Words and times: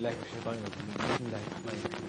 بالله 0.00 0.16
من 0.16 0.24
الشيطان 0.32 0.56
الرجيم 0.56 0.86
بسم 0.96 1.24
الله 1.28 1.42
الرحمن 1.44 1.76
الرحيم 1.84 2.08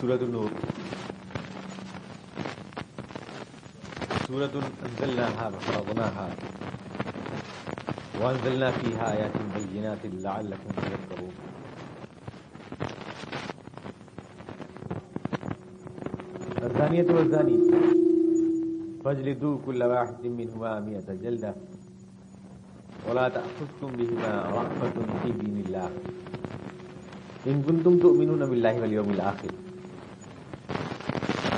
سورة 0.00 0.20
النور 0.26 0.50
سورة 4.26 4.54
أنزلناها 4.86 5.44
وفرضناها 5.48 6.28
وأنزلنا 8.20 8.70
فيها 8.70 9.04
آيات 9.14 9.32
بينات 9.54 10.02
لعلكم 10.06 10.70
تذكرون 10.74 11.34
الزانية 16.66 17.08
والزاني 17.14 17.56
فاجلدوا 19.04 19.58
كل 19.66 19.82
واحد 19.82 20.26
منهما 20.26 20.80
مئة 20.80 21.14
جلدة 21.22 21.54
ولا 23.08 23.28
تأخذكم 23.28 23.96
بهما 23.96 24.32
رأفة 24.52 24.96
في 25.22 25.30
دين 25.32 25.62
الله. 25.66 25.90
إن 27.46 27.62
كنتم 27.62 27.98
تؤمنون 27.98 28.50
بالله 28.50 28.80
واليوم 28.80 29.10
الآخر. 29.10 29.52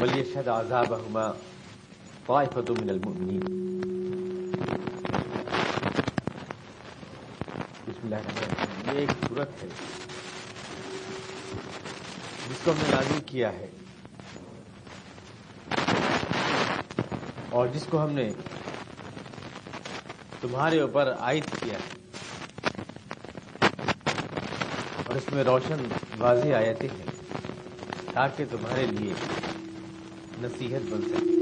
وليشهد 0.03 0.49
عذابهما 0.49 1.35
طائفة 2.27 2.69
من 2.81 2.91
المؤمنين. 2.91 3.43
بسم 7.89 8.03
اللہ 8.05 8.15
الرحمن 8.15 8.49
الرحیم 8.51 8.95
یہ 8.95 9.01
ایک 9.01 9.11
صورت 9.29 9.63
ہے 9.63 9.69
جس 12.51 12.61
کو 12.65 12.71
ہم 12.71 12.77
نے 12.83 12.95
نازل 12.95 13.21
کیا 13.27 13.53
ہے 13.53 13.67
اور 17.51 17.67
جس 17.75 17.87
کو 17.91 18.03
ہم 18.05 18.11
نے 18.11 18.29
تمہارے 20.41 20.81
اوپر 20.81 21.15
عائد 21.19 21.45
کیا 21.61 21.75
ہے۔ 21.75 22.01
اور 25.07 25.17
اس 25.17 25.33
میں 25.33 25.45
روشن 25.45 25.89
واضح 26.19 26.49
آیتیں 26.49 26.89
ہیں 26.89 27.07
تاکہ 28.13 28.45
تمہارے 28.51 28.87
لیے 28.87 29.13
نصیحت 30.43 30.81
بن 30.91 31.03
سکے۔ 31.03 31.41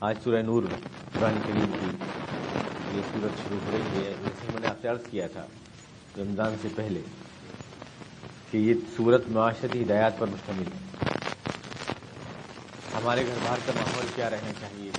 آج 0.00 0.16
سورہ 0.24 0.42
نور 0.42 0.62
قرآن 1.12 1.38
کریم 1.46 1.72
کی 1.80 1.86
یہ 2.96 3.02
سورت 3.12 3.38
شروع 3.38 3.58
ہو 3.66 3.70
رہی 3.72 4.04
ہے۔ 4.04 4.14
جیسے 4.24 4.52
میں 4.52 4.60
نے 4.60 4.66
آپ 4.66 4.76
سے 4.82 4.88
عرض 4.88 5.00
کیا 5.10 5.26
تھا 5.26 5.46
رمضان 6.18 6.56
سے 6.62 6.68
پہلے 6.76 7.00
کہ 8.50 8.56
یہ 8.58 8.74
سورت 8.96 9.22
معاشرتی 9.28 9.82
ہدایات 9.82 10.18
پر 10.18 10.26
مشتمل 10.26 10.64
ہے۔ 10.66 11.07
ہمارے 12.94 13.26
گھر 13.26 13.38
باہر 13.44 13.58
کا 13.66 13.72
ماحول 13.76 14.06
کیا 14.14 14.30
رہنا 14.30 14.52
چاہیے؟ 14.60 14.90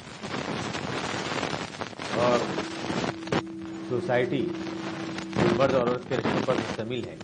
اور 2.15 2.45
سوسائٹی 3.89 4.45
مرد 5.57 5.73
اور 5.73 5.87
عورت 5.87 6.09
کے 6.09 6.17
رشتوں 6.17 6.45
پر 6.45 6.55
مشتمل 6.55 7.05
ہے، 7.05 7.15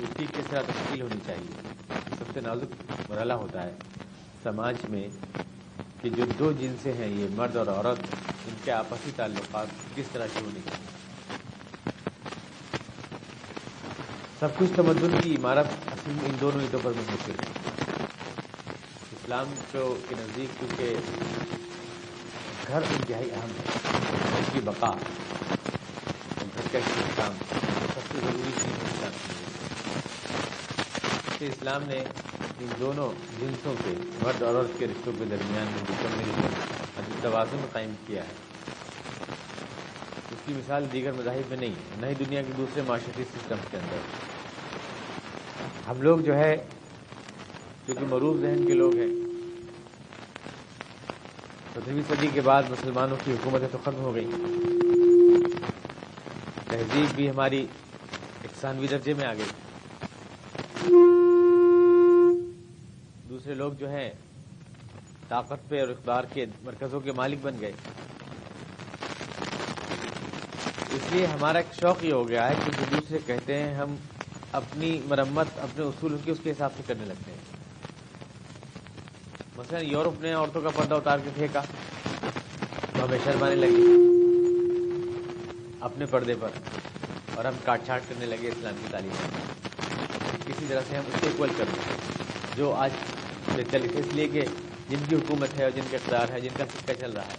اس 0.00 0.08
کی 0.16 0.26
کس 0.26 0.50
طرح 0.50 0.62
تشکیل 0.66 1.00
ہونی 1.02 1.20
چاہیے؟ 1.26 1.94
سب 2.18 2.32
سے 2.34 2.40
نازک 2.40 2.92
مرحلہ 3.10 3.32
ہوتا 3.32 3.62
ہے 3.62 3.72
سماج 4.42 4.76
میں 4.88 5.08
کہ 6.02 6.10
جو 6.10 6.24
دو 6.38 6.52
جنسیں 6.52 6.92
ہیں، 6.92 7.08
یہ 7.08 7.26
مرد 7.36 7.56
اور 7.56 7.66
عورت، 7.66 8.14
ان 8.48 8.54
کے 8.64 8.72
آپسی 8.72 9.10
تعلقات 9.16 9.66
کس 9.94 10.08
طرح 10.12 10.26
کے 10.34 10.40
ہونے 10.40 10.60
چاہیے؟ 10.64 10.96
سب 14.40 14.58
کچھ 14.58 14.70
تمدن 14.76 15.20
کی 15.22 15.36
عمارت 15.36 15.66
ان 16.06 16.36
دونوں 16.40 16.60
عیدوں 16.60 16.80
پر 16.82 16.92
منحصر 16.96 17.42
ہے۔ 17.42 17.57
اسلام 19.28 19.54
کو 19.72 19.96
کے 20.08 20.14
نزدیک 20.18 20.58
کیونکہ 20.58 20.94
گھر 22.68 22.82
انتہائی 22.82 23.30
اہم 23.30 23.50
ہے 23.50 23.64
گھر 24.30 24.52
کی 24.52 24.60
بقا 24.64 24.90
گھر 26.38 26.68
کا 26.72 26.78
استحکام 26.78 27.32
سب 27.94 28.00
سے 28.12 28.18
ضروری 28.18 28.52
چیز 28.62 28.78
اسلام 28.84 29.12
کی۔ 31.38 31.46
اسلام 31.46 31.82
نے 31.86 31.98
ان 32.60 32.68
دونوں 32.80 33.10
جنسوں 33.40 33.74
کے 33.84 33.94
مرد 34.22 34.42
اور 34.42 34.54
عورت 34.54 34.78
کے 34.78 34.86
رشتوں 34.86 35.12
کے 35.18 35.24
درمیان 35.30 35.66
میں 35.66 37.02
توازن 37.22 37.66
قائم 37.72 37.92
کیا 38.06 38.22
ہے۔ 38.22 38.34
اس 40.30 40.40
کی 40.46 40.52
مثال 40.52 40.86
دیگر 40.92 41.12
مذاہب 41.12 41.48
میں 41.48 41.56
نہیں 41.56 41.72
ہے، 41.72 42.00
نہ 42.00 42.06
ہی 42.06 42.14
دنیا 42.14 42.42
کے 42.42 42.52
دوسرے 42.56 42.82
معاشرتی 42.86 43.24
سسٹم 43.24 43.56
کے 43.70 43.76
اندر۔ 43.76 44.00
ہم 45.90 46.02
لوگ 46.02 46.18
جو 46.18 46.34
ہے 46.34 46.56
کیونکہ 47.86 48.06
معروف 48.06 48.40
ذہن 48.40 48.66
کے 48.66 48.74
لوگ 48.74 48.96
ہیں 48.96 49.17
سترہویں 51.88 52.08
صدی 52.08 52.28
کے 52.32 52.40
بعد 52.40 52.62
مسلمانوں 52.70 53.16
کی 53.24 53.32
حکومتیں 53.32 53.68
تو 53.72 53.78
ختم 53.82 54.00
ہو 54.04 54.14
گئی 54.14 54.26
تہذیب 56.70 57.14
بھی 57.14 57.28
ہماری 57.30 57.66
اقسانوی 58.44 58.86
درجے 58.86 59.14
میں 59.14 59.26
آ 59.26 59.32
گئی۔ 59.34 59.44
دوسرے 63.28 63.54
لوگ 63.54 63.72
جو 63.72 63.90
ہیں، 63.90 64.10
طاقت 65.28 65.68
پہ 65.68 65.80
اور 65.80 65.88
اقدار 65.88 66.24
کے 66.32 66.46
مرکزوں 66.64 67.00
کے 67.00 67.12
مالک 67.12 67.38
بن 67.42 67.56
گئے۔ 67.60 67.72
اس 70.92 71.12
لیے 71.12 71.26
ہمارا 71.26 71.58
ایک 71.58 71.74
شوق 71.80 72.04
یہ 72.04 72.12
ہو 72.12 72.28
گیا 72.28 72.48
ہے 72.48 72.54
کہ 72.64 72.70
جو 72.78 72.84
دوسرے 72.90 73.18
کہتے 73.26 73.62
ہیں، 73.62 73.74
ہم 73.74 73.96
اپنی 74.52 75.00
مرمت، 75.08 75.58
اپنے 75.58 75.84
اصولوں 75.84 76.18
کی 76.24 76.30
اس 76.30 76.38
کے 76.42 76.50
حساب 76.50 76.70
سے 76.76 76.82
کرنے 76.86 77.04
لگتے 77.04 77.30
ہیں۔ 77.30 77.57
مثلا 79.68 79.80
یورپ 79.80 80.22
نے 80.22 80.32
عورتوں 80.32 80.60
کا 80.62 80.70
پردہ 80.74 80.94
اتار 80.94 81.18
کے 81.24 81.30
پھینکا۔ 81.34 81.60
تو 82.96 83.04
ہمیں 83.04 83.18
شرمانے 83.24 83.54
لگے 83.54 83.82
اپنے 85.80 86.06
پردے 86.06 86.34
پر۔ 86.40 86.48
اور 87.34 87.44
ہم 87.44 87.52
کاٹ 87.64 87.80
چھاٹ 87.84 88.00
کرنے 88.08 88.26
لگے 88.26 88.48
اسلام 88.48 88.74
کی 88.80 88.86
تعلیم 88.90 89.10
کسی 90.46 90.64
طرح 90.68 90.80
سے 90.88 90.96
ہم 90.96 91.02
اس 91.06 91.20
کو 91.20 91.26
اکول 91.26 91.48
کر 91.56 91.64
دیں 91.74 91.82
جو 92.56 92.72
آج 92.74 92.90
چل 93.70 93.86
اس 93.94 94.06
لیے 94.12 94.28
کہ 94.28 94.44
جن 94.88 94.98
کی 95.08 95.14
حکومت 95.14 95.48
ہے 95.56 95.62
اور 95.62 95.70
جن 95.70 95.86
کا 95.90 95.96
اقدار 95.96 96.28
ہے، 96.28 96.40
جن 96.40 96.54
کا 96.58 96.64
سکہ 96.64 96.94
چل 97.00 97.12
رہا 97.12 97.26
ہے۔ 97.26 97.36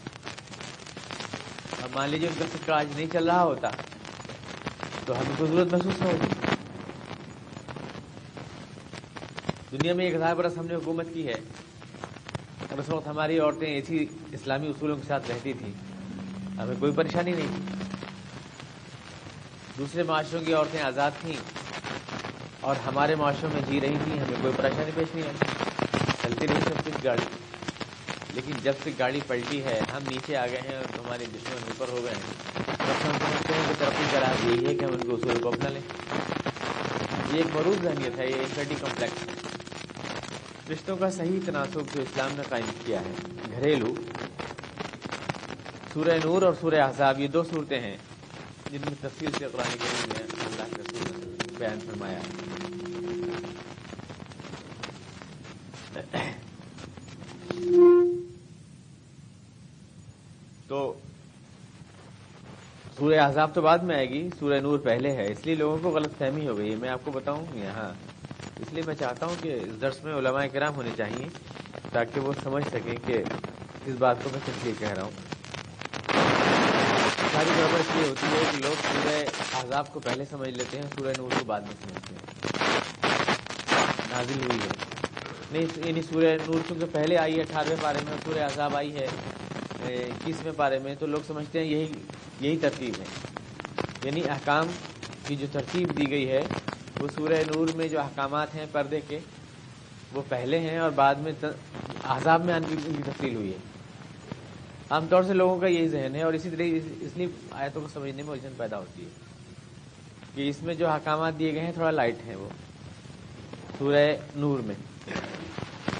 اب 1.83 1.89
مان 1.93 2.09
لیجیے 2.09 2.27
ان 2.27 2.35
کا 2.39 2.45
سکہ 2.53 2.71
آج 2.71 2.87
نہیں 2.95 3.07
چل 3.13 3.25
رہا 3.25 3.43
ہوتا، 3.43 3.69
تو 5.05 5.19
ہمیں 5.19 5.35
کوئی 5.37 5.51
ضرورت 5.51 5.71
محسوس 5.71 6.01
نہ 6.01 6.05
ہوگی 6.05 6.33
دنیا 9.71 9.93
میں 9.93 10.05
ایک 10.05 10.15
ہزار 10.15 10.35
برس 10.35 10.57
ہم 10.57 10.65
نے 10.65 10.75
حکومت 10.75 11.07
کی 11.13 11.27
ہے۔ 11.27 11.39
اس 12.79 12.89
وقت 12.89 13.07
ہماری 13.07 13.39
عورتیں 13.39 13.67
ایسی 13.67 14.05
اسلامی 14.31 14.67
اصولوں 14.67 14.95
کے 14.95 15.01
ساتھ 15.07 15.31
رہتی 15.31 15.53
تھیں۔ 15.53 15.71
ہمیں 16.57 16.75
کوئی 16.79 16.91
پریشانی 16.91 17.31
نہیں۔ 17.31 17.47
تھی 17.55 17.75
دوسرے 19.77 20.03
معاشروں 20.03 20.41
کی 20.41 20.53
عورتیں 20.53 20.81
آزاد 20.81 21.11
تھیں 21.21 21.33
اور 22.59 22.75
ہمارے 22.75 23.15
معاشروں 23.15 23.49
میں 23.53 23.61
جی 23.67 23.81
رہی 23.81 23.97
تھیں، 24.03 24.19
ہمیں 24.19 24.37
کوئی 24.41 24.53
پریشانی 24.57 24.91
پیش 24.95 25.15
نہیں 25.15 25.27
آئی۔ 25.27 25.37
چلتی 26.21 26.47
رہی 26.47 26.61
سب 26.61 26.85
کچھ 26.85 26.93
گاڑی۔ 27.03 27.25
لیکن 28.33 28.51
جب 28.63 28.73
سے 28.83 28.91
گاڑی 28.99 29.19
پلٹی 29.27 29.63
ہے، 29.63 29.81
ہم 29.93 30.01
نیچے 30.09 30.37
آ 30.37 30.47
گئے 30.47 30.61
ہیں 30.69 30.75
اور 30.75 30.99
ہمارے 30.99 31.25
دشمن 31.25 31.57
اوپر 31.67 31.85
ہو 31.89 32.03
گئے 32.03 32.13
ہیں۔ 32.15 32.53
تب 32.65 33.07
ہم 33.07 33.11
سمجھتے 33.11 33.53
ہیں 33.53 33.63
کہ 33.67 33.73
ترقی 33.79 34.03
کا 34.11 34.19
راز 34.19 34.47
یہی 34.47 34.67
ہے 34.67 34.75
کہ 34.75 34.85
ہم 34.85 34.91
ان 34.93 34.99
کے 34.99 35.11
اصول 35.11 35.41
کو 35.41 35.49
اپنا 35.49 35.69
لیں۔ 35.69 35.81
یہ 37.33 37.37
ایک 37.37 37.55
مروض 37.55 37.83
ذہنیت 37.83 38.19
ہے، 38.19 38.29
یہ 38.29 38.35
انفرٹی 38.35 38.75
کمپلیکس 38.79 39.27
ہے۔ 39.27 39.38
رشتوں 40.71 40.97
کا 40.97 41.09
صحیح 41.11 41.39
تناسب 41.45 41.93
جو 41.93 42.01
اسلام 42.01 42.31
نے 42.35 42.43
قائم 42.49 42.65
کیا 42.85 42.99
ہے۔ 43.01 43.13
گھریلو، 43.51 43.93
سورہ 45.93 46.17
نور 46.23 46.41
اور 46.41 46.53
سورہ 46.61 46.81
احزاب، 46.81 47.19
یہ 47.19 47.27
دو 47.27 47.43
صورتیں 47.43 47.79
ہیں 47.79 47.97
جن 48.71 48.81
میں 48.85 48.95
تفصیل 49.01 49.31
سے 49.37 49.45
قرآن 49.51 49.77
کریم 49.77 50.11
اللہ 50.45 50.75
کے 50.75 50.81
رسول 50.81 51.35
بیان 51.57 51.79
فرمایا 51.79 52.19
ہے۔ 52.19 52.27
تو 60.67 60.93
سورہ 62.97 63.19
احزاب 63.19 63.53
تو 63.53 63.61
بعد 63.61 63.77
میں 63.77 63.95
آئے 63.95 64.09
گی، 64.09 64.29
سورہ 64.39 64.59
نور 64.59 64.79
پہلے 64.79 65.11
ہے، 65.11 65.31
اس 65.31 65.45
لیے 65.45 65.55
لوگوں 65.55 65.77
کو 65.81 65.89
غلط 65.89 66.17
فہمی 66.17 66.47
ہو 66.47 66.57
گئی 66.57 66.71
ہے۔ 66.71 66.75
میں 66.75 66.89
آپ 66.89 66.99
کو 67.03 67.11
بتاؤں، 67.11 67.45
یہاں 67.53 67.91
اس 68.69 68.73
لیے 68.73 68.83
میں 68.85 68.95
چاہتا 68.95 69.25
ہوں 69.25 69.35
کہ 69.41 69.59
اس 69.61 69.81
درس 69.81 70.03
میں 70.03 70.15
علماء 70.15 70.45
کرام 70.53 70.75
ہونے 70.75 70.89
چاہیے 70.97 71.27
تاکہ 71.91 72.19
وہ 72.19 72.33
سمجھ 72.43 72.63
سکیں 72.67 73.07
کہ 73.07 73.23
اس 73.85 73.95
بات 73.99 74.15
کو 74.23 74.29
میں 74.33 74.39
کس 74.45 74.63
لیے 74.63 74.73
کہہ 74.79 74.87
رہا 74.87 75.03
ہوں۔ 75.03 75.11
ساری 77.33 77.49
گڑبڑ 77.57 77.79
اس 77.79 77.95
لیے 77.95 78.07
ہوتی 78.07 78.27
ہے 78.31 78.43
کہ 78.51 78.57
لوگ 78.57 78.73
سورہ 78.73 79.23
احزاب 79.53 79.93
کو 79.93 79.99
پہلے 79.99 80.25
سمجھ 80.29 80.49
لیتے 80.49 80.77
ہیں، 80.77 80.85
سورہ 80.95 81.13
نور 81.17 81.29
کو 81.39 81.45
بعد 81.45 81.61
میں 81.61 81.75
سمجھتے 81.83 82.15
ہیں۔ 82.15 82.41
نازل 84.09 84.41
ہوئی 84.45 84.59
ہے۔ 84.59 84.95
نہیں 85.51 85.87
یعنی 85.87 86.01
سورہ 86.01 86.37
نور 86.47 86.59
چونکہ 86.67 86.85
پہلے 86.91 87.17
آئی 87.17 87.35
ہے 87.35 87.41
اٹھارہویں 87.41 87.77
پارے 87.81 87.99
میں، 88.05 88.13
سورہ 88.25 88.39
احزاب 88.39 88.75
آئی 88.75 88.95
ہے 88.95 89.07
اکیسویں 89.85 90.53
پارے 90.57 90.79
میں، 90.79 90.95
تو 90.99 91.05
لوگ 91.05 91.19
سمجھتے 91.27 91.59
ہیں 91.59 91.67
یہی 91.67 91.91
یہی 92.41 92.57
ترتیب 92.57 92.99
ہے۔ 92.99 93.05
یعنی 94.03 94.29
احکام 94.29 94.67
کی 95.27 95.35
جو 95.35 95.47
ترتیب 95.51 95.97
دی 95.97 96.11
گئی 96.11 96.29
ہے 96.29 96.41
وہ 96.99 97.07
سورہ 97.15 97.33
نور 97.33 97.67
میں 97.75 97.87
جو 97.87 97.99
احکامات 97.99 98.55
ہیں 98.55 98.65
پردے 98.71 98.99
کے، 99.07 99.19
وہ 100.13 100.21
پہلے 100.29 100.59
ہیں 100.59 100.77
اور 100.77 100.91
بعد 100.91 101.15
میں 101.15 101.31
عذاب 102.03 102.45
میں 102.45 102.53
آنے 102.53 102.67
کی 102.69 102.91
تفصیل 103.05 103.35
ہوئی 103.35 103.51
ہے۔ 103.51 103.57
عام 104.89 105.07
طور 105.09 105.23
سے 105.23 105.33
لوگوں 105.33 105.59
کا 105.59 105.67
یہی 105.67 105.87
ذہن 105.87 106.15
ہے 106.15 106.23
اور 106.23 106.33
اسی 106.33 106.49
طرح 106.49 106.63
اس 107.01 107.17
لیے 107.17 107.27
آیتوں 107.51 107.81
کو 107.81 107.87
سمجھنے 107.87 108.23
میں 108.23 108.31
الجھن 108.31 108.51
پیدا 108.57 108.79
ہوتی 108.79 109.03
ہے 109.03 109.09
کہ 110.35 110.49
اس 110.49 110.61
میں 110.61 110.73
جو 110.73 110.89
حکامات 110.89 111.39
دیے 111.39 111.53
گئے 111.53 111.61
ہیں 111.61 111.71
تھوڑا 111.71 111.91
لائٹ 111.91 112.15
ہیں 112.27 112.35
وہ۔ 112.35 112.49
سورہ 113.77 114.15
نور 114.35 114.59
میں۔ 114.59 114.75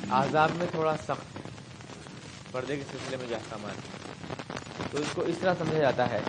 عذاب 0.09 0.49
میں 0.55 0.67
تھوڑا 0.71 0.97
سخت 0.97 1.37
پردے 2.51 2.75
کے 2.75 2.83
سلسلے 2.91 3.17
میں 3.17 3.27
جو 3.29 3.35
احکامات 3.35 3.75
ہیں۔ 3.75 4.13
تو 4.91 4.97
اس 4.97 5.07
کو 5.15 5.21
اس 5.21 5.35
طرح 5.41 5.53
سمجھا 5.57 5.79
جاتا 5.79 6.09
ہے۔ 6.09 6.19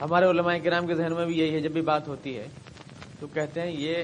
ہمارے 0.00 0.26
علماء 0.26 0.56
کرام 0.64 0.86
کے 0.86 0.94
ذہن 0.94 1.12
میں 1.12 1.26
بھی 1.26 1.38
یہی 1.38 1.54
ہے، 1.54 1.60
جب 1.60 1.70
بھی 1.70 1.80
بات 1.80 2.08
ہوتی 2.08 2.38
ہے 2.38 2.48
تو 3.20 3.26
کہتے 3.26 3.60
ہیں 3.60 3.70
یہ 3.70 3.94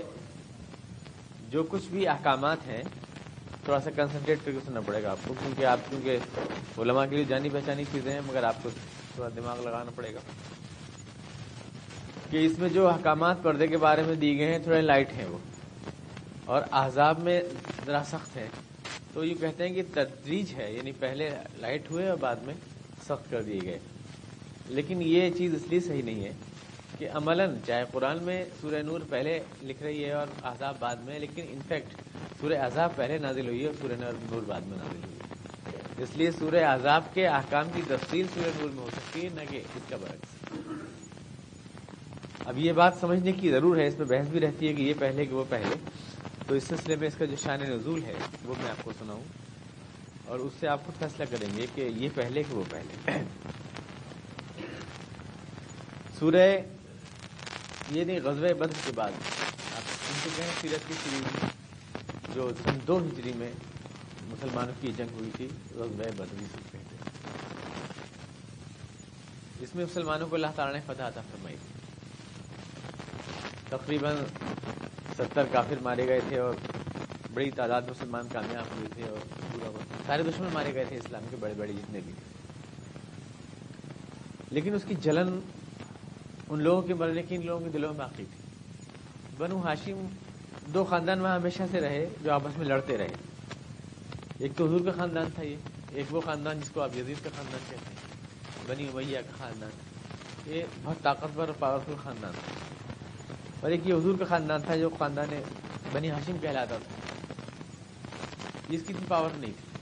جو 1.51 1.63
کچھ 1.63 1.89
بھی 1.91 2.09
احکامات 2.09 2.59
ہیں، 2.67 2.83
تھوڑا 3.65 3.81
سا 3.81 3.91
کنسنٹریٹ 3.91 4.39
کر 4.45 4.53
کے 4.53 4.59
سننا 4.67 4.81
پڑے 4.81 5.03
گا 5.03 5.11
آپ 5.11 5.17
کو، 5.29 5.35
کیونکہ 5.43 5.65
آپ، 5.65 5.79
کیونکہ 5.89 6.19
علماء 6.81 7.07
کے 7.07 7.17
لیے 7.17 7.25
جانی 7.25 7.49
پہچانی 7.49 7.85
چیزیں 7.93 8.13
ہیں، 8.13 8.21
مگر 8.27 8.43
آپ 8.43 8.57
کو 8.63 8.71
تھوڑا 9.15 9.29
دماغ 9.37 9.63
لگانا 9.63 9.91
پڑے 9.95 10.15
گا۔ 10.15 10.21
کہ 12.31 12.47
اس 12.47 12.59
میں 12.59 12.69
جو 12.69 12.89
احکامات 12.89 13.37
پردے 13.43 13.67
کے 13.67 13.77
بارے 13.77 14.03
میں 14.03 14.15
دی 14.15 14.39
گئے 14.39 14.53
ہیں، 14.53 14.59
تھوڑے 14.59 14.81
لائٹ 14.81 15.13
ہیں 15.13 15.27
وہ۔ 15.27 15.39
اور 16.45 16.63
احزاب 16.73 17.19
میں 17.19 17.41
ذرا 17.87 18.03
سخت 18.07 18.37
ہے 18.37 18.49
تو 19.15 19.25
یہ 19.25 19.35
کہتے 19.35 19.69
ہیں 19.69 19.75
کہ 19.75 19.83
تدریج 19.93 20.55
ہے 20.55 20.73
یعنی 20.73 20.93
پہلے 20.93 21.31
لائٹ 21.59 21.91
ہوئے 21.91 22.09
اور 22.09 22.17
بعد 22.17 22.37
میں 22.37 22.55
سخت 23.03 23.31
کر 23.31 23.43
دیے 23.43 23.61
گئے۔ 23.63 23.79
لیکن 24.67 25.03
یہ 25.03 25.31
چیز 25.31 25.55
اس 25.55 25.63
لیے 25.69 25.81
صحیح 25.81 26.03
نہیں 26.03 26.25
ہے۔ 26.25 26.33
کہ 26.99 27.09
عملاً 27.15 27.57
چاہے 27.67 27.85
قرآن 27.93 28.23
میں 28.23 28.45
سورہ 28.61 28.83
نور 28.83 29.01
پہلے 29.09 29.39
لکھ 29.63 29.83
رہی 29.83 30.05
ہے 30.05 30.13
اور 30.13 30.27
احزاب 30.43 30.75
بعد 30.79 30.97
میں، 30.97 31.19
لیکن 31.19 31.43
انفیکٹ 31.49 31.95
سورہ 32.41 32.59
عذاب 32.59 32.97
پہلے 32.97 33.19
نازل 33.19 33.47
ہوئی 33.47 33.63
ہے 33.63 33.67
اور 33.67 33.75
سورہ 33.81 33.93
نور 34.31 34.43
بعد 34.47 34.61
میں 34.61 34.79
نازل 34.79 35.01
ہوئی 35.05 35.17
ہے۔ 35.17 35.23
اس 36.03 36.09
لیے 36.15 36.31
سورہ 36.31 36.65
عذاب 36.65 37.15
کے 37.15 37.27
احکام 37.27 37.65
کی 37.75 37.83
تفصیل 37.89 38.27
سورہ 38.35 38.49
نور 38.61 38.69
میں 38.69 38.83
ہو 38.83 38.91
سکتی 38.93 39.25
ہے، 39.25 39.29
نہ 39.35 39.41
کہ 39.51 39.57
اس 39.57 39.83
کا 39.89 39.97
برعکس۔ 39.97 40.59
اب 42.47 42.59
یہ 42.59 42.73
بات 42.73 42.93
سمجھنے 43.01 43.33
کی 43.33 43.51
ضرور 43.51 43.77
ہے، 43.77 43.87
اس 43.87 43.99
میں 43.99 44.07
بحث 44.07 44.29
بھی 44.29 44.41
رہتی 44.41 44.69
ہے 44.69 44.73
کہ 44.73 44.83
یہ 44.83 44.95
پہلے 44.99 45.27
کہ 45.27 45.35
وہ 45.35 45.45
پہلے۔ 45.49 45.75
تو 46.47 46.55
اس 46.55 46.65
سلسلے 46.65 46.97
میں 46.97 47.09
اس 47.09 47.15
کا 47.15 47.25
جو 47.25 47.37
شان 47.37 47.61
نزول 47.61 48.03
ہے، 48.03 48.15
وہ 48.45 48.55
میں 48.63 48.71
آپ 48.71 48.85
کو 48.85 48.93
سناؤں۔ 48.99 49.23
اور 50.27 50.39
اس 50.39 50.53
سے 50.61 50.69
آپ 50.69 50.87
خود 50.87 50.99
فیصلہ 50.99 51.25
کریں 51.31 51.57
گے 51.57 51.67
کہ 51.75 51.81
یہ 51.81 52.09
پہلے 52.15 52.43
کہ 52.43 52.55
وہ 52.55 52.63
پہلے۔ 52.71 53.13
سورہ 56.19 56.59
یہ 57.93 58.05
نہیں، 58.05 58.21
غزوہ 58.25 58.53
بدر 58.53 58.73
کے 58.85 58.93
بعد۔ 58.95 59.13
آپ 59.75 59.83
سن 59.89 60.31
چکے 60.31 60.43
ہیں 60.43 60.51
سیرت 60.61 60.89
کی 60.89 60.95
سیریز 61.05 61.51
جو 62.35 62.51
سن 62.65 62.79
دو 62.87 62.99
ہجری 62.99 63.33
میں 63.37 63.53
مسلمانوں 64.23 64.73
کی 64.81 64.93
جنگ 64.97 65.13
ہوئی 65.13 65.31
تھی، 65.37 65.49
غزوہ 65.75 66.11
بدری 66.17 66.45
سے 66.53 66.59
کہتے 66.73 66.77
ہیں۔ 66.77 67.11
اس 69.61 69.75
میں 69.75 69.85
مسلمانوں 69.85 70.29
کو 70.29 70.35
اللہ 70.35 70.47
تعالیٰ 70.55 70.75
نے 70.75 70.81
فتح 70.87 71.03
عطا 71.03 71.21
فرمائی۔ 71.21 71.57
تھی 71.57 71.73
تقریباً 73.69 74.17
ستر 75.19 75.47
کافر 75.53 75.75
مارے 75.83 76.09
گئے 76.09 76.21
تھے 76.29 76.39
اور 76.39 76.55
بڑی 77.35 77.51
تعداد 77.51 77.83
مسلمان 77.83 78.29
کامیاب 78.33 78.65
ہوئے 78.77 78.89
تھے 78.95 79.03
اور 79.03 79.19
پورا 79.53 79.71
سارے 80.07 80.23
دشمن 80.23 80.49
مارے 80.53 80.75
گئے 80.75 80.85
تھے 80.85 80.97
اسلام 80.97 81.23
کے 81.31 81.37
بڑے 81.41 81.55
بڑے 81.55 81.73
جتنے 81.73 82.01
بھی۔ 82.05 82.13
لیکن 84.51 84.75
اس 84.75 84.83
کی 84.89 84.95
جلن 84.95 85.41
ان 86.53 86.63
لوگوں 86.63 86.83
کے 86.83 86.95
مرنے 86.95 87.23
کی، 87.23 87.35
ان 87.35 87.47
لوگوں 87.47 87.65
کے 87.65 87.71
دلوں 87.71 87.89
میں 87.89 87.99
باقی 87.99 88.25
تھی۔ 88.25 88.43
بنو 89.39 89.61
ہاشم 89.61 90.07
دو 90.67 90.85
خاندان 90.85 91.21
وہاں 91.21 91.37
ہمیشہ 91.37 91.63
سے 91.71 91.81
رہے، 91.81 92.09
جو 92.23 92.33
آپس 92.33 92.59
میں 92.59 92.67
لڑتے 92.67 92.97
رہے۔ 92.97 93.09
ایک 94.39 94.53
تو 94.57 94.67
حضور 94.67 94.81
کا 94.81 94.93
خاندان 94.97 95.27
تھا 95.35 95.45
یہ، 95.45 95.57
ایک 95.91 96.15
وہ 96.15 96.21
خاندان 96.21 96.61
جس 96.61 96.71
کو 96.71 96.81
آپ 96.81 96.97
یزید 96.97 97.25
کا 97.25 97.31
خاندان 97.37 97.61
کہتے 97.71 97.95
ہیں، 97.95 97.97
بنی 98.67 98.89
امیہ 98.89 99.19
کا 99.19 99.37
خاندان۔ 99.39 99.71
یہ 100.47 100.63
بہت 100.85 101.03
طاقتور 101.03 101.49
اور 101.49 101.55
پاورفل 101.59 101.93
خاندان 102.03 102.33
تھا۔ 102.33 102.55
اور 103.61 103.71
ایک 103.71 103.81
یہ 103.85 103.95
حضور 103.95 104.19
کا 104.19 104.25
خاندان 104.25 104.61
تھا 104.63 104.77
جو 104.77 104.91
خاندان 104.99 105.43
بنی 105.93 106.11
ہاشم 106.11 106.37
کہلاتا 106.41 106.77
تھا۔ 106.77 107.25
جس 108.69 108.83
کی 108.87 108.93
اتنی 108.93 109.07
پاور 109.09 109.31
نہیں 109.37 109.53
تھی۔ 109.61 109.79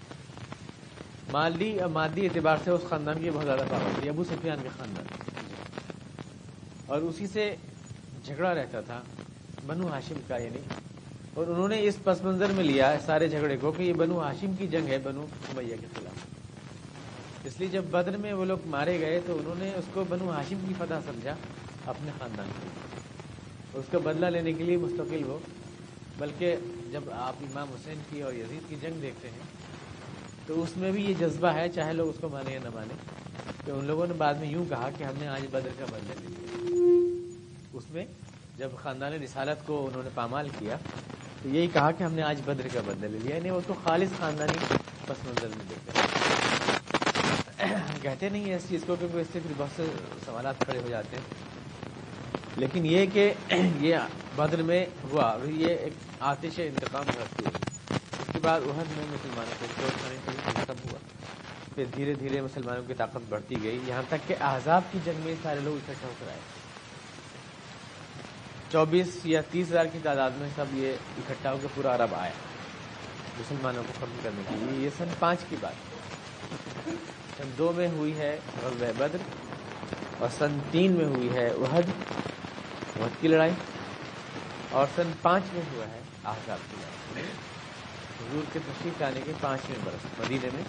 مالی 1.32 1.80
اور 1.80 1.88
مادی 1.88 2.24
اعتبار 2.24 2.56
سے 2.64 2.70
اس 2.70 2.80
خاندان 2.88 3.22
کی 3.22 3.30
بہت 3.30 3.44
زیادہ 3.44 3.62
پاور 3.70 4.00
تھی، 4.00 4.08
ابو 4.08 4.24
سفیان 4.24 4.58
کا 4.62 4.68
خاندان۔ 4.78 5.19
اور 6.90 7.00
اسی 7.00 7.26
سے 7.26 7.56
جھگڑا 8.24 8.54
رہتا 8.54 8.80
تھا، 8.80 9.02
بنو 9.66 9.88
ہاشم 9.88 10.14
کا 10.28 10.36
یعنی۔ 10.36 10.58
اور 11.34 11.46
انہوں 11.46 11.68
نے 11.68 11.82
اس 11.82 11.94
پس 12.04 12.22
منظر 12.22 12.46
میں 12.46 12.64
لیا 12.64 12.96
سارے 13.06 13.28
جھگڑے 13.28 13.56
کو 13.56 13.72
کہ 13.72 13.82
یہ 13.82 13.92
بنو 13.92 14.20
ہاشم 14.20 14.52
کی 14.58 14.66
جنگ 14.66 14.88
ہے، 14.88 14.98
بنو 14.98 15.26
امیہ 15.48 15.76
کے 15.80 15.86
خلاف۔ 15.94 16.12
اس 17.44 17.60
لیے 17.60 17.68
جب 17.68 17.84
بدر 17.90 18.16
میں 18.16 18.32
وہ 18.32 18.44
لوگ 18.44 18.58
مارے 18.66 19.00
گئے 19.00 19.20
تو 19.26 19.38
انہوں 19.38 19.54
نے 19.58 19.72
اس 19.74 19.84
کو 19.92 20.04
بنو 20.08 20.30
ہاشم 20.30 20.58
کی 20.68 20.74
فتح 20.78 20.94
سمجھا، 21.06 21.34
اپنے 21.86 22.10
خاندان 22.18 22.48
کو 23.72 23.78
اس 23.78 23.84
کا 23.92 23.98
بدلہ 23.98 24.26
لینے 24.26 24.52
کے 24.52 24.64
لیے 24.64 24.76
مستقل 24.76 25.22
ہو 25.22 25.38
بلکہ 26.18 26.56
جب 26.92 27.00
آپ 27.12 27.34
امام 27.40 27.68
حسین 27.68 27.98
کی 28.10 28.22
اور 28.22 28.32
یزید 28.32 28.68
کی 28.68 28.76
جنگ 28.80 29.00
دیکھتے 29.00 29.30
ہیں، 29.30 29.42
تو 30.46 30.62
اس 30.62 30.76
میں 30.76 30.92
بھی 30.92 31.04
یہ 31.04 31.14
جذبہ 31.18 31.48
ہے، 31.48 31.68
چاہے 31.68 31.92
لوگ 31.92 32.08
اس 32.08 32.16
کو 32.20 32.28
مانے 32.28 32.52
یا 32.52 32.60
نہ 32.64 32.68
مانے۔ 32.74 32.94
کہ 33.64 33.70
ان 33.70 33.84
لوگوں 33.84 34.06
نے 34.06 34.14
بعد 34.14 34.34
میں 34.34 34.50
یوں 34.50 34.64
کہا 34.68 34.90
کہ 34.98 35.04
ہم 35.04 35.14
نے 35.18 35.28
آج 35.28 35.42
بدر 35.50 35.68
کا 35.78 35.84
بدلہ 35.90 36.14
لیا۔ 36.20 36.79
اس 37.72 37.90
میں 37.90 38.04
جب 38.58 38.68
خاندان 38.82 39.12
رسالت 39.12 39.66
کو 39.66 39.86
انہوں 39.86 40.02
نے 40.02 40.10
پامال 40.14 40.48
کیا، 40.58 40.76
تو 41.42 41.48
یہی 41.48 41.66
کہا 41.66 41.90
کہ 41.90 42.04
ہم 42.04 42.12
نے 42.12 42.22
آج 42.22 42.40
بدر 42.44 42.66
کا 42.72 42.80
بدلہ 42.86 43.06
لے 43.06 43.18
لیا۔ 43.18 43.36
یعنی 43.36 43.48
اس 43.48 43.64
کو 43.66 43.74
خالص 43.84 44.18
خاندانی 44.18 44.58
پس 45.06 45.24
منظر 45.24 45.48
میں 45.48 45.64
دیکھتے 45.68 46.00
کہتے 48.02 48.28
نہیں 48.28 48.44
ہیں 48.44 48.54
اس 48.54 48.68
چیز 48.68 48.84
کو 48.86 48.96
کیونکہ 48.98 49.16
اس 49.16 49.26
سے 49.32 49.38
پھر 49.42 49.52
بہت 49.56 49.76
سے 49.76 49.84
سوالات 50.24 50.54
کھڑے 50.64 50.78
ہو 50.78 50.88
جاتے 50.88 51.16
ہیں۔ 51.16 51.24
لیکن 52.56 52.86
یہ 52.86 53.06
کہ 53.12 53.32
یہ 53.80 53.96
بدر 54.36 54.62
میں 54.62 54.86
ہوا، 55.02 55.38
یہ 55.44 55.68
ایک 55.68 55.92
آتش 56.20 56.58
انتقام 56.58 57.04
رکھتی 57.08 57.44
ہوئی 57.44 57.88
اس 58.20 58.32
کے 58.32 58.38
بعد 58.42 58.60
عہد 58.60 58.96
میں 58.96 59.04
مسلمانوں 59.08 59.54
کو 59.60 59.66
چوٹ 59.80 60.00
کھانے 60.00 60.16
کے 60.24 60.30
لیے 60.30 60.64
ختم 60.64 60.74
ہوا۔ 60.84 60.98
پھر 61.74 61.84
دھیرے 61.96 62.14
دھیرے 62.14 62.40
مسلمانوں 62.40 62.82
کی 62.86 62.94
طاقت 62.94 63.28
بڑھتی 63.28 63.56
گئی۔ 63.62 63.78
یہاں 63.86 64.02
تک 64.08 64.28
کہ 64.28 64.34
احزاب 64.40 64.82
کی 64.92 64.98
جنگ 65.04 65.20
میں 65.24 65.34
سارے 65.42 65.60
لوگ 65.60 65.74
اکٹھا 65.76 66.08
ہو 66.08 66.12
کر 66.20 66.28
آئے۔ 66.28 66.59
چوبیس 68.72 69.08
یا 69.24 69.40
تیس 69.50 69.68
ہزار 69.70 69.84
کی 69.84 69.98
تعداد 70.02 70.30
میں 70.36 70.48
سب 70.56 70.64
یہ 70.72 70.92
اکٹھا 70.92 71.52
ہو 71.52 71.58
کے 71.62 71.68
پورا 71.74 71.94
عرب 71.94 72.14
آیا 72.14 72.30
مسلمانوں 73.38 73.82
کو 73.86 73.92
ختم 73.96 74.18
کرنے 74.22 74.42
کے 74.48 74.54
لیے۔ 74.58 74.84
یہ 74.84 74.90
سن 74.98 75.04
پانچ 75.18 75.38
کی 75.48 75.56
بات۔ 75.60 75.72
سن 77.36 77.50
دو 77.58 77.72
میں 77.76 77.88
ہوئی 77.88 78.18
ہے 78.18 78.40
غزوہ 78.62 78.92
بدر 78.98 79.18
اور 80.18 80.28
سن 80.38 80.58
تین 80.70 80.92
میں 80.92 81.04
ہوئی 81.04 81.28
ہے 81.34 81.50
عہد 81.50 81.88
عہد 83.00 83.20
کی 83.20 83.28
لڑائی۔ 83.28 83.52
اور 84.70 84.86
سن 84.94 85.10
پانچ 85.22 85.44
میں 85.52 85.62
ہوا 85.72 85.84
ہے 85.88 86.00
آزاد 86.24 86.58
کی 86.70 86.76
لڑائی۔ 86.80 87.26
حضور 88.20 88.42
کے 88.52 88.58
تشریف 88.66 89.02
آنے 89.02 89.20
کے 89.24 89.32
پانچویں 89.40 89.78
برس 89.84 90.20
مدینے 90.20 90.48
میں 90.54 90.62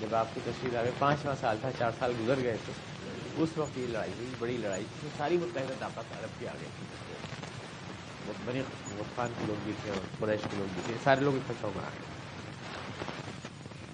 جب 0.00 0.14
آپ 0.14 0.26
کی 0.34 0.40
تشریف 0.44 0.76
آ 0.76 0.82
گئے 0.82 0.90
پانچواں 0.98 1.34
سال 1.40 1.56
تھا، 1.60 1.68
چار 1.78 1.90
سال 1.98 2.12
گزر 2.20 2.34
گئے 2.42 2.56
تھے۔ 2.64 2.72
اس 3.36 3.48
وقت 3.56 3.78
یہ 3.78 3.86
لڑائی 3.86 4.12
ہوئی، 4.16 4.28
بڑی 4.38 4.56
لڑائی۔ 4.56 4.84
تھی 5.00 5.08
ساری 5.16 5.36
متحدہ 5.36 5.72
طاقت 5.78 6.12
عرب 6.20 6.40
کی 6.40 6.48
آ 6.48 6.52
گئی 6.60 6.68
تھی 6.78 6.86
بنی 8.44 8.60
غفان 8.98 9.32
کے 9.38 9.44
لوگ 9.46 9.56
بھی 9.64 9.72
تھے 9.82 9.90
اور 9.90 10.00
قریش 10.18 10.40
کے 10.50 10.56
لوگ 10.56 10.66
بھی 10.74 10.82
تھے، 10.86 10.94
سارے 11.04 11.20
لوگ 11.20 11.36
اکٹھا 11.36 11.68
ہو 11.68 11.72
کر 11.74 11.80
آئے 11.80 12.04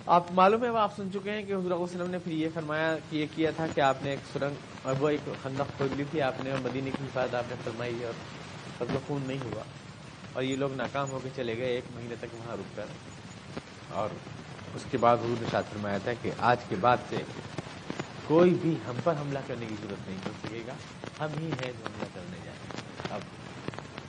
آپ 0.07 0.25
معلوم 0.31 0.65
ہے، 0.65 0.71
وہ 0.71 0.79
آپ 0.79 0.97
سن 0.97 1.13
چکے 1.13 1.31
ہیں 1.31 1.43
کہ 1.43 1.53
حضرت 1.53 1.73
وسلم 1.73 2.11
نے 2.11 2.19
پھر 2.19 2.33
یہ 2.33 2.49
فرمایا 2.55 2.97
کہ 3.11 3.17
یہ 3.17 3.27
کیا 3.35 3.51
تھا 3.57 3.67
کہ 3.75 3.81
آپ 3.81 3.97
نے 4.03 4.11
ایک 4.11 4.21
سرنگ، 4.33 4.55
اور 4.83 4.95
وہ 4.99 5.09
ایک 5.09 5.29
خندق 5.43 5.77
کھود 5.77 5.93
لی 5.97 6.05
تھی، 6.11 6.23
آپ 6.23 6.35
نے 6.45 6.55
مدینے 6.63 6.91
کی 6.91 7.05
حفاظت 7.05 7.35
آپ 7.35 7.45
نے 7.49 7.57
فرمائی 7.65 8.05
اور 8.05 8.13
قتل 8.79 8.97
خون 9.07 9.23
نہیں 9.27 9.39
ہوا۔ 9.45 9.63
اور 10.33 10.43
یہ 10.43 10.57
لوگ 10.57 10.71
ناکام 10.77 11.11
ہو 11.11 11.21
کے 11.23 11.29
چلے 11.37 11.57
گئے، 11.57 11.67
ایک 11.67 11.85
مہینے 11.95 12.15
تک 12.21 12.35
وہاں 12.35 12.57
رک 12.57 12.77
کر۔ 12.77 12.85
اور 13.91 14.09
اس 14.75 14.85
کے 14.91 14.99
بعد 14.99 15.17
حضور 15.17 15.37
نے 15.41 15.47
شاد 15.51 15.63
فرمایا 15.71 15.99
تھا 15.99 16.13
کہ 16.23 16.31
آج 16.39 16.57
کے 16.69 16.77
بعد 16.81 16.97
سے 17.09 17.17
کوئی 18.27 18.55
بھی 18.63 18.77
ہم 18.89 18.95
پر 19.05 19.15
حملہ 19.21 19.39
کرنے 19.47 19.67
کی 19.67 19.75
ضرورت 19.83 20.09
نہیں 20.09 20.19
کر 20.25 20.31
سکے 20.45 20.63
گا۔ 20.67 20.73
ہم 21.21 21.29
ہی 21.39 21.45
ہیں 21.45 21.73
جو 21.79 21.85
حملہ 21.85 22.07
کرنے 22.15 22.37
جائیں۔ 22.45 22.52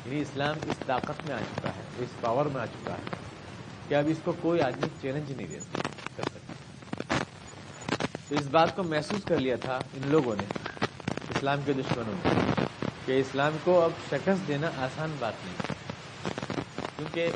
یعنی 0.05 0.21
اسلام 0.21 0.55
اس 0.67 0.77
طاقت 0.85 1.25
میں 1.25 1.35
آ 1.35 1.39
چکا 1.51 1.69
ہے، 1.69 1.81
اس 1.99 2.21
پاور 2.21 2.45
میں 2.45 2.61
آ 2.61 2.65
چکا 2.65 2.93
ہے 2.93 3.15
کہ 3.87 3.95
اب 3.95 4.07
اس 4.07 4.17
کو 4.23 4.33
کوئی 4.41 4.61
آدمی 4.61 4.87
چیلنج 5.01 5.31
نہیں 5.31 5.47
دے 5.47 5.59
کر 6.15 6.23
سکتا 6.23 7.17
تو 8.29 8.35
اس 8.35 8.47
بات 8.51 8.75
کو 8.75 8.83
محسوس 8.83 9.23
کر 9.23 9.37
لیا 9.37 9.55
تھا 9.55 9.79
ان 9.93 10.09
لوگوں 10.11 10.35
نے، 10.35 10.43
اسلام 11.29 11.61
کے 11.65 11.73
دشمنوں 11.73 12.13
نے، 12.13 12.65
کہ 13.05 13.19
اسلام 13.19 13.57
کو 13.63 13.81
اب 13.81 13.91
شکست 14.09 14.47
دینا 14.47 14.69
آسان 14.77 15.15
بات 15.19 15.45
نہیں 15.45 15.73
کیونکہ 16.97 17.29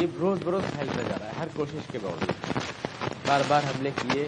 یہ 0.00 0.06
بروز 0.14 0.38
بروز 0.44 0.62
پھیلتا 0.74 1.02
جا 1.02 1.16
رہا 1.20 1.26
ہے، 1.26 1.32
ہر 1.38 1.48
کوشش 1.54 1.90
کے 1.92 1.98
باوجود۔ 2.02 2.58
بار 3.26 3.40
بار 3.48 3.62
حملے 3.64 3.90
کیے 4.02 4.26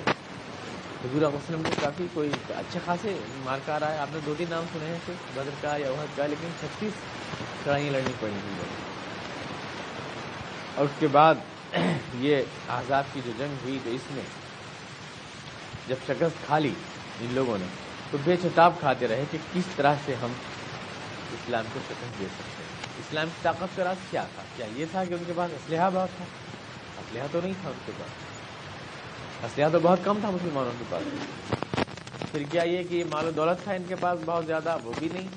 حضور 1.07 1.23
وسلم 1.23 1.61
نے 1.63 1.71
کافی 1.81 2.07
کوئی 2.13 2.31
اچھے 2.49 2.81
خاصے 2.85 3.15
مارکا 3.45 3.81
رہا 3.81 3.93
ہے 3.93 3.99
آپ 3.99 4.09
نے 4.13 4.19
دو 4.27 4.35
تین 4.39 4.47
نام 4.51 4.65
سنے 4.73 4.87
ہیں 4.87 4.99
بدر 5.35 5.51
کا 5.61 5.77
یا 5.77 5.89
عہد 5.89 6.17
کا، 6.17 6.27
لیکن 6.27 6.49
چھتیس 6.61 6.93
لڑائیاں 7.67 7.93
لڑنی 7.93 8.13
پڑی 8.21 8.33
ہوئی 8.33 8.69
اور 10.75 10.85
اس 10.85 10.99
کے 10.99 11.07
بعد 11.07 11.35
یہ 12.15 12.43
آزاد 12.69 13.03
کی 13.13 13.21
جو 13.25 13.33
جنگ 13.39 13.57
ہوئی 13.63 13.79
تو 13.85 13.91
اس 13.91 14.11
میں 14.11 14.23
جب 15.89 15.97
شکست 16.07 16.47
کھا 16.47 16.59
لی 16.59 16.73
ان 17.21 17.35
لوگوں 17.35 17.59
نے، 17.59 17.67
تو 18.11 18.19
بے 18.25 18.37
چتاب 18.43 18.73
کھاتے 18.81 19.09
رہے 19.09 19.25
کہ 19.31 19.39
کس 19.53 19.65
طرح 19.77 19.95
سے 20.05 20.15
ہم 20.15 20.33
اسلام 21.33 21.65
کو 21.73 21.81
شکست 21.89 22.21
دے 22.21 22.27
سکتے 22.39 22.63
ہیں۔ 22.63 22.99
اسلام 22.99 23.27
کی 23.27 23.41
طاقت 23.43 23.77
کا 23.77 23.85
راز 23.85 23.97
کیا 24.11 24.25
تھا؟ 24.35 24.43
کیا 24.57 24.67
یہ 24.77 24.87
تھا 24.91 25.05
کہ 25.05 25.15
ان 25.15 25.25
کے 25.27 25.33
پاس 25.37 25.51
اسلحہ 25.53 25.91
بہت 25.95 26.17
تھا؟ 26.17 26.25
اسلحہ 26.99 27.27
تو 27.33 27.41
نہیں 27.43 27.55
تھا 27.63 27.69
ان 27.69 27.79
کے 27.87 27.93
پاس۔ 27.99 28.26
اسلحہ 29.45 29.69
تو 29.73 29.79
بہت 29.83 29.99
کم 30.05 30.19
تھا 30.21 30.31
مسلمانوں 30.31 30.73
کے 30.79 30.85
پاس۔ 30.91 31.03
پھر 32.31 32.43
کیا 32.51 32.63
یہ 32.63 32.83
کہ 32.91 33.05
مال 33.11 33.27
و 33.27 33.31
دولت 33.31 33.65
تھا 33.65 33.73
ان 33.73 33.83
کے 33.89 33.95
پاس 34.01 34.19
بہت 34.27 34.47
زیادہ؟ 34.47 34.77
وہ 34.85 34.93
بھی 34.99 35.09
نہیں۔ 35.13 35.29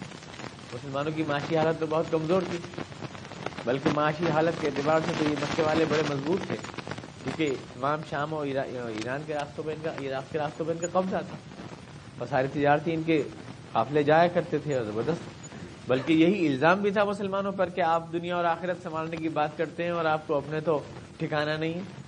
مسلمانوں 0.74 1.12
کی 1.16 1.24
معاشی 1.28 1.58
حالت 1.58 1.80
تو 1.80 1.86
بہت 1.90 2.06
کمزور 2.12 2.42
تھی۔ 2.50 2.58
بلکہ 3.66 3.90
معاشی 3.96 4.30
حالت 4.30 4.62
کے 4.62 4.68
اعتبار 4.68 5.00
سے 5.06 5.14
تو 5.18 5.26
یہ 5.26 5.36
مکے 5.42 5.64
والے 5.64 5.86
بڑے 5.90 6.04
مضبوط 6.10 6.48
تھے۔ 6.48 6.56
کیونکہ 7.24 7.56
تمام 7.74 8.00
شام 8.10 8.34
اور 8.34 8.48
ایران 8.48 9.22
کے 9.26 9.34
راستوں 9.34 9.64
پہ 9.64 9.72
ان 9.72 9.78
کا، 9.84 9.90
عراق 9.90 10.32
کے 10.32 10.38
راستوں 10.38 10.66
پہ 10.66 10.72
ان 10.72 10.78
کا 10.78 10.88
قبضہ 10.92 11.18
تھا۔ 11.30 11.38
اور 12.18 12.28
ساری 12.30 12.48
تجارتی 12.54 12.94
ان 12.94 13.04
کے 13.04 13.24
قافلے 13.72 14.04
جایا 14.04 14.28
کرتے 14.28 14.58
تھے 14.58 14.76
اور 14.76 14.86
زبردست۔ 14.86 15.40
بلکہ 15.88 16.14
یہی 16.14 16.48
الزام 16.48 16.82
بھی 16.82 16.92
تھا 16.92 17.04
مسلمانوں 17.04 17.52
پر 17.52 17.70
کہ 17.70 17.82
آپ 17.82 18.04
دنیا 18.12 18.36
اور 18.36 18.46
آخرت 18.46 18.78
سنبھالنے 18.84 19.18
کی 19.18 19.30
بات 19.30 19.58
کرتے 19.58 19.84
ہیں 19.84 19.92
اور 19.92 20.06
آپ 20.06 20.28
کو 20.28 20.38
اپنے 20.38 20.60
تو 20.60 20.80
ٹھکانا 21.18 21.58
نہیں 21.58 21.74
ہے۔ 21.74 21.99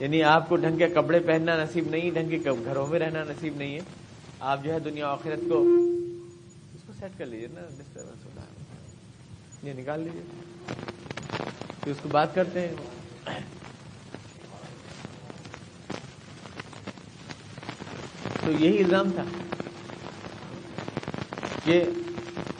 یعنی 0.00 0.22
آپ 0.22 0.48
کو 0.48 0.56
ڈھنگ 0.56 0.78
کے 0.78 0.88
کپڑے 0.88 1.18
پہننا 1.18 1.64
نصیب 1.64 1.88
نہیں، 1.90 2.10
ڈھنگ 2.10 2.28
کے 2.28 2.50
گھروں 2.64 2.86
میں 2.86 2.98
رہنا 2.98 3.24
نصیب 3.24 3.56
نہیں 3.56 3.74
ہے۔ 3.74 3.80
آپ 4.40 4.64
جو 4.64 4.72
ہے 4.72 4.78
دنیا 4.78 5.08
آخرت 5.08 5.40
کو 5.48 5.62
اس 6.74 6.80
کو 6.86 6.92
سیٹ 7.00 7.18
کر 7.18 7.26
لیجیے 7.26 7.48
نا 7.54 7.60
ڈسٹربنس 7.60 8.24
ہوتا 8.24 8.42
ہے۔ 8.42 8.64
یہ 9.62 9.82
نکال 9.82 10.00
لیجیے 10.00 10.22
پھر 11.84 11.90
اس 11.90 11.96
کو 12.02 12.08
بات 12.08 12.34
کرتے 12.34 12.68
ہیں۔ 12.68 12.74
تو 18.44 18.52
یہی 18.52 18.84
الزام 18.84 19.10
تھا۔ 19.10 19.22
کہ 21.64 21.84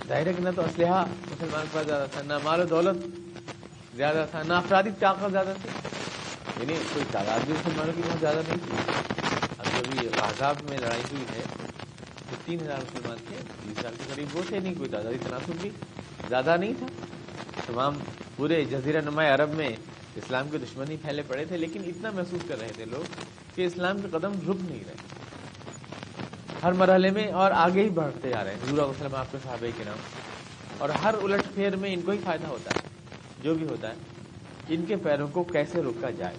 ظاہر 0.09 0.27
ہے 0.27 0.33
کہ 0.33 0.43
نہ 0.43 0.49
تو 0.57 0.63
اسلحہ 0.63 1.05
مسلمان 1.31 1.67
پر 1.73 1.83
زیادہ 1.87 2.07
تھا، 2.13 2.23
نہ 2.23 2.33
مال 2.45 2.61
و 2.61 2.65
دولت 2.65 2.97
زیادہ 3.97 4.27
تھا، 4.31 4.43
نہ 4.43 4.53
افرادی 4.53 4.91
طاقت 4.99 5.31
زیادہ 5.31 5.55
تھی۔ 5.63 5.90
یعنی 6.61 6.75
کوئی 6.93 7.05
تعداد 7.11 7.41
بھی 7.47 7.55
مسلمانوں 7.55 7.93
کی 7.97 8.03
بہت 8.09 8.21
زیادہ 8.21 8.41
نہیں 8.49 8.59
تھی۔ 8.65 8.93
اب 9.59 9.67
جب 9.67 10.05
یہ 10.05 10.09
آزاد 10.21 10.55
میں 10.71 10.79
لڑائی 10.79 11.03
ہوئی 11.13 11.25
ہے، 11.35 11.43
تو 12.31 12.37
تین 12.45 12.61
ہزار 12.61 12.79
مسلمان 12.79 13.17
تھے 13.29 13.37
بیس 13.65 13.83
سال 13.83 13.95
کے 13.99 14.13
قریب 14.15 14.37
وہ 14.37 14.43
تھے، 14.49 14.59
نہیں، 14.61 14.75
کوئی 14.75 14.91
تعدادی 14.91 15.17
تناسب 15.23 15.53
بھی 15.61 15.71
زیادہ 16.29 16.57
نہیں 16.61 16.73
تھا۔ 16.79 16.87
تمام 17.67 17.99
پورے 18.37 18.65
جزیرہ 18.65 19.01
نما 19.01 19.35
عرب 19.35 19.55
میں 19.55 19.69
اسلام 20.17 20.49
کے 20.51 20.59
دشمنی 20.59 20.97
پھیلے 20.97 21.23
پڑے 21.27 21.45
تھے، 21.45 21.57
لیکن 21.57 21.83
اتنا 21.87 22.11
محسوس 22.11 22.49
کر 22.49 22.61
رہے 22.61 22.73
تھے 22.77 22.85
لوگ 22.85 23.23
کہ 23.55 23.67
اسلام 23.67 24.01
کے 24.01 24.09
قدم 24.11 24.33
رک 24.33 24.71
نہیں 24.71 24.85
رہے۔ 24.87 24.97
ہر 26.63 26.73
مرحلے 26.73 27.11
میں 27.11 27.33
اور 27.33 27.51
آگے 27.51 27.83
ہی 27.83 27.89
بڑھتے 27.89 28.29
جا 28.29 28.45
رہے 28.45 28.55
ہیں۔ 28.55 28.59
حضور 28.67 28.79
وسلم 28.79 29.15
آپ 29.15 29.33
کے 29.33 29.39
صحابہ 29.43 29.67
کے 29.77 29.85
نام 29.85 29.99
اور 30.79 30.89
ہر 30.89 31.15
الٹ 31.23 31.55
پھیر 31.55 31.77
میں 31.77 31.93
ان 31.95 32.01
کو 32.01 32.11
ہی 32.11 32.19
فائدہ 32.25 32.47
ہوتا 32.47 32.71
ہے، 32.75 32.89
جو 33.43 33.55
بھی 33.55 33.67
ہوتا 33.67 33.89
ہے، 33.89 33.95
ان 34.69 34.85
کے 34.87 34.97
پیروں 34.97 35.29
کو 35.29 35.43
کیسے 35.43 35.83
روکا 35.83 36.11
جائے؟ 36.11 36.37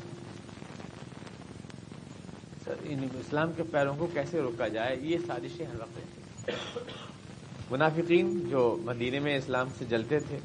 یعنی 2.83 3.07
اسلام 3.19 3.51
کے 3.55 3.63
پیروں 3.71 3.95
کو 3.97 4.07
کیسے 4.13 4.41
روکا 4.41 4.67
جائے، 4.67 4.95
یہ 5.01 5.17
سازشیں 5.27 5.65
ہر 5.65 5.81
وقت 5.81 5.97
رہتی 5.97 7.69
منافقین 7.71 8.39
جو 8.49 8.61
مدینے 8.83 9.19
میں 9.19 9.35
اسلام 9.37 9.67
سے 9.77 9.85
جلتے 9.89 10.19
تھے، 10.19 10.37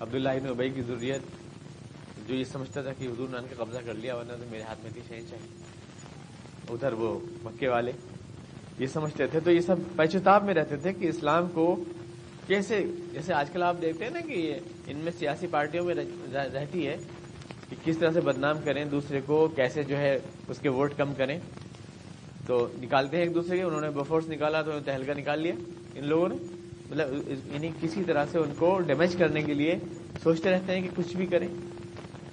عبداللہ 0.00 0.28
ابن 0.28 0.48
ابئی 0.48 0.70
کی 0.70 0.82
ضروریت 0.82 1.22
جو 2.28 2.34
یہ 2.34 2.44
سمجھتا 2.52 2.82
تھا 2.82 2.92
کہ 2.98 3.06
حضور 3.06 3.28
نے 3.28 3.38
ان 3.38 3.46
کا 3.50 3.62
قبضہ 3.64 3.78
کر 3.86 3.94
لیا، 3.94 4.16
ورنہ 4.16 4.32
تو 4.32 4.50
میرے 4.50 4.62
ہاتھ 4.62 4.82
میں 4.82 4.90
تھی 4.92 5.00
شہن 5.08 5.26
چاہیے 5.30 6.72
ادھر 6.72 6.92
وہ 6.92 7.18
مکے 7.42 7.68
والے 7.68 7.92
یہ 8.78 8.86
سمجھتے 8.92 9.26
تھے۔ 9.26 9.40
تو 9.40 9.50
یہ 9.50 9.60
سب 9.60 9.76
پیچتاب 9.96 10.44
میں 10.44 10.54
رہتے 10.54 10.76
تھے 10.76 10.92
کہ 10.92 11.08
اسلام 11.08 11.48
کو 11.54 11.66
کیسے، 12.46 12.82
جیسے 13.12 13.32
آج 13.34 13.50
کل 13.50 13.62
آپ 13.62 13.76
دیکھتے 13.82 14.04
ہیں 14.04 14.12
نا 14.12 14.20
کہ 14.20 14.32
یہ 14.32 14.90
ان 14.90 14.96
میں 15.04 15.12
سیاسی 15.18 15.46
پارٹیوں 15.50 15.84
میں 15.84 15.94
رہتی 15.94 16.86
ہے 16.86 16.96
کہ 17.74 17.92
کس 17.92 17.98
طرح 17.98 18.10
سے 18.10 18.20
بدنام 18.20 18.56
کریں 18.64 18.84
دوسرے 18.84 19.20
کو، 19.26 19.48
کیسے 19.48 19.82
جو 19.82 19.96
ہے 19.96 20.18
اس 20.48 20.58
کے 20.58 20.68
ووٹ 20.68 20.92
کم 20.96 21.14
کریں۔ 21.14 21.38
تو 22.46 22.68
نکالتے 22.82 23.16
ہیں 23.16 23.24
ایک 23.24 23.34
دوسرے 23.34 23.56
کے، 23.56 23.62
انہوں 23.62 23.80
نے 23.80 23.90
بفورس 23.90 24.28
نکالا 24.28 24.62
تو 24.62 24.70
تہلکا 24.84 25.12
نکال 25.12 25.40
لیا 25.40 25.54
ان 25.94 26.06
لوگوں 26.06 26.28
نے۔ 26.28 26.34
مطلب 26.90 27.28
یعنی 27.28 27.70
کسی 27.80 28.04
طرح 28.04 28.24
سے 28.32 28.38
ان 28.38 28.52
کو 28.58 28.80
ڈیمیج 28.80 29.16
کرنے 29.16 29.42
کے 29.42 29.54
لیے 29.54 29.78
سوچتے 30.22 30.50
رہتے 30.50 30.74
ہیں 30.74 30.82
کہ 30.82 30.88
کچھ 30.96 31.16
بھی 31.16 31.26
کریں۔ 31.26 31.48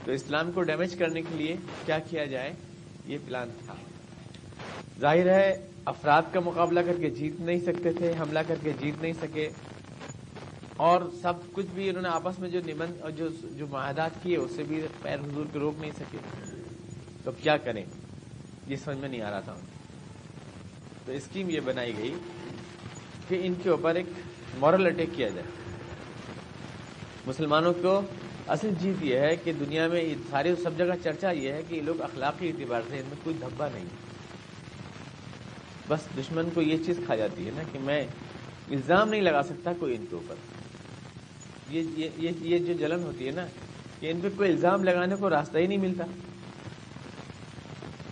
تو 0.06 0.12
اسلام 0.12 0.52
کو 0.52 0.62
ڈیمیج 0.62 0.96
کرنے 0.96 1.22
کے 1.22 1.36
لیے 1.36 1.56
کیا 1.86 2.00
کیا 2.00 2.26
جائے، 2.26 2.54
یہ 3.06 3.18
پلان 3.28 3.50
تھا۔ 3.66 3.74
ظاہر 5.00 5.30
ہے، 5.30 5.68
افراد 5.86 6.22
کا 6.32 6.40
مقابلہ 6.40 6.80
کر 6.80 6.94
کے 7.00 7.10
جیت 7.10 7.40
نہیں 7.40 7.60
سکتے 7.60 7.92
تھے، 7.92 8.14
حملہ 8.20 8.40
کر 8.48 8.56
کے 8.64 8.72
جیت 8.80 9.02
نہیں 9.02 9.14
سکے۔ 9.22 9.50
اور 10.82 11.02
سب 11.22 11.34
کچھ 11.52 11.66
بھی 11.74 11.90
انہوں 11.90 12.02
نے 12.02 12.10
آپس 12.10 12.40
میں 12.40 12.50
جو 12.50 12.60
نبند 12.60 13.02
اور 13.02 13.12
جو 13.12 13.28
جو 13.44 13.68
معاہدات 13.68 14.12
کیے، 14.24 14.38
اس 14.38 14.52
سے 14.56 14.64
بھی 14.64 14.82
پیر 15.02 15.20
حضور 15.20 15.46
کے 15.54 15.60
روک 15.60 15.74
نہیں 15.80 15.92
سکے۔ 16.00 16.18
تو 17.24 17.32
کیا 17.32 17.58
کریں؟ 17.58 17.86
یہ 18.68 18.76
سمجھ 18.76 18.98
میں 18.98 19.10
نہیں 19.10 19.22
آ 19.22 19.32
رہا 19.32 19.40
تھا۔ 19.40 19.56
تو 21.06 21.12
اسکیم 21.12 21.50
یہ 21.50 21.60
بنائی 21.60 21.94
گئی 21.98 22.16
کہ 23.28 23.40
ان 23.44 23.54
کے 23.64 23.70
اوپر 23.70 23.96
ایک 23.96 24.06
مورل 24.60 24.86
اٹیک 24.86 25.10
کیا 25.16 25.30
جائے۔ 25.30 25.48
مسلمانوں 27.28 27.74
کو 27.82 28.02
اصل 28.48 28.70
چیز 28.82 29.04
یہ 29.04 29.18
ہے 29.18 29.36
کہ 29.36 29.54
دنیا 29.54 29.88
میں 29.88 30.16
ساری 30.30 30.56
سب 30.64 30.78
جگہ 30.78 30.94
چرچا 31.04 31.32
یہ 31.32 31.52
ہے 31.52 31.62
کہ 31.68 31.76
یہ 31.76 31.82
لوگ 31.82 32.02
اخلاقی 32.02 32.50
اعتبار 32.50 32.82
سے 32.90 32.98
ان 32.98 33.06
میں 33.08 33.18
کوئی 33.24 33.36
دھبا 33.42 33.68
نہیں۔ 33.74 33.86
بس 35.88 36.00
دشمن 36.18 36.50
کو 36.54 36.62
یہ 36.62 36.78
چیز 36.86 37.00
کھا 37.06 37.16
جاتی 37.16 37.46
ہے 37.46 37.52
نا 37.56 37.64
کہ 37.72 37.80
میں 37.80 38.08
الزام 38.72 39.10
نہیں 39.10 39.22
لگا 39.22 39.44
سکتا 39.44 39.74
کوئی 39.80 39.96
ان 39.96 40.06
کے 40.10 40.16
اوپر۔ 40.16 40.36
یہ 41.72 42.32
یہ 42.40 42.60
جو 42.60 42.74
جلن 42.74 43.04
ہوتی 43.04 43.26
ہے 43.26 43.32
نا، 43.32 43.46
کہ 44.00 44.12
ان 44.12 44.20
پہ 44.22 44.28
کوئی 44.38 44.52
الزام 44.52 44.84
لگانے 44.84 45.16
کو 45.16 45.30
راستہ 45.30 45.58
ہی 45.58 45.68
نہیں 45.68 45.78
ملتا۔ 45.78 46.04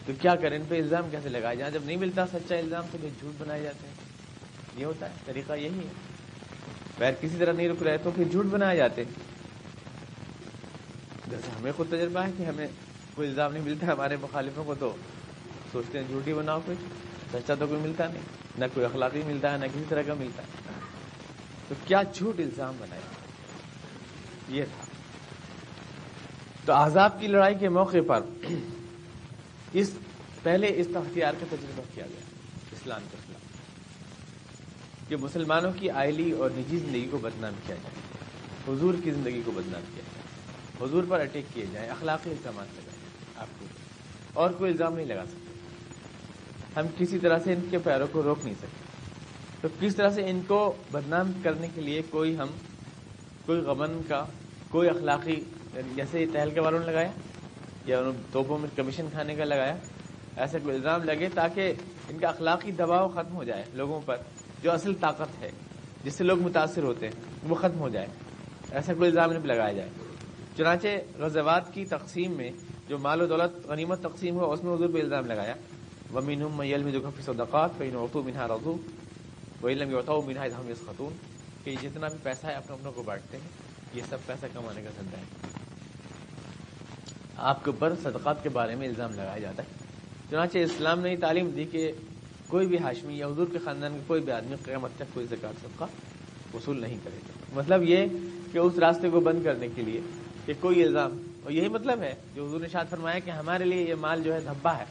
تو 0.05 0.13
کیا 0.21 0.35
کریں؟ 0.35 0.57
ان 0.57 0.63
پہ 0.67 0.81
الزام 0.81 1.09
کیسے 1.11 1.29
لگایا 1.29 1.53
جائے 1.53 1.71
جب 1.71 1.79
نہیں 1.85 1.97
ملتا 1.97 2.27
سچا 2.27 2.55
الزام 2.55 2.83
تو 2.91 2.97
پھر 3.01 3.09
جھوٹ 3.19 3.41
بنائے 3.41 3.63
جاتے 3.63 3.87
ہیں۔ 3.87 3.93
یہ 4.77 4.85
ہوتا 4.85 5.09
ہے، 5.09 5.15
طریقہ 5.25 5.53
یہی 5.53 5.77
ہے۔ 5.77 5.89
پیر 6.97 7.11
کسی 7.21 7.35
طرح 7.39 7.53
نہیں 7.53 7.69
رک 7.69 7.83
رہے 7.83 7.97
تو 7.97 8.11
پھر 8.15 8.23
جھوٹ 8.31 8.45
بنائے 8.45 8.77
جاتے 8.77 9.03
ہیں۔ 9.03 9.11
جیسے 11.27 11.51
ہمیں 11.59 11.71
خود 11.75 11.89
تجربہ 11.89 12.19
ہے 12.19 12.31
کہ 12.37 12.43
ہمیں 12.43 12.67
کوئی 13.15 13.29
الزام 13.29 13.53
نہیں 13.53 13.63
ملتا 13.63 13.87
ہمارے 13.87 14.15
مخالفوں 14.21 14.63
کو، 14.63 14.75
تو 14.79 14.95
سوچتے 15.71 15.99
ہیں 15.99 16.05
جھوٹ 16.07 16.27
ہی 16.27 16.33
بناؤ 16.33 16.59
کچھ۔ 16.65 16.83
سچا 17.31 17.55
تو 17.55 17.67
کوئی 17.67 17.81
ملتا 17.81 18.07
نہیں، 18.07 18.23
نہ 18.57 18.65
کوئی 18.73 18.85
اخلاقی 18.85 19.21
ملتا 19.25 19.51
ہے، 19.51 19.57
نہ 19.57 19.65
کسی 19.65 19.83
طرح 19.89 20.01
کا 20.01 20.13
ملتا 20.13 20.43
ہے۔ 20.43 20.73
تو 21.67 21.75
کیا 21.85 22.03
جھوٹ 22.13 22.39
الزام 22.39 22.75
بنائے؟ 22.79 23.18
یہ 24.49 24.63
تھا۔ 24.63 24.85
تو 26.65 26.73
عذاب 26.73 27.19
کی 27.19 27.27
لڑائی 27.27 27.55
کے 27.59 27.69
موقع 27.69 27.97
پر 28.07 28.21
اس، 29.73 29.91
پہلے 30.43 30.71
اس 30.75 30.87
اختیار 30.95 31.33
کا 31.39 31.45
تجربہ 31.49 31.83
کیا 31.95 32.05
گیا، 32.05 32.25
اسلام 32.71 33.01
کے 33.11 33.17
خلاف، 33.25 35.07
کہ 35.09 35.15
مسلمانوں 35.15 35.71
کی 35.71 35.89
آئلی 35.89 36.31
اور 36.31 36.49
نجی 36.55 36.77
زندگی 36.77 37.07
کو 37.11 37.17
بدنام 37.17 37.53
کیا 37.65 37.75
جائے، 37.75 37.95
حضور 38.67 38.93
کی 39.03 39.11
زندگی 39.11 39.41
کو 39.45 39.51
بدنام 39.51 39.81
کیا 39.93 40.03
جائے، 40.05 40.17
حضور 40.81 41.03
پر 41.07 41.19
اٹیک 41.19 41.45
کیے 41.53 41.65
جائے 41.71 41.89
اخلاقی 41.89 42.29
الزامات 42.29 42.67
لگائے 42.75 42.97
جائیں، 43.01 43.41
آپ 43.41 43.59
کو 43.59 43.65
اور 44.33 44.49
کوئی 44.51 44.71
الزام 44.71 44.95
نہیں 44.95 45.05
لگا 45.05 45.25
سکتے 45.27 46.79
ہم 46.79 46.85
کسی 46.97 47.19
طرح 47.19 47.39
سے 47.43 47.53
ان 47.53 47.61
کے 47.69 47.77
پیروں 47.77 48.07
کو 48.11 48.23
روک 48.23 48.39
نہیں 48.43 48.55
سکتے۔ 48.55 48.83
تو 49.61 49.67
کس 49.79 49.95
طرح 49.95 50.09
سے 50.09 50.29
ان 50.29 50.41
کو 50.47 50.75
بدنام 50.91 51.31
کرنے 51.43 51.67
کے 51.75 51.81
لیے 51.81 52.01
کوئی 52.09 52.37
ہم 52.37 52.47
کوئی 53.49 53.61
غمن 53.61 54.01
کا، 54.07 54.23
کوئی 54.69 54.89
اخلاقی 54.89 55.33
یعنی 55.73 55.93
جیسے 55.95 56.25
تہل 56.33 56.49
کے 56.53 56.59
والوں 56.59 56.79
نے 56.79 56.85
لگایا، 56.85 57.11
یا 57.85 58.01
توپوں 58.31 58.57
میں 58.57 58.69
کمیشن 58.75 59.07
کھانے 59.11 59.35
کا 59.35 59.43
لگایا 59.43 59.75
ایسا 60.35 60.57
کوئی 60.63 60.75
الزام 60.75 61.03
لگے 61.03 61.29
تاکہ 61.33 61.73
ان 62.09 62.19
کا 62.19 62.27
اخلاقی 62.27 62.71
دباؤ 62.71 63.07
ختم 63.07 63.35
ہو 63.35 63.43
جائے 63.43 63.63
لوگوں 63.73 63.99
پر، 64.05 64.17
جو 64.63 64.71
اصل 64.71 64.93
طاقت 64.99 65.41
ہے، 65.41 65.49
جس 66.03 66.15
سے 66.15 66.23
لوگ 66.23 66.39
متاثر 66.39 66.83
ہوتے 66.83 67.07
ہیں، 67.07 67.49
وہ 67.49 67.55
ختم 67.55 67.79
ہو 67.79 67.89
جائے، 67.89 68.07
ایسا 68.71 68.93
کوئی 68.93 69.09
الزام 69.09 69.29
ان 69.29 69.41
پہ 69.41 69.47
لگایا 69.47 69.73
جائے۔ 69.73 69.89
چنانچہ 70.57 70.87
غزوات 71.17 71.73
کی 71.73 71.85
تقسیم 71.85 72.31
میں 72.31 72.51
جو 72.87 72.97
مال 72.97 73.21
و 73.21 73.27
دولت، 73.27 73.65
غنیمت 73.67 74.03
تقسیم 74.03 74.35
ہوا، 74.35 74.53
اس 74.53 74.63
میں 74.63 74.73
حضور 74.73 74.89
پہ 74.93 74.99
الزام 74.99 75.25
لگایا۔ 75.25 75.55
ومین 76.13 76.43
میل 76.55 76.83
میں 76.83 76.91
جو 76.91 77.01
کفی 77.01 77.21
صدقات 77.21 77.77
کہیں 77.77 77.95
عرتو 77.95 78.23
منہا 78.23 78.47
رضو 78.47 78.77
وہ 79.61 79.69
علم 79.69 79.89
یوتا 79.91 80.13
منہا 80.27 80.45
ہم 80.45 80.67
اس 80.67 80.85
خاتون 80.85 81.13
کہ 81.63 81.75
جتنا 81.81 82.07
بھی 82.07 82.17
پیسہ 82.23 82.47
ہے 82.47 82.53
اپنے 82.53 82.75
اپنوں 82.75 82.91
کو 82.91 83.03
بانٹتے 83.03 83.37
ہیں، 83.37 83.47
یہ 83.93 84.01
سب 84.09 84.17
پیسہ 84.25 84.45
کمانے 84.53 84.81
کا 84.81 84.89
دھندا 84.99 85.17
ہے۔ 85.17 85.23
آپ 87.37 87.65
کے 87.65 87.71
اوپر 87.71 87.93
صدقات 88.03 88.43
کے 88.43 88.49
بارے 88.49 88.75
میں 88.75 88.87
الزام 88.87 89.13
لگایا 89.13 89.37
جاتا 89.37 89.63
ہے۔ 89.63 89.67
چنانچہ 90.29 90.57
اسلام 90.57 90.99
نے 90.99 91.15
تعلیم 91.15 91.49
دی 91.49 91.63
کہ 91.63 91.91
کوئی 92.47 92.67
بھی 92.67 92.77
ہاشمی 92.77 93.17
یا 93.17 93.27
حضور 93.27 93.47
کے 93.51 93.57
خاندان 93.63 93.93
کے 93.93 93.99
کوئی 94.07 94.21
بھی 94.21 94.31
آدمی 94.31 94.55
قیامت 94.65 94.91
تک 94.95 95.13
کوئی 95.13 95.25
زکات 95.25 95.61
صدقہ 95.61 95.83
وصول 96.53 96.81
نہیں 96.81 96.97
کرے 97.03 97.17
گا۔ 97.27 97.59
مطلب 97.59 97.83
یہ 97.83 98.05
کہ 98.51 98.57
اس 98.57 98.77
راستے 98.77 99.09
کو 99.09 99.19
بند 99.19 99.43
کرنے 99.43 99.67
کے 99.75 99.81
لیے 99.81 100.01
کہ 100.45 100.53
کوئی 100.59 100.83
الزام۔ 100.83 101.23
اور 101.43 101.51
یہی 101.51 101.69
مطلب 101.69 102.01
ہے 102.01 102.13
جو 102.35 102.47
حضور 102.47 102.61
نے 102.61 102.67
شاد 102.67 102.85
فرمایا 102.89 103.19
کہ 103.19 103.29
ہمارے 103.29 103.63
لیے 103.63 103.83
یہ 103.83 103.95
مال 103.95 104.23
جو 104.23 104.33
ہے 104.33 104.39
دھبا 104.39 104.77
ہے۔ 104.77 104.85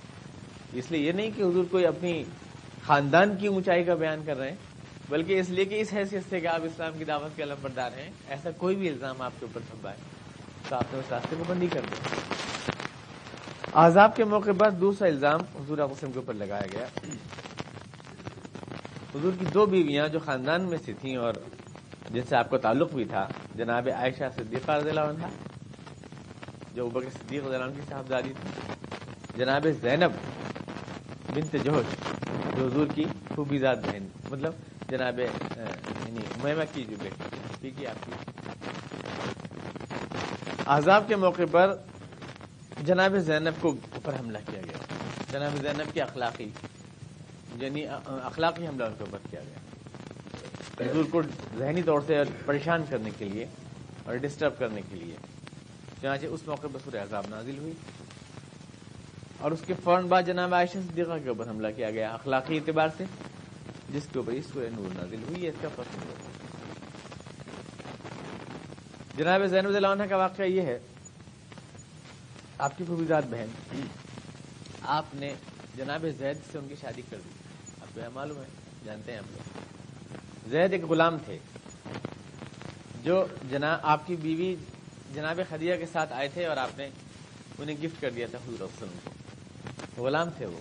اس 0.72 0.90
لیے 0.90 1.06
یہ 1.06 1.12
نہیں 1.12 1.30
کہ 1.36 1.42
حضور 1.42 1.64
کوئی 1.70 1.86
اپنی 1.86 2.24
خاندان 2.86 3.36
کی 3.36 3.46
اونچائی 3.46 3.84
کا 3.84 3.94
بیان 3.94 4.22
کر 4.26 4.36
رہے 4.36 4.50
ہیں۔ 4.50 4.56
بلکہ 5.08 5.40
اس 5.40 5.48
لیے 5.48 5.64
کہ 5.64 5.80
اس 5.80 5.92
حیثیت 5.92 6.22
سے 6.30 6.40
کہ 6.40 6.46
آپ 6.46 6.60
اسلام 6.64 6.98
کی 6.98 7.04
دعوت 7.04 7.36
کے 7.36 7.42
علم 7.42 7.60
بردار 7.60 7.90
ہیں، 7.96 8.10
ایسا 8.28 8.50
کوئی 8.56 8.76
بھی 8.76 8.88
الزام 8.88 9.22
آپ 9.22 9.32
کے 9.40 9.46
اوپر 9.46 9.60
دھبا 9.68 9.90
ہے 9.90 9.96
تو 10.68 10.76
آپ 10.76 10.92
نے 10.92 10.98
اس 10.98 11.12
راستے 11.12 11.36
کو 11.38 11.44
بندی 11.48 11.66
کر 11.72 11.80
دیا۔ 11.90 12.76
عذاب 13.84 14.16
کے 14.16 14.24
موقع 14.24 14.50
پر 14.58 14.70
دوسرا 14.80 15.08
الزام 15.08 15.40
حضور 15.54 15.78
وسلم 15.78 16.12
کے 16.12 16.18
اوپر 16.18 16.34
لگایا 16.34 16.66
گیا۔ 16.72 16.86
حضور 19.14 19.32
کی 19.38 19.46
دو 19.54 19.66
بیویاں 19.66 20.08
جو 20.08 20.18
خاندان 20.24 20.68
میں 20.68 20.78
سے 20.84 20.92
تھیں 21.00 21.16
اور 21.16 21.34
جن 22.10 22.22
سے 22.28 22.36
آپ 22.36 22.50
کو 22.50 22.58
تعلق 22.58 22.94
بھی 22.94 23.04
تھا، 23.04 23.26
جناب 23.54 23.88
عائشہ 23.96 24.28
صدیقہ 24.36 24.72
رضی 24.72 24.88
اللہ 24.88 25.08
عنہ، 25.12 25.26
جو 26.74 26.86
ابکر 26.86 27.10
صدیق 27.10 27.44
رضی 27.44 27.54
اللہ 27.54 27.64
عنہ 27.64 27.74
کی 27.74 27.86
صاحبزادی 27.88 28.32
تھی 28.40 28.48
جناب 29.36 29.66
زینب 29.80 30.12
بنت 31.34 31.56
جوش 31.64 31.94
جو 32.56 32.66
حضور 32.66 32.86
کی 32.94 33.04
خوبیزاد 33.34 33.76
بہن 33.84 34.06
مطلب 34.30 34.52
جناب 34.90 35.18
یعنی 35.20 36.20
مہمہ 36.42 36.64
کی 36.72 36.84
جو 36.88 36.96
بیٹی 37.02 37.70
کی 37.70 37.86
آپ 37.86 38.06
کی 38.06 38.12
عذاب 40.66 41.08
کے 41.08 41.16
موقع 41.16 41.42
پر 41.50 41.74
جناب 42.84 43.16
زینب 43.26 43.60
کو 43.60 43.74
اوپر 43.92 44.18
حملہ 44.20 44.38
کیا 44.50 44.60
گیا 44.64 44.78
جناب 45.32 45.56
زینب 45.62 45.94
کی 45.94 46.00
اخلاقی 46.00 46.48
یعنی 47.56 47.86
اخلاقی 48.06 48.66
حملہ 48.66 48.84
ان 48.84 48.94
کے 48.98 49.04
اوپر 49.04 49.18
کیا 49.30 49.40
گیا 49.40 49.58
حضور 50.80 51.04
کو 51.10 51.22
ذہنی 51.58 51.82
طور 51.82 52.00
سے 52.06 52.22
پریشان 52.44 52.82
کرنے 52.88 53.10
کے 53.18 53.24
لیے 53.24 53.46
اور 54.04 54.16
ڈسٹرب 54.16 54.58
کرنے 54.58 54.80
کے 54.90 54.96
لیے. 54.96 55.16
چنانچہ 56.00 56.26
اس 56.26 56.46
موقع 56.46 56.66
پر 56.72 56.78
سورہ 56.84 57.02
عذاب 57.02 57.24
نازل 57.30 57.58
ہوئی. 57.58 57.72
اور 59.38 59.50
اس 59.52 59.62
کے 59.66 59.74
فوراً 59.84 60.06
بعد 60.08 60.22
جناب 60.26 60.54
عائشہ 60.54 60.78
صدیقہ 60.90 61.18
کے 61.22 61.28
اوپر 61.28 61.48
حملہ 61.48 61.68
کیا 61.76 61.90
گیا. 61.90 62.10
اخلاقی 62.10 62.56
اعتبار 62.56 62.88
سے. 62.96 63.04
جس 63.88 64.06
کے 64.12 64.18
اوپر 64.18 64.32
سورہ 64.52 64.68
نور 64.70 64.94
نازل 64.94 65.22
ہوئی 65.22 65.44
ہے 65.44 65.48
اس 65.48 65.60
کا 65.62 65.68
فرق 65.76 65.96
نہیں 65.96 66.46
جناب 69.16 69.44
زین 69.46 69.66
عنہ 69.66 70.02
کا 70.02 70.16
واقعہ 70.16 70.44
یہ 70.46 70.62
ہے 70.62 70.78
آپ 72.58 72.76
کی 72.78 72.84
خوبیزاد 72.84 73.22
بہن 73.30 73.80
آپ 74.88 75.14
نے 75.14 75.32
جناب 75.76 76.04
زید 76.18 76.38
سے 76.52 76.58
ان 76.58 76.68
کی 76.68 76.74
شادی 76.80 77.02
کر 77.10 77.16
دی 77.16 77.30
آپ 77.80 77.94
کو 77.94 78.00
یہ 78.00 78.08
معلوم 78.14 78.38
ہے 78.38 78.46
جانتے 78.84 79.12
ہیں 79.12 79.18
ہم 79.18 79.26
لوگ 79.28 80.48
زید 80.50 80.72
ایک 80.72 80.84
غلام 80.84 81.16
تھے 81.24 81.38
جو 83.02 83.24
جناب 83.50 83.78
آپ 83.84 84.06
کی 84.06 84.16
بیوی 84.16 84.54
جناب 85.14 85.40
خدیجہ 85.50 85.76
کے 85.76 85.86
ساتھ 85.86 86.12
آئے 86.12 86.28
تھے 86.28 86.46
اور 86.46 86.56
آپ 86.56 86.78
نے 86.78 86.88
انہیں 87.58 87.76
گفٹ 87.82 88.00
کر 88.00 88.10
دیا 88.10 88.26
تھا 88.30 88.38
حضور 88.38 88.60
وسلم 88.62 88.98
کو 89.94 90.04
غلام 90.04 90.30
تھے 90.36 90.46
وہ 90.46 90.60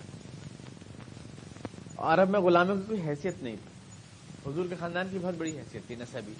عرب 1.98 2.30
میں 2.30 2.40
غلاموں 2.40 2.76
کی 2.76 2.82
کوئی 2.86 3.00
حیثیت 3.00 3.42
نہیں 3.42 3.56
تھی۔ 3.56 4.50
حضور 4.50 4.64
کے 4.68 4.74
خاندان 4.78 5.08
کی 5.10 5.18
بہت 5.22 5.34
بڑی 5.34 5.58
حیثیت 5.58 5.86
تھی 5.86 5.94
نصبی 5.94 6.32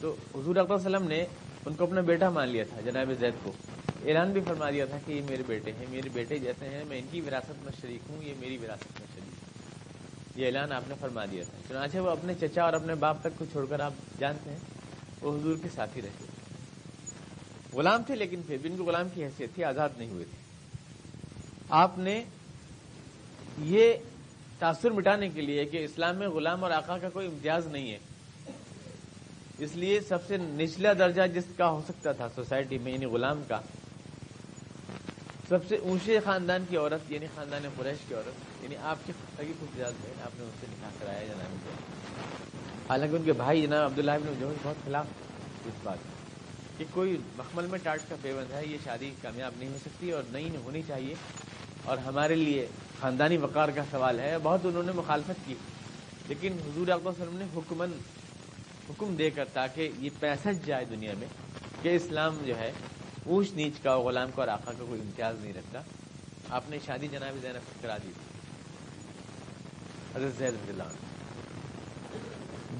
تو 0.00 0.16
حضور 0.34 0.56
اکبر 0.56 0.74
وسلم 0.74 1.08
نے 1.08 1.26
ان 1.66 1.74
کو 1.74 1.84
اپنا 1.84 2.00
بیٹا 2.00 2.30
مان 2.30 2.48
لیا 2.48 2.64
تھا، 2.64 2.80
جناب 2.80 3.12
زید 3.20 3.34
کو۔ 3.42 3.52
اعلان 4.04 4.32
بھی 4.32 4.40
فرما 4.40 4.70
دیا 4.70 4.86
تھا 4.86 4.98
کہ 5.06 5.12
یہ 5.12 5.20
میرے 5.30 5.42
بیٹے 5.46 5.72
ہیں، 5.72 5.86
میرے 5.90 6.08
بیٹے 6.08 6.38
جیسے 6.38 6.68
ہیں، 6.68 6.84
میں 6.84 6.98
ان 6.98 7.06
کی 7.10 7.20
وراثت 7.20 7.64
میں 7.64 7.72
شریک 7.80 8.00
ہوں، 8.08 8.22
یہ 8.22 8.34
میری 8.40 8.56
وراثت 8.56 9.00
میں 9.00 9.06
شریک 9.14 9.24
ہوں 9.24 10.40
یہ 10.40 10.46
اعلان 10.46 10.72
آپ 10.72 10.82
نے 10.88 10.94
فرما 11.00 11.24
دیا 11.24 11.44
تھا۔ 11.44 11.58
چنانچہ 11.68 11.98
وہ 11.98 12.10
اپنے 12.10 12.34
چچا 12.40 12.62
اور 12.62 12.72
اپنے 12.72 12.94
باپ 12.94 13.20
تک 13.20 13.38
کو 13.38 13.44
چھوڑ 13.52 13.66
کر 13.66 13.80
آپ 13.80 13.92
جانتے 14.18 14.50
ہیں، 14.50 14.58
وہ 15.20 15.38
حضور 15.38 15.56
کے 15.62 15.68
ساتھی 15.74 16.02
رہے۔ 16.02 16.26
غلام 17.72 18.02
تھے 18.02 18.16
لیکن 18.16 18.40
پھر 18.46 18.56
بھی 18.62 18.70
ان 18.70 18.76
کو 18.76 18.84
غلام 18.84 19.08
کی 19.14 19.24
حیثیت 19.24 19.54
تھی، 19.54 19.64
آزاد 19.64 19.88
نہیں 19.98 20.10
ہوئے 20.10 20.24
تھے۔ 20.24 20.38
آپ 21.70 21.98
نے 21.98 22.24
یہ 23.58 23.92
تاثر 24.58 24.90
مٹانے 24.90 25.28
کے 25.28 25.40
لیے 25.40 25.64
کہ 25.64 25.84
اسلام 25.84 26.16
میں 26.16 26.28
غلام 26.28 26.64
اور 26.64 26.70
آقا 26.70 26.98
کا 26.98 27.08
کوئی 27.08 27.26
امتیاز 27.26 27.66
نہیں 27.66 27.90
ہے۔ 27.90 27.98
اس 29.58 29.74
لیے 29.76 30.00
سب 30.00 30.26
سے 30.26 30.36
نچلا 30.36 30.92
درجہ 30.98 31.22
جس 31.34 31.44
کا 31.56 31.68
ہو 31.70 31.80
سکتا 31.88 32.12
تھا 32.12 32.28
سوسائٹی 32.34 32.78
میں 32.78 32.92
یعنی 32.92 33.06
غلام 33.06 33.42
کا۔ 33.48 33.60
سب 35.48 35.66
سے 35.68 35.76
اونچے 35.76 36.18
خاندان 36.24 36.64
کی 36.68 36.76
عورت 36.76 37.12
یعنی 37.12 37.26
خاندان 37.34 37.66
قریش 37.76 37.98
کی 38.08 38.14
عورت 38.14 38.64
یعنی 38.64 38.76
آپ 38.82 39.06
کی 39.06 39.12
خطگی 39.12 39.52
خوش 39.60 39.80
آپ 39.80 40.38
نے 40.38 40.44
ان 40.44 40.50
سے 40.60 40.66
نکاح 40.70 40.90
کرایا 40.98 41.24
جناب 41.24 42.90
حالانکہ 42.90 43.16
ان 43.16 43.22
کے 43.22 43.32
بھائی 43.32 43.62
جناب 43.62 43.84
عبداللہ 43.84 44.10
ابن 44.10 44.34
جو 44.40 44.52
بہت 44.62 44.84
خلاف 44.84 45.06
اس 45.66 45.74
بات 45.82 45.98
کہ 46.78 46.84
کوئی 46.90 47.16
مخمل 47.36 47.66
میں 47.66 47.78
ٹاٹ 47.82 48.00
کا 48.08 48.16
پیوند 48.22 48.52
ہے، 48.52 48.62
یہ 48.66 48.76
شادی 48.84 49.10
کامیاب 49.22 49.52
نہیں 49.58 49.68
ہو 49.68 49.76
سکتی 49.80 50.10
اور 50.10 50.22
نہیں 50.32 50.56
ہونی 50.56 50.82
چاہیے۔ 50.86 51.14
اور 51.86 51.98
ہمارے 51.98 52.34
لیے 52.34 52.66
خاندانی 53.00 53.36
وقار 53.36 53.68
کا 53.68 53.82
سوال 53.90 54.20
ہے، 54.20 54.36
بہت 54.42 54.60
انہوں 54.64 54.82
نے 54.82 54.92
مخالفت 54.92 55.46
کی۔ 55.46 55.54
لیکن 56.28 56.52
حضور 56.52 56.88
اقبال 56.88 57.14
وسلم 57.20 57.38
نے 57.38 57.44
حکمن، 57.56 57.90
حکم 58.90 59.14
دے 59.14 59.30
کر 59.30 59.44
تاکہ 59.52 59.90
یہ 59.98 60.10
پیسہ 60.20 60.48
جائے 60.64 60.84
دنیا 60.84 61.12
میں 61.18 61.28
کہ 61.82 61.96
اسلام 61.96 62.38
جو 62.44 62.58
ہے، 62.58 62.72
اونچ 63.24 63.52
نیچ 63.52 63.72
کا 63.82 63.98
غلام 63.98 64.30
کا 64.34 64.42
اور 64.42 64.48
آقا 64.48 64.72
کا 64.72 64.84
کوئی 64.88 65.00
امتیاز 65.00 65.40
نہیں 65.40 65.52
رکھتا۔ 65.52 65.82
آپ 66.50 66.62
نے 66.68 66.78
شادی 66.86 67.08
جناب 67.08 67.36
زینب 67.42 67.82
کرا 67.82 67.96
دی۔ 67.96 68.12
تھی 68.14 68.36
حضرت 70.14 70.38
زید 70.38 70.52
رضی 70.52 70.70
اللہ 70.70 70.82
عنہ۔ 70.82 70.96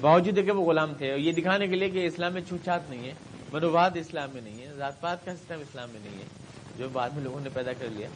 باوجود 0.01 0.35
کہ 0.35 0.51
وہ 0.51 0.65
غلام 0.65 0.93
تھے۔ 0.93 1.11
اور 1.11 1.19
یہ 1.19 1.31
دکھانے 1.31 1.67
کے 1.67 1.75
لیے 1.75 1.89
کہ 1.89 2.07
اسلام 2.07 2.33
میں 2.33 2.41
چھوچھات 2.47 2.89
نہیں 2.89 3.07
ہے 3.07 3.13
منواد 3.53 3.91
اسلام 3.95 4.29
میں 4.33 4.41
نہیں 4.41 4.65
ہے، 4.65 4.73
ذات 4.77 5.01
پات 5.01 5.25
کا 5.25 5.35
سسٹم 5.35 5.59
اسلام 5.59 5.89
میں 5.89 5.99
نہیں 6.03 6.19
ہے، 6.19 6.27
جو 6.77 6.89
بعد 6.89 7.09
میں 7.09 7.23
لوگوں 7.23 7.39
نے 7.39 7.49
پیدا 7.53 7.73
کر 7.73 7.85
لیا۔ 7.91 8.07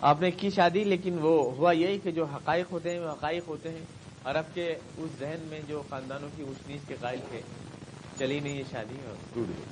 آپ 0.00 0.20
نے 0.20 0.30
کی 0.30 0.50
شادی 0.50 0.84
لیکن 0.84 1.18
وہ 1.20 1.54
ہوا 1.54 1.72
یہی 1.72 1.98
کہ 1.98 2.10
جو 2.10 2.24
حقائق 2.24 2.72
ہوتے 2.72 2.90
ہیں 2.90 3.00
وہ 3.00 3.10
حقائق 3.10 3.48
ہوتے 3.48 3.68
ہیں۔ 3.68 3.84
عرب 4.24 4.54
کے 4.54 4.74
اس 4.96 5.10
ذہن 5.18 5.46
میں 5.50 5.60
جو 5.68 5.82
خاندانوں 5.88 6.28
کی 6.36 6.42
اس 6.42 6.68
نیچ 6.68 6.80
کے 6.88 6.96
قائل 7.00 7.20
تھے 7.30 7.40
چلی 8.18 8.40
نہیں 8.40 8.58
یہ 8.58 8.64
شادی 8.70 8.96
ٹوٹ 9.34 9.48
گئی۔ 9.48 9.64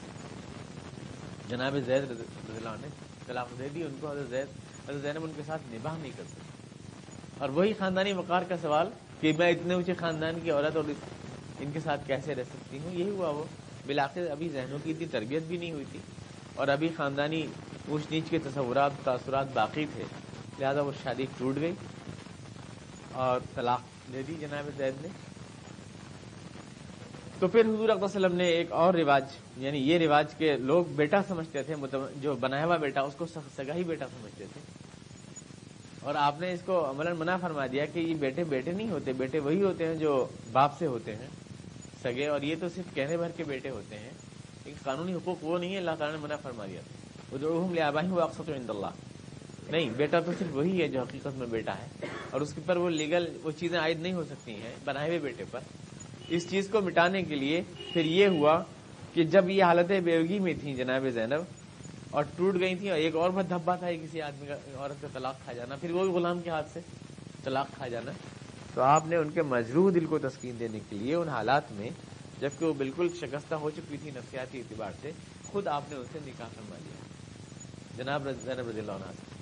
جناب 1.49 1.77
زید 1.87 2.11
رضی 2.11 2.23
اللہ 2.49 2.69
نے 2.81 2.89
طلاق 3.27 3.59
دے 3.59 3.69
دی 3.75 3.83
ان 3.83 3.95
کو 4.01 4.11
حضرت 4.11 4.29
زید 4.29 4.47
حضرت 4.89 5.03
زینب 5.03 5.25
ان 5.25 5.33
کے 5.37 5.43
ساتھ 5.47 5.63
نباہ 5.73 5.99
نہیں 5.99 6.13
کر 6.17 6.25
سکتے 6.25 6.41
اور 7.39 7.49
وہی 7.49 7.73
خاندانی 7.79 8.13
وقار 8.13 8.43
کا 8.43 8.57
سوال 8.63 8.87
کہ 9.21 9.33
میں 9.39 9.51
اتنے 9.51 9.75
اونچے 9.75 9.95
خاندان 9.95 10.35
کی 10.43 10.51
عورت 10.51 10.77
اور 10.77 10.85
ان 11.61 11.71
کے 11.73 11.81
ساتھ 11.81 12.07
کیسے 12.07 12.35
رہ 12.35 12.43
سکتی 12.43 12.79
ہوں؟ 12.79 12.91
یہی 12.93 13.11
ہوا 13.11 13.29
وہ۔ 13.29 13.45
بلاخر 13.87 14.31
ابھی 14.31 14.49
ذہنوں 14.49 14.79
کی 14.85 14.91
اتنی 14.91 15.07
تربیت 15.07 15.43
بھی 15.43 15.57
نہیں 15.57 15.73
ہوئی 15.73 15.85
تھی۔ 15.93 16.01
اور 16.55 16.69
ابھی 16.69 16.89
خاندانی 16.97 17.47
اونچ 17.89 18.05
نیچ 18.11 18.25
کے 18.31 18.39
تصورات، 18.39 18.91
تاثرات 19.05 19.47
باقی 19.55 19.87
تھے، 19.95 20.03
لہذا 20.61 20.81
وہ 20.81 20.93
شادی 21.03 21.27
ٹوٹ 21.39 21.57
گئی 21.61 21.73
اور 23.13 23.41
طلاق 23.55 23.81
دے 24.13 24.23
دی 24.23 24.35
جناب 24.41 24.71
زید 24.77 24.95
نے۔ 25.03 25.09
تو 27.39 27.49
پھر 27.49 27.61
حضور 27.61 27.89
اکبر 27.89 28.05
وسلم 28.05 28.35
نے 28.35 28.47
ایک 28.49 28.73
اور 28.73 28.95
رواج 28.95 29.25
یعنی 29.57 29.79
یہ 29.79 29.99
رواج 29.99 30.35
کے 30.35 30.57
لوگ 30.57 30.85
بیٹا 30.85 31.23
سمجھتے 31.29 31.63
تھے 31.63 31.75
جو 32.17 32.35
بنایا 32.35 32.67
ہوا 32.67 32.77
بیٹا، 32.77 33.01
اس 33.01 33.15
کو 33.15 33.27
سگا 33.27 33.75
ہی 33.75 33.85
بیٹا 33.85 34.07
سمجھتے 34.07 34.45
تھے۔ 34.53 34.61
اور 36.01 36.15
آپ 36.15 36.41
نے 36.41 36.53
اس 36.53 36.61
کو 36.65 36.91
عمل 36.91 37.13
منع 37.13 37.37
فرما 37.37 37.67
دیا 37.67 37.85
کہ 37.85 37.99
یہ 37.99 38.15
بیٹے 38.15 38.45
بیٹے 38.45 38.73
نہیں 38.73 38.91
ہوتے، 38.91 39.13
بیٹے 39.13 39.39
وہی 39.39 39.63
ہوتے 39.63 39.87
ہیں 39.87 39.95
جو 39.95 40.27
باپ 40.53 40.79
سے 40.79 40.87
ہوتے 40.87 41.17
ہیں، 41.17 41.27
سگے۔ 42.03 42.27
اور 42.27 42.43
یہ 42.43 42.55
تو 42.61 42.69
صرف 42.69 42.95
کہنے 42.95 43.17
بھر 43.17 43.29
کے 43.29 43.45
بیٹے 43.45 43.71
ہوتے 43.71 43.99
ہیں، 43.99 44.11
ایک 44.65 44.85
قانونی 44.85 45.15
حقوق 45.15 45.45
وہ 45.45 45.59
نہیں 45.59 45.73
ہے، 45.73 45.79
اللہ 45.79 45.91
تعالیٰ 45.99 46.17
نے 46.17 46.23
منع 46.23 46.37
فرما 46.37 46.67
دیا۔ 46.67 46.81
وہ 46.81 47.06
جو 47.33 47.69
لے 47.75 47.83
آبائی 47.83 48.09
وہ 48.09 48.21
اللہ۔ 48.49 48.91
نہیں، 49.71 49.91
بیٹا 49.91 50.21
تو 50.21 50.33
صرف 50.39 50.57
وہی 50.57 50.83
ہے 50.83 50.89
جو 50.89 51.01
حقیقت 51.01 51.39
میں 51.39 51.47
بیٹا 51.47 51.73
ہے۔ 51.79 52.07
اور 52.31 52.41
اس 52.41 52.53
کے 52.55 52.61
پر 52.67 52.77
وہ 52.77 52.91
لیگل، 52.91 53.39
وہ 53.43 53.51
چیزیں 53.51 53.79
عائد 53.79 54.01
نہیں 54.01 54.13
ہو 54.13 54.25
سکتی 54.25 54.55
ہیں 54.55 54.75
بنائے 54.85 55.09
ہوئے 55.09 55.19
بیٹے 55.19 55.45
پر۔ 55.51 55.61
اس 56.29 56.51
چیز 56.51 56.69
کو 56.69 56.81
مٹانے 56.81 57.23
کے 57.23 57.35
لیے 57.35 57.63
پھر 57.93 58.05
یہ 58.05 58.27
ہوا 58.27 58.63
کہ 59.15 59.25
جب 59.25 59.51
یہ 59.51 59.65
حالت 59.65 59.93
بیوگی 60.05 60.39
میں 60.39 60.55
تھیں 60.61 60.75
جناب 60.75 61.09
زینب، 61.09 61.43
اور 62.11 62.25
ٹوٹ 62.37 62.55
گئی 62.61 62.75
تھیں 62.75 62.91
اور 62.91 62.99
ایک 62.99 63.17
اور 63.17 63.31
بہت 63.31 63.51
دھبا 63.51 63.77
تھا 63.77 63.93
کسی 63.93 64.23
آدمی 64.23 64.47
کا، 64.47 64.55
عورت 64.55 65.03
کا 65.03 65.09
طلاق 65.13 65.45
کھا 65.45 65.53
جانا، 65.53 65.77
پھر 65.77 65.91
وہ 65.91 66.05
بھی 66.05 66.13
غلام 66.13 66.41
کے 66.41 66.51
ہاتھ 66.51 66.71
سے 66.73 66.81
طلاق 67.45 67.67
کھا 67.77 67.89
جانا۔ 67.89 68.13
تو 68.75 68.83
آپ 68.83 69.07
نے 69.07 69.17
ان 69.17 69.31
کے 69.31 69.43
مجروح 69.43 69.91
دل 69.95 70.05
کو 70.05 70.19
تسکین 70.19 70.57
دینے 70.59 70.79
کے 70.89 70.97
لیے 70.97 71.15
ان 71.15 71.29
حالات 71.29 71.73
میں، 71.73 71.91
جبکہ 72.41 72.67
وہ 72.67 72.73
بالکل 72.73 73.09
شکستہ 73.21 73.55
ہو 73.55 73.71
چکی 73.71 73.97
تھی 73.97 74.11
نفسیاتی 74.11 74.59
اعتبار 74.59 74.91
سے، 75.03 75.11
خود 75.47 75.67
آپ 75.67 75.83
نے 75.91 75.97
ان 75.97 76.05
سے 76.13 76.19
نکاح 76.27 76.47
فرما 76.47 76.77
لیا۔ 76.85 77.06
جناب 77.97 78.29
زینب 78.43 78.69
رضی 78.69 78.81
اللہ 78.81 78.93
عنہ۔ 78.93 79.13
سے 79.13 79.35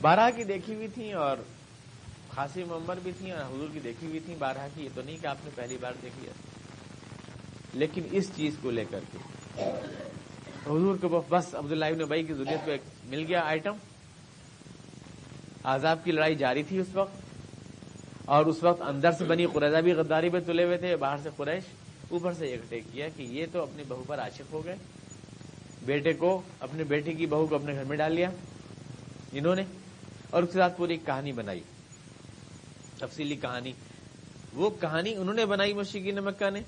بارہ 0.00 0.30
کی 0.36 0.44
دیکھی 0.44 0.74
ہوئی 0.74 0.88
تھیں 0.94 1.12
اور 1.14 1.36
خاصی 2.34 2.64
ممبر 2.68 2.98
بھی 3.02 3.12
تھیں 3.18 3.32
اور 3.32 3.44
حضور 3.44 3.68
کی 3.72 3.80
دیکھی 3.80 4.06
ہوئی 4.06 4.20
تھی 4.24 4.34
بارہ 4.38 4.66
کی 4.74 4.84
یہ 4.84 4.88
تو 4.94 5.02
نہیں 5.02 5.16
کہ 5.22 5.26
آپ 5.26 5.44
نے 5.44 5.50
پہلی 5.54 5.76
بار 5.80 5.92
دیکھ 6.02 6.14
لیا 6.22 6.32
لیکن 7.74 8.02
اس 8.18 8.30
چیز 8.36 8.56
کو 8.62 8.70
لے 8.70 8.84
کر 8.90 9.00
کے۔ 9.12 9.18
حضور 10.66 10.96
کو 11.00 11.22
بس 11.28 11.54
عبداللہ 11.54 11.84
ابن 11.84 12.04
بھائی 12.04 12.22
کی 12.26 12.34
ضرورت 12.34 12.66
پہ 12.66 12.76
مل 13.08 13.24
گیا 13.28 13.40
آئٹم 13.44 13.76
آزاد 15.74 15.96
کی 16.04 16.12
لڑائی 16.12 16.34
جاری 16.36 16.62
تھی 16.62 16.78
اس 16.78 16.94
وقت، 16.94 17.14
اور 18.26 18.46
اس 18.46 18.62
وقت 18.62 18.82
اندر 18.82 19.12
سے 19.18 19.24
بنی 19.24 19.46
قریضہ 19.52 19.80
بھی 19.84 19.92
غداری 19.92 20.28
پہ 20.30 20.40
تلے 20.46 20.64
ہوئے 20.64 20.76
تھے، 20.76 20.94
باہر 20.96 21.18
سے 21.22 21.30
قریش، 21.36 21.64
اوپر 22.10 22.32
سے 22.38 22.52
اکٹھے 22.54 22.80
کیا 22.92 23.08
کہ 23.16 23.22
یہ 23.30 23.46
تو 23.52 23.62
اپنی 23.62 23.82
بہو 23.88 24.02
پر 24.06 24.18
عاشق 24.20 24.52
ہو 24.52 24.64
گئے۔ 24.64 24.76
بیٹے 25.86 26.12
کو 26.12 26.42
اپنے 26.60 26.84
بیٹے 26.84 27.12
کی 27.12 27.26
بہو 27.26 27.46
کو 27.46 27.54
اپنے 27.54 27.74
گھر 27.74 27.84
میں 27.84 27.96
ڈال 27.96 28.14
لیا، 28.14 28.30
انہوں 29.32 29.54
نے، 29.54 29.62
اور 30.30 30.42
اس 30.42 30.52
کے 30.52 30.58
ساتھ 30.58 30.76
پوری 30.76 30.92
ایک 30.92 31.06
کہانی 31.06 31.32
بنائی۔ 31.32 31.60
تفصیلی 32.98 33.36
کہانی۔ 33.36 33.72
وہ 34.52 34.70
کہانی 34.80 35.14
انہوں 35.14 35.34
نے 35.34 35.46
بنائی 35.46 35.72
مشقین 35.72 36.16
مکہ 36.16 36.50
نے، 36.50 36.60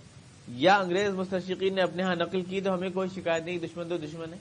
یا 0.49 0.77
انگریز 0.77 1.11
مستشقین 1.11 1.75
نے 1.75 1.83
اپنے 1.83 2.03
ہاں 2.03 2.17
نقل 2.17 2.43
کی 2.43 2.61
تو 2.61 2.75
ہمیں 2.75 2.91
کوئی 2.91 3.09
شکایت 3.09 3.43
نہیں، 3.45 3.59
دشمن 3.59 3.89
تو 3.89 3.97
دشمن 3.97 4.33
ہے۔ 4.33 4.39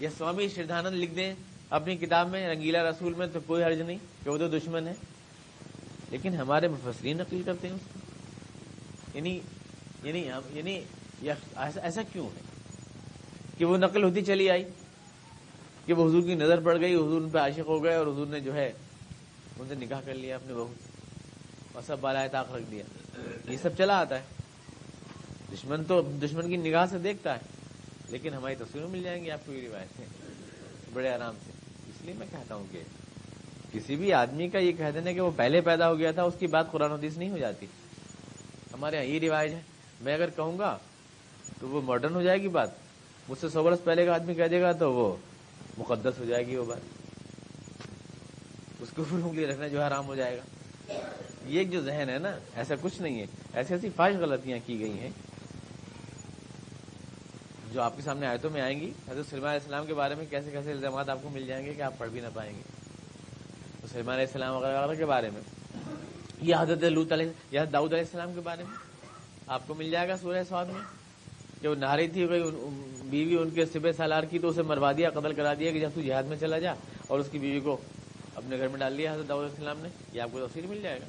یا 0.00 0.10
سوامی 0.18 0.48
شردھانند 0.48 0.96
لکھ 0.96 1.14
دیں 1.14 1.34
اپنی 1.70 1.96
کتاب 1.96 2.28
میں، 2.28 2.48
رنگیلا 2.48 2.90
رسول 2.90 3.14
میں 3.14 3.26
تو 3.26 3.40
کوئی 3.46 3.64
حرج 3.64 3.80
نہیں 3.80 3.98
کہ 4.24 4.30
وہ 4.30 4.38
تو 4.38 4.48
دشمن 4.48 4.88
ہے۔ 4.88 4.94
لیکن 6.10 6.34
ہمارے 6.34 6.68
مفسرین 6.68 7.16
نقل 7.16 7.42
کرتے 7.46 7.68
ہیں 7.68 7.74
اس 7.74 7.80
کو۔ 7.92 8.00
یعنی 9.14 9.40
یعنی 10.02 10.30
یعنی 10.52 10.80
ایسا 11.56 12.02
کیوں 12.12 12.26
ہے؟ 12.26 12.47
کہ 13.58 13.64
وہ 13.64 13.76
نقل 13.76 14.04
ہوتی 14.04 14.24
چلی 14.24 14.50
آئی، 14.50 14.64
کہ 15.86 15.92
وہ 15.92 16.08
حضور 16.08 16.22
کی 16.22 16.34
نظر 16.34 16.60
پڑ 16.60 16.80
گئی، 16.80 16.94
حضور 16.94 17.20
ان 17.20 17.28
پہ 17.28 17.38
عاشق 17.38 17.66
ہو 17.66 17.84
گئے 17.84 17.94
اور 17.94 18.06
حضور 18.06 18.26
نے 18.26 18.40
جو 18.40 18.54
ہے 18.54 18.72
ان 19.58 19.68
سے 19.68 19.74
نکاح 19.74 20.00
کر 20.04 20.14
لیا 20.14 20.36
اپنے 20.36 20.54
بہو 20.54 20.72
اور 21.72 21.82
سب 21.82 21.96
بالائے 22.00 22.28
طاق 22.28 22.54
رکھ 22.54 22.70
دیا۔ 22.70 22.84
یہ 23.48 23.56
سب 23.62 23.70
چلا 23.78 23.98
آتا 23.98 24.18
ہے۔ 24.18 24.22
دشمن 25.52 25.84
تو 25.84 26.02
دشمن 26.02 26.48
کی 26.48 26.56
نگاہ 26.56 26.86
سے 26.86 26.98
دیکھتا 26.98 27.34
ہے، 27.34 27.40
لیکن 28.08 28.34
ہماری 28.34 28.54
تصویریں 28.54 28.88
مل 28.88 29.02
جائیں 29.02 29.24
گی 29.24 29.30
آپ 29.30 29.46
کو 29.46 29.52
یہ 29.52 29.68
روایتیں 29.68 30.04
بڑے 30.92 31.08
آرام 31.08 31.34
سے۔ 31.44 31.50
اس 31.88 32.02
لیے 32.02 32.14
میں 32.18 32.26
کہتا 32.30 32.54
ہوں 32.54 32.64
کہ 32.70 32.82
کسی 33.72 33.96
بھی 33.96 34.12
آدمی 34.12 34.48
کا 34.48 34.58
یہ 34.58 34.72
کہہ 34.72 34.90
دینا 34.94 35.12
کہ 35.12 35.20
وہ 35.20 35.30
پہلے 35.36 35.60
پیدا 35.60 35.88
ہو 35.88 35.98
گیا 35.98 36.10
تھا، 36.10 36.22
اس 36.22 36.34
کی 36.38 36.46
بات 36.46 36.70
قرآن 36.70 36.92
حدیث 36.92 37.16
نہیں 37.16 37.30
ہو 37.30 37.38
جاتی۔ 37.38 37.66
ہمارے 38.72 38.96
یہاں 38.96 39.06
یہ 39.06 39.20
رواج 39.20 39.54
ہے۔ 39.54 39.60
میں 40.00 40.14
اگر 40.14 40.30
کہوں 40.30 40.58
گا 40.58 40.78
تو 41.60 41.68
وہ 41.68 41.80
ماڈرن 41.82 42.14
ہو 42.14 42.22
جائے 42.22 42.42
گی 42.42 42.48
بات۔ 42.48 42.87
مجھ 43.28 43.38
سے 43.38 43.48
سو 43.48 43.62
برس 43.62 43.84
پہلے 43.84 44.06
کا 44.06 44.14
آدمی 44.14 44.34
کہہ 44.34 44.44
دے 44.44 44.60
گا 44.60 44.72
تو 44.72 44.92
وہ 44.92 45.16
مقدس 45.78 46.18
ہو 46.18 46.24
جائے 46.24 46.46
گی 46.46 46.56
وہ 46.56 46.64
بات۔ 46.64 46.78
اس 48.80 48.88
کو 48.96 49.04
پھر 49.04 49.18
انگلی 49.18 49.46
رکھنا 49.46 49.68
جو 49.68 49.82
حرام 49.82 50.06
ہو 50.06 50.14
جائے 50.14 50.38
گا۔ 50.38 50.42
یہ 51.46 51.64
جو 51.64 51.80
ذہن 51.80 52.08
ہے 52.08 52.18
نا، 52.18 52.38
ایسا 52.54 52.74
کچھ 52.82 53.02
نہیں 53.02 53.20
ہے۔ 53.20 53.26
ایسی 53.52 53.74
ایسی 53.74 53.88
فاش 53.96 54.14
غلطیاں 54.14 54.58
کی 54.66 54.80
گئی 54.80 54.98
ہیں۔ 54.98 55.10
جو 57.72 57.82
آپ 57.82 57.96
کے 57.96 58.02
سامنے 58.02 58.26
آیتوں 58.26 58.50
میں 58.50 58.60
آئیں 58.60 58.80
گی، 58.80 58.92
حضرت 59.10 59.26
سلمان 59.30 59.50
علیہ 59.50 59.60
السلام 59.60 59.86
کے 59.86 59.94
بارے 59.94 60.14
میں 60.14 60.26
کیسے 60.30 60.50
کیسے 60.50 60.70
الزامات 60.70 61.08
آپ 61.08 61.18
کو 61.22 61.28
مل 61.28 61.46
جائیں 61.46 61.66
گے 61.66 61.74
کہ 61.74 61.82
آپ 61.82 61.98
پڑھ 61.98 62.10
بھی 62.10 62.20
نہ 62.20 62.28
پائیں 62.34 62.56
گے۔ 62.56 62.62
تو 63.80 63.86
سلمان 63.86 64.14
علیہ 64.14 64.26
السلام 64.26 64.56
وغیرہ 64.56 64.94
کے 64.94 65.06
بارے 65.06 65.30
میں۔ 65.30 65.42
یا 66.40 66.62
حضرت 66.62 66.82
لوت 66.82 67.12
علیہ، 67.12 67.28
یا 67.50 67.64
داؤد 67.72 67.92
علیہ 67.92 68.04
السلام 68.04 68.32
کے 68.34 68.40
بارے 68.40 68.64
میں 68.64 68.76
آپ 69.46 69.62
کو 69.66 69.74
مل 69.74 69.90
جائے 69.90 70.08
گا 70.08 70.16
سورہ 70.16 70.44
سواد 70.48 70.66
میں۔ 70.66 70.98
کہ 71.60 71.68
وہ 71.68 71.74
نہاری 71.74 72.08
تھی 72.08 72.26
بیوی 73.10 73.36
ان 73.36 73.50
کے 73.50 73.64
سب 73.66 73.92
سالار 73.96 74.22
کی 74.22 74.38
تو 74.38 74.48
اسے 74.48 74.62
مروا 74.62 74.92
دیا، 74.92 75.10
قتل 75.10 75.32
کرا 75.32 75.54
دیا 75.54 75.72
کہ 75.72 75.80
جب 75.80 75.90
تو 75.94 76.00
جہاد 76.00 76.22
میں 76.22 76.36
چلا 76.36 76.58
جا 76.58 76.72
اور 77.06 77.20
اس 77.20 77.28
کی 77.30 77.38
بیوی 77.38 77.60
کو 77.60 77.76
اپنے 78.34 78.58
گھر 78.58 78.68
میں 78.68 78.78
ڈال 78.78 78.92
لیا، 78.92 79.14
حضرت 79.14 79.28
داؤد 79.28 79.44
علیہ 79.44 79.54
السلام 79.56 79.80
نے، 79.80 79.88
یہ 80.12 80.22
آپ 80.22 80.32
کو 80.32 80.46
تفصیل 80.46 80.66
مل 80.66 80.80
جائے 80.82 81.00
گا۔ 81.00 81.04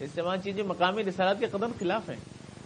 اس 0.00 0.10
تمام 0.12 0.36
چیزیں 0.36 0.62
مقامی 0.62 1.04
رسالات 1.04 1.40
کے 1.40 1.46
قدم 1.46 1.70
خلاف 1.78 2.10
ہیں 2.10 2.20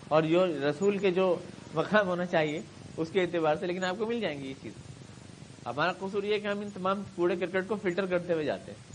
اور 0.08 0.22
جو 0.22 0.46
رسول 0.46 0.98
کے 0.98 1.10
جو 1.10 1.36
مقام 1.74 2.08
ہونا 2.08 2.26
چاہیے، 2.26 2.60
اس 2.96 3.10
کے 3.10 3.20
اعتبار 3.20 3.54
سے 3.54 3.66
لیکن 3.66 3.84
آپ 3.84 3.98
کو 3.98 4.06
مل 4.06 4.20
جائیں 4.20 4.42
گی 4.42 4.48
یہ 4.48 4.54
چیز۔ 4.62 4.72
ہمارا 5.66 5.92
قصور 5.92 6.22
یہ 6.22 6.38
کہ 6.38 6.46
ہم 6.46 6.60
ان 6.60 6.70
تمام 6.70 7.02
کوڑے 7.14 7.36
کرکٹ 7.36 7.68
کو 7.68 7.74
فلٹر 7.74 8.06
کرتے 8.06 8.32
ہوئے 8.32 8.44
جاتے 8.44 8.72
ہیں۔ 8.72 8.88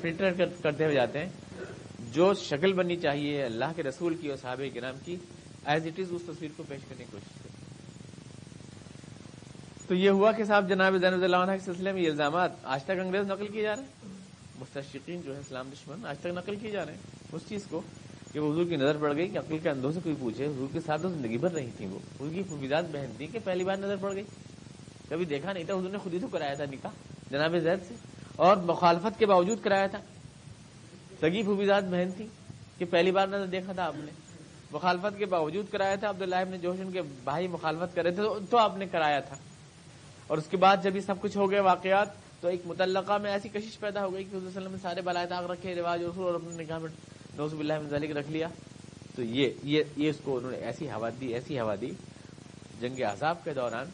فلٹر 0.00 0.32
کرتے 0.62 0.84
ہوئے 0.84 0.94
جاتے 0.94 1.18
ہیں۔ 1.18 1.28
جو 2.12 2.34
شکل 2.34 2.72
بننی 2.72 2.96
چاہیے 2.96 3.42
اللہ 3.42 3.64
کے 3.76 3.82
رسول 3.82 4.14
کی 4.14 4.28
اور 4.28 4.36
صحابہ 4.36 4.74
کرام 4.74 4.94
کی 5.04 5.16
ایز 5.64 5.86
اٹ 5.86 6.00
از 6.00 6.06
اس 6.10 6.22
تصویر 6.22 6.50
کو 6.56 6.62
پیش 6.68 6.80
کرنے 6.88 7.04
کی 7.04 7.10
کوشش 7.10 7.38
کریں۔ 7.38 7.47
تو 9.88 9.94
یہ 9.94 10.10
ہوا 10.10 10.32
کہ 10.32 10.44
صاحب 10.44 10.68
جناب 10.68 10.96
زین 10.96 11.14
اللہ 11.14 11.36
عنہ 11.36 11.52
کے 11.52 11.58
سلسلے 11.58 11.92
میں 11.92 12.02
یہ 12.02 12.10
الزامات 12.10 12.50
آج 12.62 12.84
تک 12.84 12.90
انگریز 12.90 13.26
نقل 13.26 13.46
کیے 13.46 13.62
جا 13.62 13.76
رہے 13.76 13.82
ہیں۔ 13.82 14.08
مستشقین 14.60 15.22
جو 15.22 15.34
ہے 15.34 15.40
اسلام 15.40 15.68
دشمن، 15.72 16.06
آج 16.06 16.18
تک 16.18 16.26
نقل 16.26 16.56
کیے 16.56 16.70
جا 16.70 16.86
رہے 16.86 16.92
ہیں۔ 16.92 17.00
اس 17.32 17.42
چیز 17.48 17.66
کو 17.70 17.80
کہ 18.32 18.40
وہ 18.40 18.52
حضور 18.52 18.64
کی 18.64 18.76
نظر 18.76 18.96
پڑ 18.96 19.16
گئی 19.16 19.28
کہ 19.28 19.38
عقل 19.38 19.58
کے 19.58 19.70
اندھوں 19.70 19.92
سے 19.92 20.00
کوئی 20.02 20.14
پوچھے۔ 20.20 20.46
حضور 20.46 20.66
کے 20.72 20.80
ساتھ 20.80 21.02
زندگی 21.02 21.38
بھر 21.38 21.52
رہی 21.52 21.70
تھی 21.76 21.86
وہ۔ 21.86 21.98
حضور 22.20 22.30
کی 22.30 22.42
فویدات 22.42 22.84
بہن 22.92 23.12
تھی 23.16 23.26
کہ 23.26 23.38
پہلی 23.44 23.64
بار 23.64 23.76
نظر 23.76 23.96
پڑ 23.96 24.14
گئی۔ 24.14 24.24
کبھی 25.08 25.24
دیکھا 25.24 25.52
نہیں 25.52 25.64
تھا، 25.64 25.74
حضور 25.74 25.90
نے 25.90 25.98
خود 25.98 26.14
ہی 26.14 26.18
تو 26.18 26.26
کرایا 26.26 26.54
تھا 26.54 26.64
نکاح، 26.64 26.90
جناب 27.30 27.58
زید 27.58 27.78
سے۔ 27.88 27.94
اور 28.36 28.56
مخالفت 28.56 29.18
کے 29.18 29.26
باوجود 29.26 29.58
کرایا 29.62 29.86
تھا۔ 29.86 29.98
سگی 31.20 31.42
فویدات 31.42 31.84
بہن 31.84 32.10
تھی 32.16 32.26
کہ 32.78 32.84
پہلی 32.84 33.10
بار 33.10 33.28
نظر 33.28 33.46
دیکھا 33.46 33.72
تھا 33.72 33.84
آپ 33.84 33.94
نے۔ 33.96 34.10
مخالفت 34.72 35.18
کے 35.18 35.26
باوجود 35.26 35.72
کرایا 35.72 35.94
تھا۔ 35.94 36.08
عبداللہ 36.08 36.36
ابن 36.36 36.58
جوشن 36.58 36.92
کے 36.92 37.02
بھائی 37.02 37.48
مخالفت 37.48 37.94
کر 37.94 38.02
رہے 38.02 38.10
تھے، 38.10 38.22
تو 38.50 38.58
آپ 38.58 38.76
نے 38.76 38.86
کرایا 38.86 39.20
تھا۔ 39.20 39.36
اور 40.28 40.38
اس 40.38 40.46
کے 40.50 40.56
بعد 40.56 40.76
جب 40.82 40.96
یہ 40.96 41.00
سب 41.00 41.20
کچھ 41.20 41.36
ہو 41.36 41.50
گئے 41.50 41.60
واقعات، 41.60 42.08
تو 42.40 42.48
ایک 42.48 42.62
متعلقہ 42.66 43.18
میں 43.18 43.30
ایسی 43.30 43.48
کشش 43.48 43.78
پیدا 43.78 44.06
ہو 44.06 44.12
گئی 44.12 44.24
کہ 44.24 44.36
حضور 44.36 44.46
وسلم 44.46 44.72
نے 44.72 44.78
سارے 44.82 45.00
بالائے 45.00 45.26
داغ 45.26 45.50
رکھے، 45.50 45.74
رواج 45.74 46.04
اصول، 46.04 46.24
اور 46.24 46.34
اپنے 46.34 46.62
نکاح 46.62 46.78
میں 46.78 46.90
نوزب 47.36 47.60
اللہ 47.60 47.88
ذالک 47.90 48.10
رکھ 48.16 48.30
لیا۔ 48.30 48.48
تو 49.16 49.22
یہ 49.22 49.50
یہ 49.62 49.84
یہ 49.96 50.10
اس 50.10 50.16
کو 50.24 50.36
انہوں 50.36 50.50
نے 50.50 50.56
ایسی 50.56 50.90
ہوا 50.90 51.08
دی، 51.20 51.34
ایسی 51.34 51.60
ہوا 51.60 51.74
دی 51.80 51.90
جنگ 52.80 53.02
عذاب 53.02 53.44
کے 53.44 53.54
دوران۔ 53.54 53.86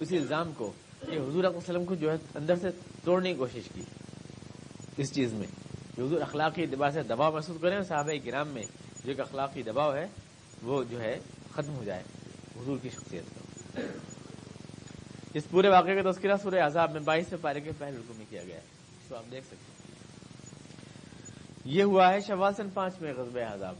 اسی 0.00 0.16
الزام 0.18 0.52
کو 0.52 0.72
کہ 1.00 1.16
حضور 1.16 1.44
وسلم 1.44 1.84
کو 1.84 1.94
جو 1.94 2.10
ہے 2.10 2.16
اندر 2.34 2.56
سے 2.56 2.68
توڑنے 3.04 3.32
کی 3.32 3.38
کوشش 3.38 3.68
کی۔ 3.74 3.82
اس 4.96 5.12
چیز 5.12 5.32
میں 5.32 5.46
کہ 5.96 6.00
حضور 6.00 6.20
اخلاقی 6.20 6.66
دباؤ 6.66 6.90
سے 6.90 7.02
دباؤ 7.02 7.32
محسوس 7.32 7.56
کریں 7.60 7.80
صحابہ 7.82 8.12
گرام 8.26 8.48
میں 8.48 8.62
جو 9.04 9.08
ایک 9.08 9.20
اخلاقی 9.20 9.62
دباؤ 9.62 9.94
ہے، 9.94 10.06
وہ 10.62 10.82
جو 10.84 11.00
ہے 11.00 11.18
ختم 11.52 11.74
ہو 11.74 11.84
جائے 11.84 12.02
حضور 12.56 12.78
کی 12.82 12.88
شخصیت 12.88 13.34
کا 13.34 13.39
اس 15.34 15.42
پورے 15.50 15.68
واقعے 15.68 16.02
کا 16.02 16.10
تذکرہ 16.10 16.36
سورہ 16.42 16.60
عذاب 16.66 16.92
میں 16.92 17.00
بائیس 17.00 17.26
سے 17.28 17.36
پارے 17.36 17.60
کے 17.60 17.70
پہلے 17.78 17.96
رکو 17.96 18.14
میں 18.16 18.26
کیا 18.30 18.42
گیا 18.44 18.56
ہے۔ 18.56 18.60
تو 19.08 19.16
آپ 19.16 19.24
دیکھ 19.30 19.46
سکتے 19.46 19.56
ہیں۔ 19.56 19.80
یہ 21.64 21.82
ہوا 21.82 22.12
ہے 22.12 22.20
شوال 22.20 22.54
سن 22.54 22.70
پانچ 22.70 22.94
میں 23.00 23.14
غزب 23.14 23.38
عذاب۔ 23.52 23.74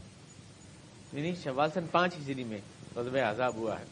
یعنی 1.13 1.35
شوال 1.35 1.69
سن 1.73 1.85
پانچ 1.91 2.13
ہجری 2.15 2.43
میں 2.43 2.57
غزب 2.95 3.15
عذاب 3.15 3.55
ہوا 3.55 3.79
ہے۔ 3.79 3.85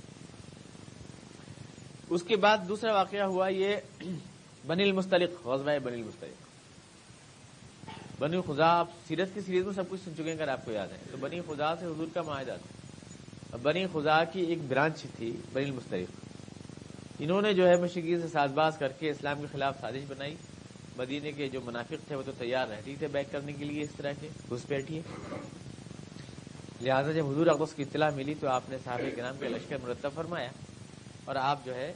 اس 2.09 2.23
کے 2.23 2.35
بعد 2.35 2.57
دوسرا 2.67 2.93
واقعہ 2.93 3.23
ہوا 3.23 3.47
یہ 3.47 3.75
بنی 4.67 4.83
المستلق 4.83 5.47
غزبۂ 5.47 5.71
بنی 5.83 6.01
المستلق۔ 6.01 6.49
بنی 8.21 8.41
خدا 8.47 8.65
آپ 8.65 8.87
سیرت 9.07 9.29
کی 9.33 9.41
سیریز 9.41 9.65
میں 9.65 9.73
سب 9.73 9.89
کچھ 9.89 10.01
سن 10.05 10.13
چکے 10.13 10.23
ہیں 10.23 10.33
اگر 10.33 10.47
آپ 10.47 10.65
کو 10.65 10.71
یاد 10.71 10.87
ہے۔ 10.87 10.97
تو 11.11 11.17
بنی 11.17 11.41
خدا 11.47 11.75
سے 11.75 11.85
حضور 11.85 12.07
کا 12.13 12.21
معاہدہ 12.21 12.55
تھا۔ 12.65 13.57
بنی 13.61 13.85
خدا 13.93 14.23
کی 14.23 14.41
ایک 14.41 14.57
برانچ 14.67 15.05
تھی 15.15 15.37
بنی 15.53 15.65
المستلق۔ 15.65 16.18
انہوں 17.19 17.41
نے 17.41 17.53
جو 17.53 17.67
ہے 17.67 17.75
مشرقی 17.75 18.21
سے 18.21 18.27
ساز 18.27 18.51
باز 18.51 18.77
کر 18.77 18.87
کے 18.87 19.09
اسلام 19.09 19.41
کے 19.41 19.47
خلاف 19.51 19.81
سازش 19.81 20.03
بنائی۔ 20.07 20.35
مدینے 20.97 21.31
کے 21.31 21.47
جو 21.47 21.61
منافق 21.61 22.07
تھے 22.07 22.15
وہ 22.15 22.21
تو 22.25 22.31
تیار 22.31 22.67
رہتی 22.67 22.95
تھے 22.95 23.07
بیک 23.07 23.31
کرنے 23.31 23.53
کے 23.53 23.65
لیے 23.65 23.81
اس 23.81 23.89
طرح 23.97 24.11
کے، 24.21 24.29
گھس 24.49 24.65
بیٹھیے 24.67 25.01
لہٰذا 26.81 27.11
جب 27.11 27.25
حضور 27.29 27.47
اقدس 27.47 27.73
کی 27.73 27.83
اطلاع 27.83 28.09
ملی 28.09 28.33
تو 28.39 28.47
آپ 28.47 28.69
نے 28.69 28.77
صحابہ 28.83 29.15
کے 29.15 29.21
نام 29.21 29.35
کے 29.39 29.49
لشکر 29.49 29.77
مرتب 29.83 30.09
فرمایا۔ 30.15 30.49
اور 31.25 31.35
آپ 31.35 31.65
جو 31.65 31.75
ہے 31.75 31.93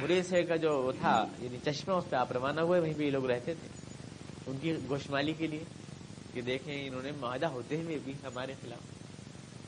مریسے 0.00 0.42
کا 0.42 0.56
جو 0.56 0.82
وہ 0.82 0.92
تھا 1.00 1.26
یعنی 1.38 1.58
چشمہ 1.64 1.94
اس 1.94 2.04
پہ 2.10 2.16
آپ 2.16 2.32
روانہ 2.32 2.60
ہوئے، 2.60 2.80
وہیں 2.80 2.94
پہ 2.96 3.02
یہ 3.02 3.10
لوگ 3.10 3.30
رہتے 3.30 3.54
تھے۔ 3.54 3.68
ان 4.46 4.56
کی 4.60 4.74
گوشمالی 4.88 5.32
کے 5.32 5.46
لیے 5.46 5.64
کہ 6.32 6.40
دیکھیں 6.40 6.88
انہوں 6.88 7.02
نے 7.02 7.10
معاہدہ 7.20 7.46
ہوتے 7.46 7.76
ہوئے 7.76 7.98
بھی 8.04 8.12
ہمارے 8.24 8.52
خلاف۔ 8.62 8.80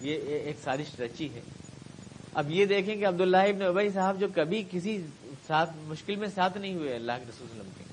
یہ 0.00 0.14
ایک 0.20 0.56
سازش 0.64 1.00
رچی 1.00 1.28
ہے۔ 1.34 1.40
اب 2.34 2.50
یہ 2.50 2.64
دیکھیں 2.66 2.96
کہ 2.96 3.06
عبداللہ 3.06 3.36
ابن 3.36 3.62
ابئی 3.62 3.90
صاحب 3.90 4.20
جو 4.20 4.26
کبھی 4.34 4.64
کسی 4.70 5.06
ساتھ 5.46 5.70
مشکل 5.76 6.16
میں 6.16 6.28
ساتھ 6.34 6.58
نہیں 6.58 6.74
ہوئے 6.74 6.94
اللہ 6.94 7.12
کے 7.12 7.24
رسول 7.28 7.48
وسلم 7.50 7.70
کے۔ 7.78 7.84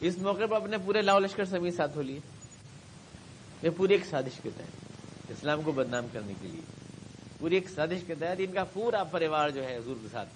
اس 0.00 0.18
موقع 0.18 0.46
پر 0.50 0.56
اپنے 0.56 0.76
پورے 0.78 1.02
لاؤ 1.02 1.18
لشکر 1.18 1.44
سمیت 1.44 1.74
ساتھ 1.74 1.96
ہو 1.96 2.02
لیے۔ 2.02 2.20
یہ 3.62 3.70
پوری 3.76 3.94
ایک 3.94 4.06
سازش 4.06 4.40
کے 4.42 4.50
تحت، 4.56 5.30
اسلام 5.30 5.62
کو 5.62 5.72
بدنام 5.72 6.06
کرنے 6.12 6.32
کے 6.42 6.48
لیے۔ 6.48 6.60
پوری 7.38 7.54
ایک 7.54 7.70
سازش 7.70 7.98
کے 8.06 8.14
تحت 8.14 8.36
ان 8.38 8.52
کا 8.52 8.64
پورا 8.64 9.04
پریوار 9.04 9.50
جو 9.50 9.64
ہے 9.64 9.76
حضور 9.76 9.96
کے 10.02 10.08
ساتھ۔ 10.12 10.28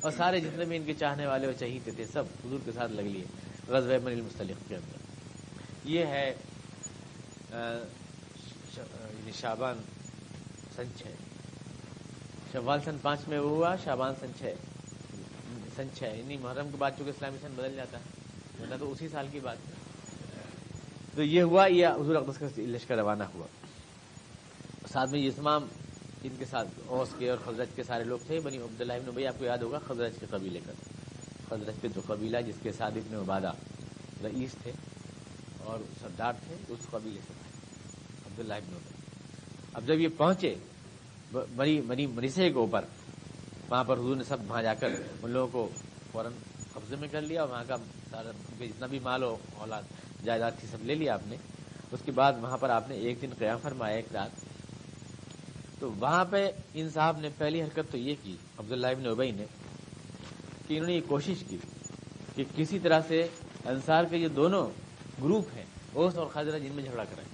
اور 0.00 0.12
سارے 0.16 0.40
جتنے 0.40 0.64
بھی 0.64 0.76
ان 0.76 0.84
کے 0.84 0.94
چاہنے 0.94 1.26
والے 1.26 1.46
اور 1.46 1.54
چہیتے 1.54 1.90
تھے، 1.90 2.04
سب 2.04 2.24
حضور 2.46 2.58
کے 2.64 2.72
ساتھ 2.72 2.92
لگ 2.92 3.00
لیے۔ 3.00 3.24
غزب 3.68 4.02
من 4.02 4.12
المستلق 4.12 4.68
کے 4.68 4.76
اندر۔ 4.76 4.98
یہ 5.84 6.06
ہے 6.06 6.34
شابان 9.40 9.76
یعنی 9.76 9.84
سنچ 10.76 11.06
ہے۔ 11.06 11.14
شوال 12.52 12.80
سن 12.84 12.96
پانچ 13.02 13.20
میں 13.28 13.38
وہ 13.38 13.50
ہوا 13.50 13.76
شابان 13.84 14.14
سن 14.20 14.26
چھ۔ 14.38 14.44
سن 15.76 15.86
چھ 15.94 16.02
یعنی 16.02 16.36
محرم 16.36 16.70
کے 16.70 16.76
بعد 16.76 16.90
چونکہ 16.96 17.10
اسلامی 17.10 17.38
سن 17.40 17.52
بدل 17.56 17.74
جاتا۔ 17.76 17.98
ہے 17.98 18.04
ورنہ 18.60 18.74
تو 18.80 18.92
اسی 18.92 19.08
سال 19.08 19.26
کی 19.32 19.40
بات 19.40 19.56
ہے۔ 19.66 19.72
تو 21.14 21.22
یہ 21.22 21.42
ہوا، 21.42 21.66
یہ 21.66 21.86
حضور 21.86 22.14
اقدس 22.14 22.38
کا 22.38 22.46
لشکر 22.56 22.96
روانہ 22.96 23.24
ہوا۔ 23.24 23.46
ساتھ 24.92 25.10
میں 25.10 25.20
یہ 25.20 25.30
تمام 25.36 25.66
ان 26.22 26.34
کے 26.38 26.44
ساتھ 26.44 26.68
اوس 26.86 27.08
کے 27.18 27.30
اور 27.30 27.38
خزرت 27.44 27.76
کے 27.76 27.82
سارے 27.82 28.04
لوگ 28.04 28.18
تھے، 28.26 28.40
بنی 28.40 28.58
عبداللہ 28.58 28.92
ابن 28.92 29.10
بھائی 29.10 29.26
آپ 29.26 29.34
کو 29.38 29.44
یاد 29.44 29.58
ہوگا 29.58 29.78
خزرت 29.78 30.20
کے 30.20 30.26
قبیلے 30.30 30.60
کا۔ 30.66 30.72
خزرت 31.48 31.82
کے 31.82 31.88
جو 31.88 32.00
قبیلہ، 32.06 32.38
جس 32.46 32.54
کے 32.62 32.72
ساتھ 32.72 32.94
ابن 32.94 33.16
عبادہ 33.16 33.52
رئیس 34.24 34.50
تھے 34.62 34.72
اور 35.58 35.78
سردار 36.00 36.32
تھے، 36.32 36.54
اس 36.68 36.78
قبیلے 36.90 37.20
سے۔ 37.26 37.32
عبداللہ 38.26 38.54
ابن 38.54 38.78
اب 39.74 39.86
جب 39.86 40.00
یہ 40.00 40.08
پہنچے 40.16 40.54
بڑی 41.32 41.80
بنی 41.80 42.06
مریسے 42.06 42.50
کے 42.50 42.58
اوپر۔ 42.58 42.84
وہاں 43.68 43.84
پر 43.84 43.98
حضور 43.98 44.16
نے 44.16 44.24
سب 44.24 44.50
وہاں 44.50 44.62
جا 44.62 44.74
کر 44.74 44.88
ان 45.22 45.30
لوگوں 45.30 45.48
کو 45.48 45.68
فوراً 46.12 46.32
قبضے 46.72 46.96
میں 46.96 47.08
کر 47.10 47.20
لیا 47.20 47.40
اور 47.40 47.48
وہاں 47.48 47.64
کا 47.68 47.76
سارا 48.10 48.30
جتنا 48.60 48.86
بھی 48.86 48.98
مال 48.98 49.22
ہو، 49.22 49.36
اولاد، 49.54 49.82
جائیداد 50.24 50.50
تھی، 50.60 50.68
سب 50.68 50.84
لے 50.84 50.94
لیا 50.94 51.14
آپ 51.14 51.26
نے۔ 51.26 51.36
اس 51.92 52.00
کے 52.04 52.12
بعد 52.12 52.32
وہاں 52.42 52.56
پر 52.56 52.70
آپ 52.70 52.88
نے 52.88 52.94
ایک 52.94 53.22
دن 53.22 53.30
قیام 53.38 53.58
فرمایا، 53.62 53.96
ایک 53.96 54.06
رات۔ 54.12 54.30
تو 55.78 55.92
وہاں 55.92 56.24
پہ 56.24 56.50
ان 56.74 56.90
صاحب 56.90 57.18
نے 57.18 57.28
پہلی 57.38 57.62
حرکت 57.62 57.90
تو 57.90 57.98
یہ 57.98 58.14
کی، 58.22 58.36
عبداللہ 58.58 58.86
ابن 58.86 59.06
ابئی 59.06 59.30
نے، 59.30 59.44
کہ 60.66 60.74
انہوں 60.74 60.86
نے 60.86 60.94
یہ 60.94 61.00
کوشش 61.06 61.44
کی 61.48 61.58
کہ 62.34 62.44
کسی 62.56 62.78
طرح 62.78 63.00
سے 63.08 63.26
انصار 63.64 64.04
کے 64.04 64.16
یہ 64.16 64.28
دونوں 64.28 64.70
گروپ 65.22 65.46
ہیں، 65.56 65.64
اوس 65.92 66.18
اور 66.18 66.26
خاجرہ 66.26 66.58
جن 66.58 66.72
میں 66.72 66.84
جھگڑا 66.84 67.04
کریں 67.04 67.24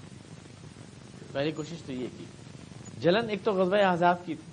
پہلی 1.33 1.50
کوشش 1.50 1.83
تو 1.87 1.92
یہ 1.92 2.07
کی۔ 2.18 2.24
جلن 3.05 3.31
ایک 3.31 3.38
تو 3.45 3.53
غزبۂ 3.53 3.79
احزاب 3.83 4.27
کی 4.27 4.35
تھی 4.35 4.53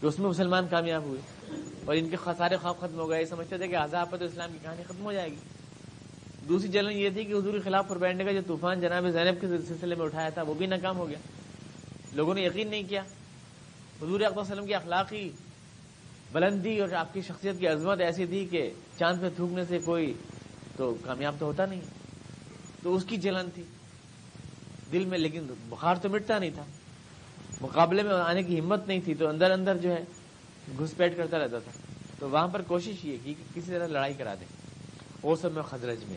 کہ 0.00 0.06
اس 0.06 0.18
میں 0.18 0.30
مسلمان 0.30 0.66
کامیاب 0.70 1.02
ہوئے 1.02 1.20
اور 1.84 1.96
ان 1.96 2.08
کے 2.08 2.16
سارے 2.38 2.56
خواب 2.56 2.78
ختم 2.78 2.98
ہو 2.98 3.08
گئے۔ 3.10 3.24
سمجھتے 3.24 3.58
تھے 3.58 3.68
کہ 3.68 3.76
عذاب 3.76 4.10
پر 4.10 4.18
تو 4.18 4.24
اسلام 4.24 4.52
کی 4.52 4.58
کہانی 4.62 4.82
ختم 4.82 5.04
ہو 5.04 5.12
جائے 5.12 5.30
گی۔ 5.30 5.36
دوسری 6.48 6.68
جلن 6.68 6.92
یہ 6.92 7.10
تھی 7.10 7.24
کہ 7.24 7.32
حضور 7.32 7.52
کے 7.52 7.60
خلاف 7.60 7.88
پر 7.88 7.98
بیٹھنے 7.98 8.24
کا 8.24 8.32
جو 8.32 8.40
طوفان 8.46 8.80
جناب 8.80 9.10
زینب 9.10 9.40
کے 9.40 9.46
سلسلے 9.68 9.94
میں 9.94 10.04
اٹھایا 10.04 10.28
تھا، 10.28 10.42
وہ 10.42 10.54
بھی 10.54 10.66
ناکام 10.66 10.98
ہو 10.98 11.08
گیا۔ 11.08 11.18
لوگوں 12.12 12.34
نے 12.34 12.42
یقین 12.42 12.70
نہیں 12.70 12.82
کیا۔ 12.88 13.02
حضور 14.02 14.20
اقبال 14.20 14.44
وسلم 14.44 14.66
کی 14.66 14.74
اخلاقی 14.74 15.30
بلندی 16.32 16.80
اور 16.80 16.88
آپ 16.92 17.14
کی 17.14 17.20
شخصیت 17.20 17.58
کی 17.58 17.68
عظمت 17.68 18.00
ایسی 18.00 18.26
تھی 18.26 18.46
کہ 18.46 18.70
چاند 18.98 19.20
پہ 19.20 19.28
تھوکنے 19.36 19.64
سے 19.64 19.78
کوئی 19.78 20.14
تو 20.76 20.96
کامیاب 21.04 21.34
تو 21.38 21.46
ہوتا 21.46 21.66
نہیں۔ 21.66 21.80
تو 22.82 22.94
اس 22.94 23.04
کی 23.04 23.16
جلن 23.16 23.50
تھی۔ 23.54 23.62
دل 24.92 25.04
میں 25.04 25.18
لیکن 25.18 25.46
بخار 25.68 25.94
تو 26.02 26.08
مٹتا 26.08 26.38
نہیں 26.38 26.50
تھا۔ 26.54 26.64
مقابلے 27.60 28.02
میں 28.02 28.14
آنے 28.14 28.42
کی 28.42 28.60
ہمت 28.60 28.86
نہیں 28.86 29.00
تھی 29.04 29.14
تو 29.14 29.28
اندر 29.28 29.50
اندر 29.50 29.76
جو 29.76 29.92
ہے 29.92 30.04
گھس 30.78 30.96
پیٹ 30.96 31.16
کرتا 31.16 31.38
رہتا 31.38 31.58
تھا۔ 31.58 31.70
تو 32.18 32.30
وہاں 32.30 32.48
پر 32.48 32.62
کوشش 32.62 33.04
یہ 33.04 33.16
کی 33.24 33.34
کہ 33.34 33.60
کسی 33.60 33.70
طرح 33.70 33.86
لڑائی 33.86 34.14
کرا 34.14 34.34
دیں۔ 34.34 34.46
وہ 35.22 35.36
سب 35.36 35.52
میں 35.52 35.62
خزرج 35.62 36.04
میں۔ 36.08 36.16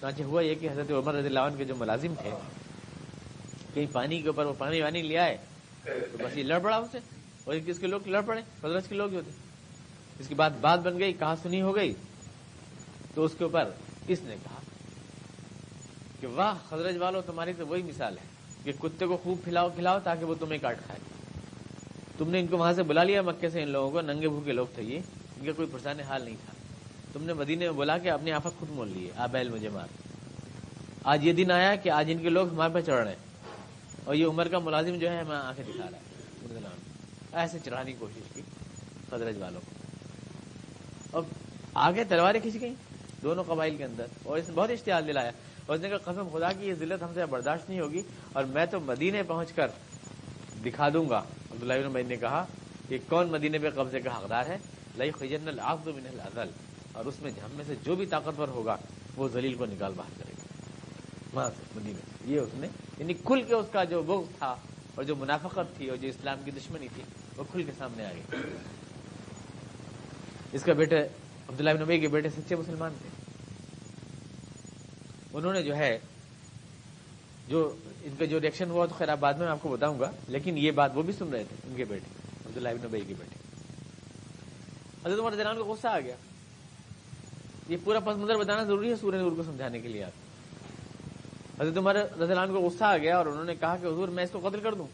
چانچہ 0.00 0.22
ہوا 0.22 0.42
یہ 0.42 0.54
کہ 0.54 0.68
حضرت 0.70 0.90
عمر 0.90 1.14
رضی 1.14 1.26
اللہ 1.26 1.40
عنہ 1.40 1.56
کے 1.56 1.64
جو 1.64 1.76
ملازم 1.76 2.14
تھے، 2.22 2.30
کہیں 3.74 3.86
پانی 3.92 4.22
کے 4.22 4.26
اوپر 4.28 4.44
وہ 4.44 4.52
پانی 4.58 4.82
وانی 4.82 5.02
لے 5.02 5.18
آئے۔ 5.18 5.36
تو 5.84 6.18
بس 6.18 6.36
یہ 6.36 6.42
لڑ 6.42 6.58
پڑا 6.58 6.76
اسے 6.76 6.98
اور 7.44 7.54
کس 7.66 7.78
کے 7.78 7.86
لوگ 7.86 8.08
لڑ 8.08 8.20
پڑے؟ 8.20 8.40
خزرج 8.58 8.88
کے 8.88 8.94
لوگ 8.94 9.14
ہوتے۔ 9.14 9.30
اس 10.18 10.28
کے 10.28 10.34
بعد 10.34 10.50
بات 10.60 10.78
بن 10.78 10.98
گئی، 10.98 11.12
کہا 11.12 11.34
سنی 11.42 11.62
ہو 11.62 11.74
گئی۔ 11.74 11.94
تو 13.14 13.24
اس 13.24 13.32
کے 13.38 13.44
اوپر 13.44 13.70
اس 14.08 14.18
نے 14.22 14.36
کہا 14.44 14.60
کہ 16.20 16.26
واہ 16.26 16.54
خزرج 16.68 16.96
والوں 16.96 17.22
تمہاری 17.26 17.52
تو 17.58 17.66
وہی 17.66 17.82
مثال 17.82 18.18
ہے۔ 18.18 18.35
کہ 18.66 18.72
کتے 18.72 19.06
کو 19.06 19.16
خوب 19.16 19.38
کھلاؤ 19.44 19.68
کھلاؤ 19.68 19.98
تاکہ 20.04 20.24
وہ 20.24 20.34
تمہیں 20.34 20.58
کاٹ 20.58 20.78
کھائے۔ 20.86 21.00
تم 22.18 22.30
نے 22.30 22.40
ان 22.40 22.46
کو 22.46 22.56
وہاں 22.56 22.72
سے 22.72 22.82
بلا 22.82 23.02
لیا 23.02 23.22
مکے 23.22 23.50
سے 23.50 23.62
ان 23.62 23.68
لوگوں 23.68 23.90
کو، 23.90 24.00
ننگے 24.00 24.28
بھوکے 24.28 24.52
لوگ 24.52 24.66
تھے 24.74 24.82
یہ، 24.82 25.00
ان 25.36 25.46
کا 25.46 25.52
کوئی 25.52 25.68
پرسان 25.72 26.00
حال 26.00 26.24
نہیں 26.24 26.36
تھا۔ 26.44 26.52
تم 27.12 27.24
نے 27.24 27.32
مدینے 27.32 27.70
میں 27.70 27.78
بلا 27.78 27.98
کے 27.98 28.10
اپنی 28.10 28.32
آفت 28.32 28.58
خود 28.58 28.70
مول 28.70 28.88
لیے 28.88 29.10
آ 29.16 29.26
بیل 29.26 29.48
مجھے 29.48 29.68
مار۔ 29.68 29.86
آج 31.04 31.26
یہ 31.26 31.32
دن 31.32 31.50
آیا 31.50 31.74
کہ 31.74 31.90
آج 31.90 32.12
ان 32.12 32.18
کے 32.18 32.28
لوگ 32.28 32.48
ہمارے 32.48 32.74
پہ 32.74 32.80
چڑھ 32.80 33.04
رہے 33.04 33.12
ہیں۔ 33.12 33.50
اور 34.04 34.14
یہ 34.14 34.26
عمر 34.26 34.48
کا 34.48 34.58
ملازم 34.58 34.98
جو 34.98 35.10
ہے، 35.10 35.18
ہمیں 35.18 35.36
آنکھیں 35.36 35.64
دکھا 35.68 35.90
رہا 35.90 35.98
ہے۔ 35.98 36.02
ایسے 37.32 37.58
چڑھانے 37.64 37.92
کی 37.92 37.98
کوشش 37.98 38.22
کی 38.34 38.42
قدرج 39.08 39.38
والوں 39.38 39.60
کو۔ 39.60 39.76
اب 41.18 41.24
آگے 41.74 42.04
تلواریں 42.04 42.40
کھینچ 42.40 42.60
گئی 42.60 42.74
دونوں 43.22 43.44
قبائل 43.44 43.76
کے 43.76 43.84
اندر 43.84 44.06
اور 44.22 44.38
اس 44.38 44.48
نے 44.48 44.54
بہت 44.54 44.70
اشتہار 44.70 45.02
دلایا۔ 45.02 45.30
اس 45.68 45.80
نے 45.80 45.88
کہا، 45.88 45.98
قسم 46.04 46.28
خدا 46.32 46.52
کی 46.52 46.68
یہ 46.68 46.74
ذلت 46.74 47.02
ہم 47.02 47.12
سے 47.14 47.26
برداشت 47.26 47.68
نہیں 47.68 47.80
ہوگی 47.80 48.02
اور 48.32 48.44
میں 48.44 48.66
تو 48.66 48.80
مدینے 48.80 49.22
پہنچ 49.22 49.52
کر 49.52 49.68
دکھا 50.64 50.88
دوں 50.94 51.08
گا. 51.10 51.18
عبداللہ 51.50 51.88
بن 51.88 52.06
نے 52.06 52.16
کہا 52.16 52.44
کہ 52.88 52.98
کون 53.08 53.30
مدینے 53.30 53.58
پہ 53.58 53.70
قبضے 53.70 54.00
کا 54.00 54.18
حقدار 54.18 54.46
ہے؟ 54.46 54.58
لئی 54.96 55.10
خجن 55.10 55.48
العقد 55.48 55.86
من 55.86 56.06
الازل 56.06 56.50
اور 56.92 57.04
اس 57.04 57.20
میں 57.22 57.30
ہم 57.30 57.50
میں 57.54 57.64
سے 57.66 57.74
جو 57.82 57.96
بھی 57.96 58.06
طاقتور 58.06 58.48
ہوگا، 58.48 58.76
وہ 59.16 59.28
ذلیل 59.28 59.54
کو 59.54 59.66
نکال 59.66 59.92
باہر 59.96 60.18
کرے 60.18 60.32
گا۔ 60.38 60.44
وہاں 61.32 61.50
سے 61.50 61.62
مدینے 61.76 62.34
یہ 62.34 62.40
اس 62.40 62.54
نے 62.54 62.66
یعنی 62.98 63.14
کھل 63.14 63.42
کے 63.42 63.54
اس 63.54 63.66
کا 63.72 63.84
جو 63.84 64.02
بغض 64.02 64.38
تھا 64.38 64.54
اور 64.94 65.04
جو 65.04 65.16
منافقت 65.16 65.76
تھی 65.76 65.88
اور 65.88 65.96
جو 65.96 66.08
اسلام 66.08 66.38
کی 66.44 66.50
دشمنی 66.50 66.88
تھی، 66.94 67.02
وہ 67.36 67.44
کھل 67.52 67.62
کے 67.62 67.72
سامنے 67.78 68.04
آ 68.04 68.10
گئی۔ 68.12 68.22
اس 70.52 70.62
کا 70.62 70.72
بیٹے، 70.72 70.96
عبداللہ 71.48 71.70
بن 71.70 71.80
نبی 71.80 71.98
کے 71.98 72.08
بیٹے 72.08 72.28
سچے 72.28 72.56
مسلمان 72.56 72.94
تھے۔ 73.02 73.15
انہوں 75.36 75.52
نے 75.52 75.62
جو 75.62 75.76
ہے، 75.76 75.98
جو 77.48 77.76
ان 78.02 78.14
کا 78.18 78.24
جو 78.24 78.40
ریئیکشن 78.40 78.70
ہوا 78.70 78.86
تو 78.86 78.94
خیر 78.98 79.16
بعد 79.16 79.34
میں 79.34 79.46
آپ 79.46 79.58
کو 79.62 79.68
بتاؤں 79.68 80.00
گا، 80.00 80.10
لیکن 80.28 80.58
یہ 80.58 80.70
بات 80.70 80.90
وہ 80.94 81.02
بھی 81.02 81.12
سن 81.12 81.28
رہے 81.28 81.44
تھے، 81.44 81.56
ان 81.64 81.74
کے 81.76 81.84
بیٹے، 81.84 82.08
عبداللہ 82.46 82.68
ابن 82.68 82.86
نبی 82.86 83.00
کے 83.00 83.14
بیٹے۔ 83.18 83.38
حضرت 85.06 85.20
عمر 85.20 85.34
جنان 85.34 85.56
کو 85.56 85.64
غصہ 85.64 85.88
آ 85.88 86.00
گیا۔ 86.00 86.16
یہ 87.68 87.76
پورا 87.84 88.00
پس 88.00 88.16
منظر 88.16 88.36
بتانا 88.36 88.64
ضروری 88.64 88.90
ہے 88.90 88.96
سورہ 88.96 89.16
نور 89.16 89.32
کو 89.32 89.42
سمجھانے 89.42 89.78
کے 89.78 89.88
لیے 89.88 90.04
آپ۔ 90.04 90.26
حضرت 91.62 91.78
عمر 91.78 91.96
رضان 91.96 92.48
کو 92.48 92.60
غصہ 92.60 92.84
آ 92.84 92.96
گیا 92.96 93.16
اور 93.16 93.26
انہوں 93.26 93.44
نے 93.44 93.54
کہا 93.54 93.76
کہ 93.76 93.86
حضور 93.86 94.08
میں 94.08 94.24
اس 94.24 94.30
کو 94.30 94.48
قتل 94.48 94.60
کر 94.60 94.74
دوں۔ 94.74 94.86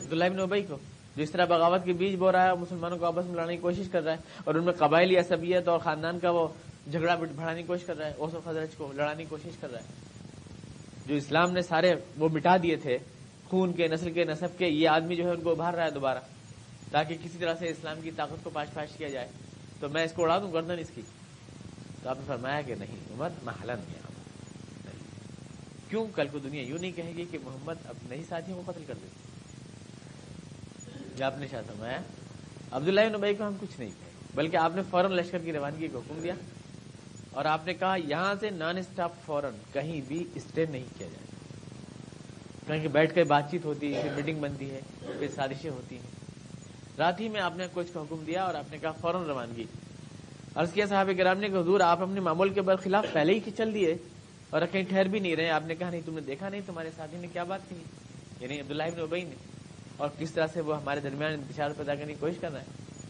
عبداللہ 0.00 0.24
ابن 0.24 0.36
نبی 0.36 0.62
کو، 0.62 0.76
جو 1.16 1.22
اس 1.22 1.30
طرح 1.30 1.44
بغاوت 1.44 1.84
کے 1.84 1.92
بیچ 1.92 2.18
بو 2.18 2.32
رہا 2.32 2.46
ہے 2.46 2.52
مسلمانوں 2.52 2.98
کو 2.98 3.06
آپس 3.06 3.24
میں 3.24 3.34
لڑنے 3.34 3.56
کی 3.56 3.62
کوشش 3.62 3.88
کر 3.92 4.02
رہا 4.02 4.12
ہے 4.12 4.18
اور 4.44 4.54
ان 4.54 4.64
میں 4.64 4.72
قبائلی 4.72 5.16
عصبیت 5.16 5.68
اور 5.68 5.78
خاندان 5.78 6.20
کا 6.20 6.30
وہ 6.30 6.48
جھگڑا 6.90 7.14
بڑھانے 7.14 7.60
کی 7.60 7.66
کوشش 7.66 7.84
کر 7.84 7.96
رہا 7.96 8.06
ہے، 8.06 8.12
اوس 8.12 8.34
و 8.34 8.40
خزرج 8.44 8.68
کو 8.76 8.92
لڑانے 8.92 9.22
کی 9.22 9.28
کوشش 9.28 9.50
کر 9.60 9.70
رہا 9.70 9.78
ہے۔ 9.78 9.84
جو 11.06 11.14
اسلام 11.14 11.52
نے 11.52 11.62
سارے 11.62 11.94
وہ 12.18 12.28
مٹا 12.28 12.56
دیے 12.62 12.76
تھے، 12.76 12.98
خون 13.44 13.72
کے، 13.72 13.88
نسل 13.88 14.12
کے 14.12 14.24
نصب 14.24 14.58
کے، 14.58 14.66
یہ 14.66 14.88
آدمی 14.88 15.16
جو 15.16 15.24
ہے 15.24 15.30
ان 15.30 15.40
کو 15.40 15.50
ابھار 15.50 15.74
رہا 15.74 15.84
ہے 15.84 15.90
دوبارہ، 15.90 16.18
تاکہ 16.90 17.16
کسی 17.22 17.38
طرح 17.38 17.54
سے 17.54 17.68
اسلام 17.68 18.00
کی 18.00 18.10
طاقت 18.10 18.44
کو 18.44 18.50
پاش 18.50 18.68
پاش 18.74 18.96
کیا 18.96 19.08
جائے۔ 19.08 19.28
تو 19.80 19.88
میں 19.88 20.04
اس 20.04 20.12
کو 20.12 20.22
اڑا 20.22 20.38
دوں 20.38 20.52
گردن 20.52 20.78
اس 20.78 20.90
کی؟ 20.94 21.02
تو 22.02 22.08
آپ 22.08 22.16
نے 22.16 22.22
فرمایا 22.26 22.60
کہ 22.60 22.74
نہیں، 22.74 23.14
عمر 23.14 23.28
میں 23.42 23.54
حلن 23.62 23.74
گیا 23.74 24.00
کیوں 25.88 26.06
کل 26.14 26.26
کو 26.32 26.38
دنیا 26.38 26.62
یوں 26.62 26.78
نہیں 26.78 26.92
کہے 26.92 27.12
گی 27.16 27.24
کہ 27.30 27.38
محمد 27.44 27.74
اپنے 27.84 28.16
ہی 28.16 28.22
ساتھیوں 28.28 28.62
کو 28.62 28.72
قتل 28.72 28.84
کر 28.86 28.94
دیتے 28.94 31.24
آپ 31.24 31.38
نے 31.38 31.46
شاہ 31.46 31.62
فرمایا، 31.66 32.02
عبداللہ 32.70 33.00
نبئی 33.00 33.34
کو 33.34 33.46
ہم 33.46 33.54
کچھ 33.60 33.80
نہیں 33.80 33.90
کہے، 33.90 34.10
بلکہ 34.34 34.56
آپ 34.56 34.76
نے 34.76 34.82
فوراً 34.90 35.12
لشکر 35.12 35.38
کی 35.38 35.52
روانگی 35.52 35.88
کا 35.88 35.98
حکم 35.98 36.20
دیا۔ 36.22 36.34
اور 37.32 37.44
آپ 37.44 37.66
نے 37.66 37.74
کہا 37.74 37.96
یہاں 38.04 38.34
سے 38.40 38.50
نان 38.50 38.78
اسٹاپ 38.78 39.12
فوراً 39.26 39.52
کہیں 39.72 40.00
بھی 40.08 40.24
اسٹے 40.34 40.66
نہیں 40.66 40.84
کیا 40.98 41.06
جائے۔ 41.06 41.22
کہیں 42.66 42.88
بیٹھ 42.88 43.14
کر 43.14 43.24
بات 43.24 43.50
چیت 43.50 43.64
ہوتی 43.64 43.94
ہے 43.94 44.10
میٹنگ 44.16 44.40
بنتی 44.40 44.70
ہے، 44.70 44.80
پھر 44.98 45.28
سازشیں 45.34 45.70
ہوتی 45.70 45.96
ہیں۔ 45.96 46.10
رات 46.98 47.20
ہی 47.20 47.28
میں 47.28 47.40
آپ 47.40 47.56
نے 47.56 47.66
کچھ 47.72 47.92
کا 47.92 48.00
حکم 48.00 48.24
دیا 48.26 48.44
اور 48.44 48.54
آپ 48.54 48.64
نے 48.70 48.78
کہا 48.78 48.92
فوراً 48.92 49.22
روانگی۔ 49.22 49.64
عرض 50.54 50.72
کیا 50.72 50.86
صاحب 50.86 51.10
کرام 51.18 51.38
نے 51.38 51.48
کہ 51.48 51.54
حضور 51.54 51.80
آپ 51.80 52.02
اپنے 52.02 52.20
معمول 52.20 52.48
کے 52.48 52.62
برخلاف 52.62 53.04
پہلے 53.12 53.34
ہی 53.34 53.50
چل 53.56 53.74
دیے 53.74 53.96
اور 54.50 54.62
کہیں 54.72 54.84
ٹھہر 54.84 55.04
بھی 55.04 55.18
نہیں 55.18 55.36
رہے۔ 55.36 55.50
آپ 55.50 55.62
نے 55.66 55.74
کہا 55.74 55.90
نہیں، 55.90 56.00
تم 56.06 56.14
نے 56.14 56.20
دیکھا 56.20 56.48
نہیں، 56.48 56.60
تمہارے 56.66 56.90
ساتھی 56.96 57.18
نے 57.18 57.26
کیا 57.32 57.44
بات 57.44 57.60
کی 57.68 57.76
یعنی 58.40 58.60
عبداللہ 58.60 58.82
ابن 58.82 59.00
ابئی 59.00 59.24
نے۔ 59.24 59.34
اور 59.96 60.08
کس 60.18 60.30
طرح 60.30 60.46
سے 60.46 60.60
وہ 60.60 60.80
ہمارے 60.80 61.00
درمیان 61.00 61.32
انتشار 61.32 61.70
پیدا 61.76 61.94
کرنے 61.94 62.12
کی 62.12 62.20
کوشش 62.20 62.36
کر 62.40 62.52
رہے 62.52 62.60
ہیں 62.60 63.04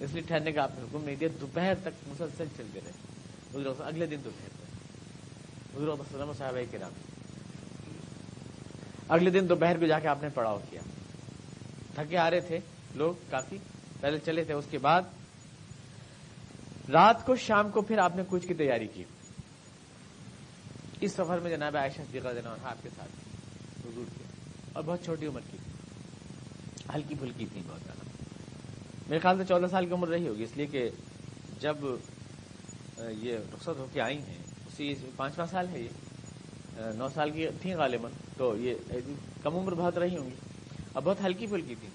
اس 0.00 0.12
لیے 0.12 0.22
ٹھہرنے 0.22 0.52
کا 0.52 0.62
آپ 0.62 0.70
نے 0.74 0.82
حکم 0.82 1.04
نہیں 1.04 1.16
دیا۔ 1.16 1.28
دوپہر 1.40 1.74
تک 1.82 2.08
مسلسل 2.08 2.44
چلتے 2.56 2.80
رہے۔ 2.84 3.07
اگلے 3.54 4.06
دن 4.06 4.16
دوپہر 4.24 4.48
تک 4.48 5.76
حضور 5.76 5.88
وسلم 5.88 6.32
صاحب 6.32 6.54
کے 6.70 6.78
اگلے 9.08 9.30
دن 9.30 9.48
دوپہر 9.48 9.78
کو 9.78 9.86
جا 9.86 9.98
کے 9.98 10.08
آپ 10.08 10.22
نے 10.22 10.28
پڑاؤ 10.28 10.58
کیا۔ 10.70 10.80
تھکے 11.94 12.18
آ 12.18 12.30
رہے 12.30 12.40
تھے 12.40 12.58
لوگ 12.94 13.14
کافی، 13.30 13.58
پہلے 14.00 14.18
چلے 14.18 14.44
تھے، 14.44 14.54
اس 14.54 14.64
کے 14.70 14.78
بعد 14.78 15.02
رات 16.88 17.26
کو 17.26 17.36
شام 17.36 17.70
کو 17.70 17.82
پھر 17.82 17.98
آپ 17.98 18.16
نے 18.16 18.22
کچھ 18.28 18.46
کی 18.46 18.54
تیاری 18.54 18.86
کی۔ 18.86 19.04
اس 21.00 21.12
سفر 21.12 21.38
میں 21.38 21.50
جناب 21.50 21.76
عائشہ 21.76 22.00
دیکھا 22.12 22.32
دینا 22.32 22.54
آپ 22.62 22.82
کے 22.82 22.88
ساتھ 22.96 23.10
حضور 23.86 24.04
کے۔ 24.18 24.24
اور 24.72 24.84
بہت 24.84 25.04
چھوٹی 25.04 25.26
عمر 25.26 25.40
کی 25.50 25.58
ہلکی 26.94 27.14
پھلکی 27.14 27.46
تھی 27.52 27.62
بہت 27.68 27.80
زیادہ۔ 27.84 28.04
میرے 29.08 29.18
خیال 29.18 29.38
سے 29.38 29.44
چودہ 29.44 29.66
سال 29.70 29.86
کی 29.86 29.92
عمر 29.92 30.08
رہی 30.08 30.28
ہوگی، 30.28 30.42
اس 30.42 30.56
لیے 30.56 30.66
کہ 30.66 30.90
جب 31.60 31.76
یہ 33.00 33.36
رخصت 33.54 33.68
ہو 33.68 33.86
کے 33.92 34.00
آئی 34.00 34.18
ہیں۔ 34.18 34.38
اسی 34.66 34.94
پانچواں 35.16 35.46
سال 35.46 35.66
ہے 35.68 35.80
یہ۔ 35.80 35.88
نو 36.94 37.08
سال 37.08 37.30
کی 37.30 37.46
تھیں 37.60 37.76
غالباً، 37.76 38.12
تو 38.36 38.56
یہ 38.56 38.74
کم 39.42 39.56
عمر 39.56 39.74
بہت 39.74 39.98
رہی 39.98 40.16
ہوں 40.16 40.30
گی۔ 40.30 40.36
اب 40.94 41.04
بہت 41.04 41.16
ہلکی 41.24 41.46
پھلکی 41.46 41.74
تھی 41.74 41.88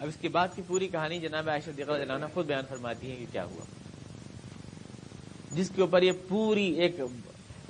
اب 0.00 0.08
اس 0.08 0.16
کے 0.20 0.28
بعد 0.28 0.48
کی 0.54 0.62
پوری 0.66 0.88
کہانی 0.88 1.18
جناب 1.18 1.48
عائشہ 1.48 1.70
دیکھا 1.70 1.98
جنانا 1.98 2.26
خود 2.34 2.46
بیان 2.46 2.64
فرماتی 2.68 3.10
ہے 3.10 3.16
کہ 3.16 3.26
کیا 3.32 3.44
ہوا۔ 3.44 3.64
جس 5.50 5.70
کے 5.74 5.80
اوپر 5.80 6.02
یہ 6.02 6.12
پوری 6.28 6.72
ایک 6.72 6.96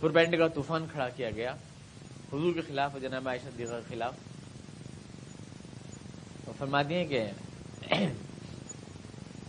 پربینڈ 0.01 0.39
کا 0.39 0.49
طوفان 0.49 0.87
کھڑا 0.93 1.09
کیا 1.09 1.31
گیا۔ 1.31 1.53
حضور 2.33 2.55
کے 2.55 2.61
خلاف 2.61 2.97
جناب 3.03 3.29
عائشہ 3.29 3.49
دیگر 3.59 3.81
کے 3.81 3.95
خلاف۔ 3.95 4.15
فرماتی 6.59 6.95
ہیں 6.95 7.05
کہ 7.05 7.31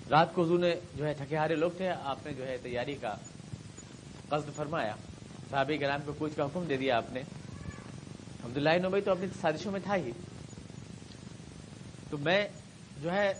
رات 0.10 0.36
کو 0.36 0.44
حضور 0.44 0.60
نے 0.60 0.76
جو 0.96 1.08
ہے 1.08 1.13
تھکے 1.13 1.38
ہارے 1.38 1.56
لوگ 1.56 1.72
تھے، 1.78 1.89
آپ 1.89 2.26
نے 2.26 2.34
جو 2.34 2.48
ہے 2.48 2.58
تیاری 2.58 2.96
کا 2.96 3.16
قصد 4.30 4.56
فرمایا۔ 4.56 4.96
صحابی 5.50 5.78
کرام 5.78 6.00
کو 6.06 6.13
کچھ 6.18 6.34
کا 6.36 6.46
حکم 6.46 6.63
دے 6.63 6.78
دیا 6.78 6.98
آپ 6.98 7.12
نے۔ 7.12 7.22
عبداللہ 8.44 8.70
نبئی 8.70 9.02
تو 9.02 9.12
اپنی 9.12 9.28
سازشوں 9.42 9.72
میں 9.72 9.80
تھا 9.84 9.96
ہی۔ 9.96 10.12
تو 12.10 12.18
میں 12.18 12.48
جو 13.02 13.12
ہے 13.12 13.34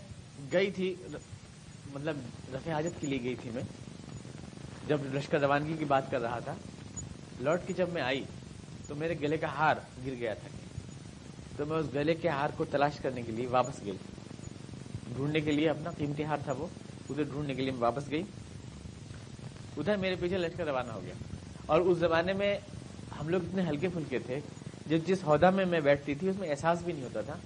گئی 0.52 0.70
تھی 0.70 0.94
مطلب 1.92 2.16
رفع 2.54 2.70
حاجت 2.70 3.00
کے 3.00 3.06
لیے 3.06 3.22
گئی 3.22 3.34
تھی 3.34 3.50
میں۔ 3.50 3.62
جب 4.88 5.00
لشکر 5.14 5.40
روانگی 5.40 5.76
کی 5.78 5.84
بات 5.84 6.10
کر 6.10 6.20
رہا 6.20 6.38
تھا، 6.38 6.54
لوٹ 7.40 7.60
کے 7.66 7.72
جب 7.72 7.88
میں 7.92 8.02
آئی، 8.02 8.24
تو 8.86 8.94
میرے 8.94 9.14
گلے 9.20 9.36
کا 9.36 9.46
ہار 9.46 9.76
گر 10.06 10.14
گیا 10.14 10.34
تھا۔ 10.34 10.48
تو 11.56 11.66
میں 11.66 11.76
اس 11.76 11.86
گلے 11.94 12.14
کے 12.14 12.28
ہار 12.28 12.50
کو 12.56 12.64
تلاش 12.64 12.96
کرنے 12.96 13.22
کے 13.22 13.32
لیے 13.32 13.46
واپس 13.46 13.84
گئی۔ 13.84 13.96
ڈھونڈنے 15.16 15.40
کے 15.40 15.52
لیے 15.52 15.68
اپنا 15.68 15.90
قیمتی 15.90 16.24
ہار 16.24 16.36
تھا 16.44 16.52
وہ، 16.52 16.66
ادھر 17.10 17.22
ڈھونڈنے 17.22 17.54
کے 17.54 17.62
لیے 17.62 17.70
میں 17.70 17.80
واپس 17.80 18.10
گئی 18.10 18.22
ادھر 19.76 19.96
میرے 19.96 20.14
پیچھے 20.20 20.38
لشکر 20.38 20.66
روانہ 20.66 20.92
ہو 20.92 21.00
گیا۔ 21.02 21.14
اور 21.66 21.80
اس 21.80 21.98
زمانے 21.98 22.32
میں 22.32 22.58
ہم 23.20 23.28
لوگ 23.28 23.40
اتنے 23.44 23.62
ہلکے 23.68 23.88
پھلکے 23.88 24.18
تھے 24.18 24.40
جس 24.86 25.06
جس 25.06 25.18
عہدہ 25.26 25.50
میں 25.50 25.64
میں 25.66 25.80
بیٹھتی 25.80 26.14
تھی، 26.14 26.28
اس 26.28 26.36
میں 26.38 26.50
احساس 26.50 26.82
بھی 26.82 26.92
نہیں 26.92 27.04
ہوتا 27.04 27.20
تھا۔ 27.20 27.36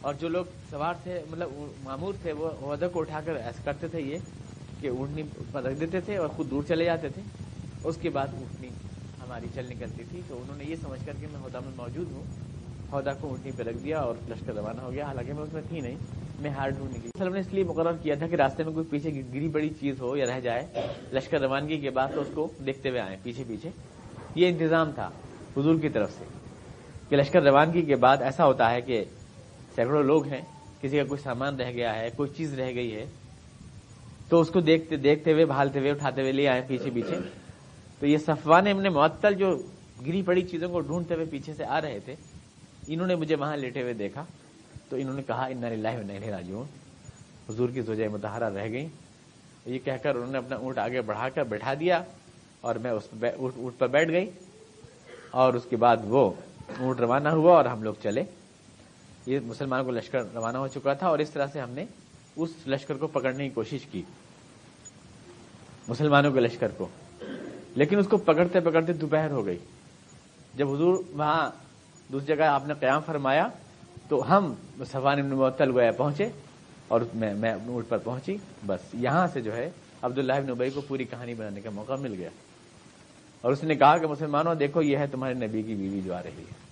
اور 0.00 0.14
جو 0.14 0.28
لوگ 0.28 0.44
سوار 0.70 0.94
تھے 1.02 1.20
مطلب 1.30 1.50
معمور 1.84 2.14
تھے، 2.22 2.32
وہ 2.32 2.72
عہدہ 2.72 2.88
کو 2.92 3.00
اٹھا 3.00 3.20
کر 3.24 3.34
ایسا 3.34 3.62
کرتے 3.64 3.88
تھے 3.88 4.00
یہ 4.00 4.18
کہ 4.80 4.88
اونٹنی 4.88 5.22
پر 5.52 5.62
رکھ 5.62 5.80
دیتے 5.80 6.00
تھے 6.00 6.16
اور 6.16 6.28
خود 6.28 6.50
دور 6.50 6.62
چلے 6.68 6.84
جاتے 6.84 7.08
تھے۔ 7.08 7.22
اس 7.84 7.98
کے 8.00 8.10
بعد 8.10 8.26
اونٹنی 8.32 8.68
ہماری 9.20 9.46
چل 9.54 9.66
نکلتی 9.68 10.04
تھی۔ 10.10 10.20
تو 10.28 10.40
انہوں 10.42 10.56
نے 10.56 10.64
یہ 10.64 10.76
سمجھ 10.82 11.06
کر 11.06 11.12
کے 11.20 11.26
میں 11.32 11.40
عہدہ 11.40 11.60
میں 11.60 11.72
موجود 11.76 12.12
ہوں۔ 12.12 12.24
عہدہ 12.92 13.12
کو 13.20 13.28
اونٹنی 13.28 13.50
پہ 13.56 13.62
رکھ 13.62 13.76
دیا 13.76 13.98
اور 13.98 14.14
لشکر 14.28 14.54
روانہ 14.54 14.80
ہو 14.80 14.92
گیا۔ 14.92 15.04
حالانکہ 15.04 15.32
میں 15.32 15.42
اس 15.42 15.52
میں 15.52 15.62
تھی 15.68 15.80
نہیں۔ 15.80 15.96
میں 16.40 16.50
ہار 16.50 16.70
ڈھونڈنے 16.70 16.98
کی 17.02 17.08
سر 17.18 17.30
نے 17.30 17.40
اس 17.40 17.52
لیے 17.52 17.64
مقرر 17.64 17.96
کیا 18.02 18.14
تھا 18.18 18.26
کہ 18.26 18.34
راستے 18.34 18.64
میں 18.64 18.72
کوئی 18.72 18.86
پیچھے 18.90 19.10
گری 19.34 19.48
بڑی 19.48 19.68
چیز 19.80 20.00
ہو 20.00 20.16
یا 20.16 20.26
رہ 20.26 20.40
جائے، 20.40 20.82
لشکر 21.12 21.40
روانگی 21.40 21.78
کے 21.80 21.90
بعد 21.90 22.08
تو 22.14 22.20
اس 22.20 22.30
کو 22.34 22.48
دیکھتے 22.66 22.88
ہوئے 22.90 23.00
آئے، 23.00 23.16
پیچھے 23.22 23.44
پیچھے۔ 23.48 23.70
یہ 24.34 24.48
انتظام 24.48 24.90
تھا 24.94 25.08
حضور 25.56 25.78
کی 25.80 25.88
طرف 25.88 26.12
سے 26.18 26.24
کہ 27.08 27.16
لشکر 27.16 27.42
روانگی 27.42 27.82
کے 27.82 27.96
بعد 27.96 28.22
ایسا 28.22 28.46
ہوتا 28.46 28.70
ہے 28.70 28.80
کہ 28.80 29.04
سینکڑوں 29.74 30.02
لوگ 30.02 30.26
ہیں، 30.26 30.40
کسی 30.80 30.96
کا 30.96 31.04
کوئی 31.04 31.22
سامان 31.22 31.60
رہ 31.60 31.72
گیا 31.72 31.94
ہے، 31.98 32.08
کوئی 32.16 32.30
چیز 32.36 32.58
رہ 32.60 32.74
گئی 32.74 32.94
ہے، 32.94 33.04
تو 34.28 34.40
اس 34.40 34.48
کو 34.48 34.60
دیکھتے 34.60 34.96
دیکھتے 34.96 35.32
ہوئے 35.32 35.44
بھالتے 35.44 35.78
ہوئے، 35.78 35.90
اٹھاتے 35.90 36.20
ہوئے 36.20 36.32
لے 36.32 36.48
آئے 36.48 36.62
پیچھے 36.66 36.90
پیچھے۔ 36.90 37.16
تو 38.00 38.06
یہ 38.06 38.18
صفوان 38.18 38.64
نے 38.82 38.88
معطل 38.88 39.34
جو 39.34 39.54
گری 40.06 40.22
پڑی 40.22 40.42
چیزوں 40.42 40.68
کو 40.68 40.80
ڈھونڈتے 40.80 41.14
ہوئے 41.14 41.26
پیچھے 41.30 41.54
سے 41.54 41.64
آ 41.64 41.80
رہے 41.80 41.98
تھے، 42.04 42.14
انہوں 42.88 43.06
نے 43.06 43.14
مجھے 43.14 43.36
وہاں 43.36 43.56
لیٹے 43.56 43.82
ہوئے 43.82 43.92
دیکھا۔ 43.92 44.24
تو 44.88 44.96
انہوں 44.96 45.14
نے 45.14 45.22
کہا 45.22 45.46
ان 45.46 45.78
لاہ 45.78 45.96
نہیں 45.96 46.62
حضور 47.48 47.68
کی 47.68 47.80
زوجہ 47.80 48.08
متحرہ 48.08 48.50
رہ 48.50 48.68
گئی 48.68 48.88
یہ 49.66 49.78
کہہ 49.78 49.92
کر 50.02 50.14
انہوں 50.14 50.32
نے 50.32 50.38
اپنا 50.38 50.56
اونٹ 50.56 50.78
آگے 50.78 51.00
بڑھا 51.00 51.28
کر 51.28 51.44
بیٹھا 51.44 51.74
دیا 51.80 52.02
اور 52.60 52.74
میں 52.74 52.90
اس 52.90 53.08
اونٹ 53.38 53.78
پر 53.78 53.86
بیٹھ 53.86 54.10
گئی 54.10 54.30
اور 55.30 55.54
اس 55.54 55.62
کے 55.70 55.76
بعد 55.76 55.96
وہ 56.04 56.30
اونٹ 56.78 57.00
روانہ 57.00 57.28
ہوا 57.28 57.56
اور 57.56 57.64
ہم 57.64 57.82
لوگ 57.82 57.94
چلے۔ 58.02 58.22
یہ 59.26 59.40
مسلمانوں 59.40 59.84
کو 59.84 59.90
لشکر 59.90 60.18
روانہ 60.34 60.58
ہو 60.58 60.68
چکا 60.68 60.92
تھا 60.92 61.06
اور 61.06 61.18
اس 61.18 61.30
طرح 61.30 61.46
سے 61.52 61.60
ہم 61.60 61.70
نے 61.70 61.84
اس 62.36 62.50
لشکر 62.66 62.94
کو 62.94 63.06
پکڑنے 63.06 63.44
کی 63.44 63.54
کوشش 63.54 63.86
کی۔ 63.86 64.02
مسلمانوں 65.88 66.32
کے 66.32 66.40
لشکر 66.40 66.68
کو۔ 66.68 66.88
لیکن 67.74 67.98
اس 67.98 68.06
کو 68.08 68.16
پکڑتے 68.16 68.60
پکڑتے 68.60 68.92
دوپہر 68.92 69.30
ہو 69.30 69.46
گئی۔ 69.46 69.58
جب 70.54 70.72
حضور 70.72 70.98
وہاں 71.10 71.50
دوسری 72.12 72.36
جگہ 72.36 72.44
آپ 72.44 72.66
نے 72.66 72.74
قیام 72.74 73.02
فرمایا 73.06 73.48
تو 74.08 74.36
ہم 74.36 74.54
سفان 74.86 75.28
معطل 75.28 75.70
گویا 75.70 75.92
پہنچے 75.92 76.24
اور 76.88 77.00
میں 77.14 77.34
میں 77.34 77.52
اونٹ 77.52 77.88
پر 77.88 77.98
پہنچی، 77.98 78.36
بس 78.66 78.80
یہاں 78.94 79.26
سے 79.32 79.40
جو 79.40 79.56
ہے 79.56 79.70
عبداللہ 80.02 80.32
ابن 80.32 80.50
ابئی 80.50 80.70
کو 80.70 80.80
پوری 80.80 81.04
کہانی 81.04 81.34
بنانے 81.34 81.60
کا 81.60 81.70
موقع 81.70 81.92
مل 81.92 82.14
گیا۔ 82.14 82.28
اور 83.40 83.52
اس 83.52 83.64
نے 83.64 83.74
کہا 83.74 83.98
کہ 83.98 84.06
مسلمانوں، 84.06 84.54
دیکھو 84.54 84.82
یہ 84.82 84.98
ہے 84.98 85.06
تمہارے 85.06 85.34
نبی 85.34 85.62
کی 85.62 85.74
بیوی 85.74 86.00
جو 86.04 86.14
آ 86.14 86.22
رہی 86.22 86.38
ہے۔ 86.38 86.66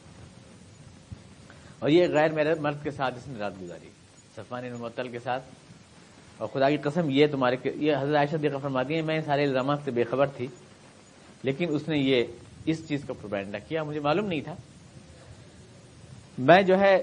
اور 1.79 1.91
یہ 1.91 2.07
غیر 2.09 2.33
میرے 2.33 2.55
مرد 2.55 2.83
کے 2.83 2.91
ساتھ 2.91 3.15
اس 3.15 3.29
نے 3.29 3.39
رات 3.39 3.53
گزاری 3.63 3.89
سفان 4.37 4.65
معطل 4.79 5.09
کے 5.09 5.19
ساتھ۔ 5.19 5.45
اور 6.39 6.49
خدا 6.49 6.71
کی 6.71 6.77
قسم 6.77 7.11
یہ 7.11 7.27
تمہارے 7.27 7.57
یہ 7.75 7.93
حضرت 8.01 8.17
عائشہ 8.17 8.37
دیکھا 8.37 8.59
فرماتی 8.59 8.95
ہیں، 8.95 9.03
میں 9.03 9.21
سارے 9.27 9.45
الزامات 9.45 9.79
سے 9.85 9.91
بے 9.91 10.05
خبر 10.05 10.27
تھی، 10.27 10.47
لیکن 11.43 11.67
اس 11.71 11.89
نے 11.89 11.99
یہ 11.99 12.25
اس 12.67 12.89
چیز 12.89 13.05
کا 13.05 13.13
پروپینڈا 13.13 13.59
کیا، 13.59 13.83
مجھے 13.83 14.01
معلوم 14.01 14.27
نہیں 14.27 14.41
تھا۔ 14.41 14.55
میں 16.39 16.63
جو 16.63 16.81
ہے 16.81 17.03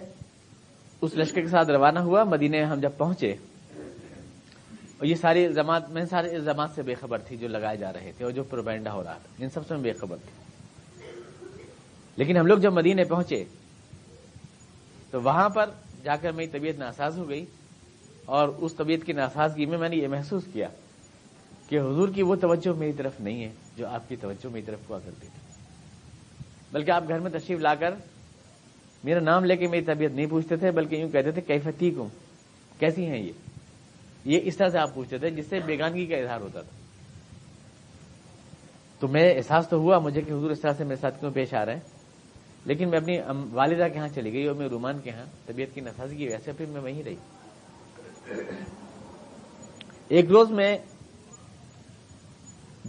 اس 1.02 1.16
لشکر 1.18 1.42
کے 1.42 1.48
ساتھ 1.48 1.70
روانہ 1.70 2.00
ہوا 2.00 2.24
مدینے 2.24 2.64
ہم 2.64 2.80
جب 2.80 2.92
پہنچے، 2.98 3.32
اور 4.98 5.06
یہ 5.06 5.16
ساری 5.16 5.46
الزامات، 5.46 5.90
میں 5.90 6.06
سارے 6.10 6.36
الزامات 6.36 6.70
سے 6.76 6.82
بے 6.82 6.96
خبر 6.96 7.20
تھی 7.28 7.38
جو 7.38 7.48
لگائے 7.48 7.78
جا 7.78 7.92
رہے 7.94 8.12
تھے 8.18 8.26
اور 8.26 8.32
جو 8.32 8.44
پروپینڈا 8.50 8.94
ہو 8.94 9.04
رہا 9.04 9.18
تھا، 9.22 9.44
ان 9.44 9.50
سب 9.50 9.68
سے 9.68 9.76
میں 9.76 9.84
بے 9.84 9.94
خبر 10.00 10.18
تھی۔ 10.18 10.40
لیکن 12.18 12.38
ہم 12.38 12.48
لوگ 12.48 12.58
جب 12.58 12.74
مدینے 12.74 13.04
پہنچے، 13.04 13.44
تو 15.12 15.22
وہاں 15.22 15.50
پر 15.50 15.70
جا 16.04 16.16
کر 16.22 16.32
میری 16.32 16.50
طبیعت 16.50 16.80
ناساز 16.80 17.18
ہو 17.18 17.28
گئی، 17.30 17.46
اور 18.28 18.48
اس 18.58 18.74
طبیعت 18.76 19.06
کی 19.06 19.14
ناسازگی 19.14 19.66
میں 19.66 19.78
میں 19.78 19.90
نے 19.90 19.96
یہ 19.96 20.08
محسوس 20.08 20.44
کیا 20.54 20.68
کہ 21.68 21.80
حضور 21.80 22.10
کی 22.16 22.22
وہ 22.24 22.36
توجہ 22.42 22.78
میری 22.80 22.94
طرف 22.94 23.20
نہیں 23.20 23.44
ہے 23.44 23.52
جو 23.78 23.88
آپ 23.88 24.08
کی 24.10 24.16
توجہ 24.16 24.50
میری 24.52 24.66
طرف 24.66 24.90
ہوا 24.90 25.00
کرتی 25.00 25.28
تھی۔ 25.28 25.40
بلکہ 26.72 26.92
آپ 26.92 27.08
گھر 27.08 27.20
میں 27.20 27.32
تشریف 27.32 27.60
لا 27.60 27.74
کر 27.76 27.94
میرا 29.04 29.20
نام 29.20 29.46
لے 29.46 29.58
کے 29.58 29.68
میری 29.68 29.86
طبیعت 29.86 30.12
نہیں 30.12 30.26
پوچھتے 30.26 30.56
تھے، 30.56 30.72
بلکہ 30.72 30.96
یوں 30.96 31.10
کہتے 31.10 31.32
تھے 31.32 31.42
کیفتی 31.42 31.92
کو 31.92 32.08
کیسی 32.80 33.06
ہیں 33.06 33.18
یہ؟ 33.18 33.32
یہ 34.26 34.40
اس 34.44 34.58
طرح 34.58 34.70
سے 34.70 34.80
آپ 34.80 34.94
پوچھتے 34.94 35.18
تھے، 35.18 35.30
جس 35.30 35.46
سے 35.50 35.60
بیگانگی 35.60 36.06
کا 36.06 36.18
اظہار 36.18 36.42
ہوتا 36.42 36.62
تھا۔ 36.62 36.78
تو 39.00 39.08
میں 39.08 39.34
احساس 39.34 39.68
تو 39.68 39.78
ہوا 39.78 40.00
مجھے 40.00 40.22
کہ 40.22 40.32
حضور 40.32 40.52
اس 40.52 40.62
طرح 40.62 40.74
سے 40.74 40.84
میرے 40.84 40.96
ساتھ 40.96 41.20
کیوں 41.20 41.32
پیش 41.32 41.54
آ 41.54 41.66
رہے 41.66 41.74
ہیں؟ 41.74 41.80
لیکن 42.66 42.90
میں 42.90 42.98
اپنی 42.98 43.18
والدہ 43.52 43.88
کے 43.94 44.00
ہاں 44.00 44.08
چلی 44.08 44.34
گئی 44.34 44.46
اور 44.46 44.56
میں 44.56 44.68
رومان 44.68 45.00
کے 45.00 45.10
ہاں 45.10 45.26
طبیعت 45.46 45.76
کی 45.76 45.82
نسازگی 45.82 46.28
ویسے 46.28 46.52
پھر 46.52 46.66
میں 46.66 46.82
وہیں 46.82 47.04
رہی۔ 47.04 47.16
ایک 50.08 50.26
روز 50.26 50.52
میں 50.52 50.78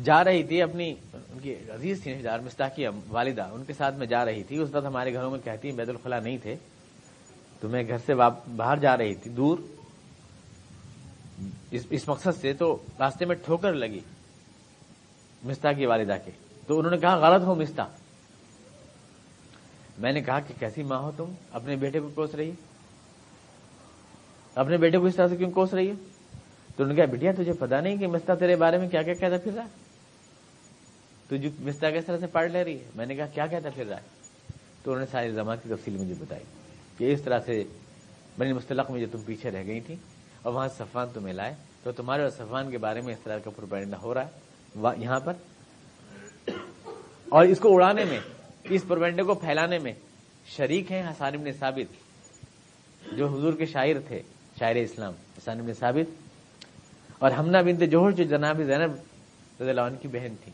جا 0.04 0.24
رہی 0.24 0.42
تھی 0.42 0.62
اپنی، 0.62 0.94
ان 1.14 1.38
کی 1.42 1.54
عزیز 1.74 2.02
تھی 2.02 2.14
مستاقی 2.44 2.84
والدہ، 3.08 3.48
ان 3.52 3.64
کے 3.64 3.72
ساتھ 3.72 3.94
میں 3.94 4.06
جا 4.06 4.24
رہی 4.24 4.42
تھی۔ 4.42 4.58
اس 4.58 4.68
وقت 4.72 4.86
ہمارے 4.86 5.14
گھروں 5.14 5.30
میں 5.30 5.38
کہتی 5.44 5.68
ہیں 5.68 5.76
بید 5.76 5.88
الخلا 5.88 6.20
نہیں 6.20 6.38
تھے۔ 6.42 6.56
تو 7.60 7.68
میں 7.68 7.82
گھر 7.88 7.98
سے 7.98 8.14
باہر 8.56 8.76
جا 8.76 8.96
رہی 8.96 9.14
تھی، 9.14 9.30
دور۔ 9.30 9.58
اس 11.70 12.08
مقصد 12.08 12.40
سے 12.40 12.52
تو 12.52 12.78
راستے 12.98 13.24
میں 13.24 13.36
ٹھوکر 13.36 13.72
لگی 13.72 14.00
مستا 15.42 15.72
کی 15.72 15.86
والدہ 15.86 16.16
کے۔ 16.24 16.30
تو 16.66 16.78
انہوں 16.78 16.90
نے 16.90 16.98
کہا، 16.98 17.16
غلط 17.16 17.42
ہو 17.44 17.54
مستا 17.54 17.84
میں 19.98 20.12
نے 20.12 20.20
کہا 20.20 20.40
کہ 20.40 20.54
کیسی 20.58 20.82
ماں 20.82 20.98
ہو 20.98 21.10
تم؟ 21.16 21.32
اپنے 21.52 21.76
بیٹے 21.76 22.00
کو 22.00 22.08
کوس 22.14 22.34
رہی 22.34 22.50
اپنے 24.54 24.76
بیٹے 24.76 24.98
کو 24.98 25.04
اس 25.04 25.16
طرح 25.16 25.28
سے 25.28 25.36
کیوں 25.36 25.50
کوس 25.50 25.74
رہی 25.74 25.88
ہے؟ 25.88 25.94
تو 26.76 26.82
انہوں 26.82 26.88
نے 26.88 26.94
کہا، 26.94 27.04
بیٹیا، 27.04 27.32
تجھے 27.32 27.52
پتا 27.52 27.80
نہیں 27.80 27.96
کہ 27.96 28.06
مستا 28.06 28.34
تیرے 28.34 28.56
بارے 28.56 28.78
میں 28.78 28.88
کیا 28.88 29.02
کیا 29.02 29.14
کہتا 29.14 29.36
پھر 29.36 29.52
رہا 29.52 29.66
تو 31.32 31.36
جو 31.36 31.48
مستا 31.60 31.90
کس 31.90 32.04
طرح 32.04 32.18
سے 32.18 32.26
پڑھ 32.26 32.50
لے 32.50 32.64
رہی 32.64 32.74
ہے۔ 32.74 32.84
میں 32.94 33.06
نے 33.06 33.14
کہا، 33.14 33.26
کیا 33.26 33.46
کہتا 33.46 33.70
پھر 33.74 33.86
رہا 33.86 33.96
ہے 33.96 34.02
تو 34.82 34.90
انہوں 34.90 35.04
نے 35.04 35.10
ساری 35.12 35.30
زماعت 35.30 35.62
کی 35.62 35.68
تفصیل 35.68 35.96
مجھے 35.96 36.14
بتائی 36.18 36.44
کہ 36.98 37.12
اس 37.12 37.22
طرح 37.22 37.38
سے 37.46 37.64
بنی 38.38 38.52
مستلق 38.52 38.90
میں 38.90 39.00
جو 39.00 39.06
تم 39.12 39.18
پیچھے 39.26 39.50
رہ 39.50 39.66
گئی 39.66 39.80
تھی 39.80 39.94
اور 40.42 40.52
وہاں 40.52 40.68
صفان 40.68 41.08
تمہیں 41.14 41.34
لائے، 41.34 41.54
تو 41.82 41.92
تمہارے 41.92 42.22
اور 42.22 42.30
صفان 42.30 42.70
کے 42.70 42.78
بارے 42.78 43.00
میں 43.00 43.14
اس 43.14 43.20
طرح 43.24 43.38
کا 43.38 43.50
پروپیگنڈا 43.50 43.96
ہو 44.02 44.14
رہا 44.14 44.26
ہے 44.26 44.88
یہاں 44.96 45.20
پر۔ 45.20 45.32
اور 47.28 47.44
اس 47.44 47.58
کو 47.58 47.74
اڑانے 47.74 48.04
میں، 48.04 48.20
اس 48.64 48.82
پروپیگنڈے 48.88 49.22
کو 49.22 49.34
پھیلانے 49.34 49.78
میں 49.78 49.92
شریک 50.46 50.92
ہیں 50.92 51.02
حسان 51.10 51.34
ابن 51.34 51.52
ثابت، 51.52 51.94
جو 53.16 53.26
حضور 53.26 53.52
کے 53.52 53.66
شاعر 53.66 54.00
تھے، 54.08 54.22
شاعر 54.58 54.74
اسلام، 54.74 55.12
حسان 55.38 55.60
ابن 55.60 55.72
ثابت۔ 55.74 56.22
اور 57.18 57.30
ہمنا 57.30 57.60
بنت 57.60 57.82
جوہر، 57.90 58.10
جو 58.10 58.24
جناب 58.24 58.62
زینب 58.62 58.92
رضی 59.60 59.70
اللہ 59.70 59.80
عنہ 59.80 59.96
کی 59.96 60.08
بہن 60.08 60.34
تھی۔ 60.44 60.52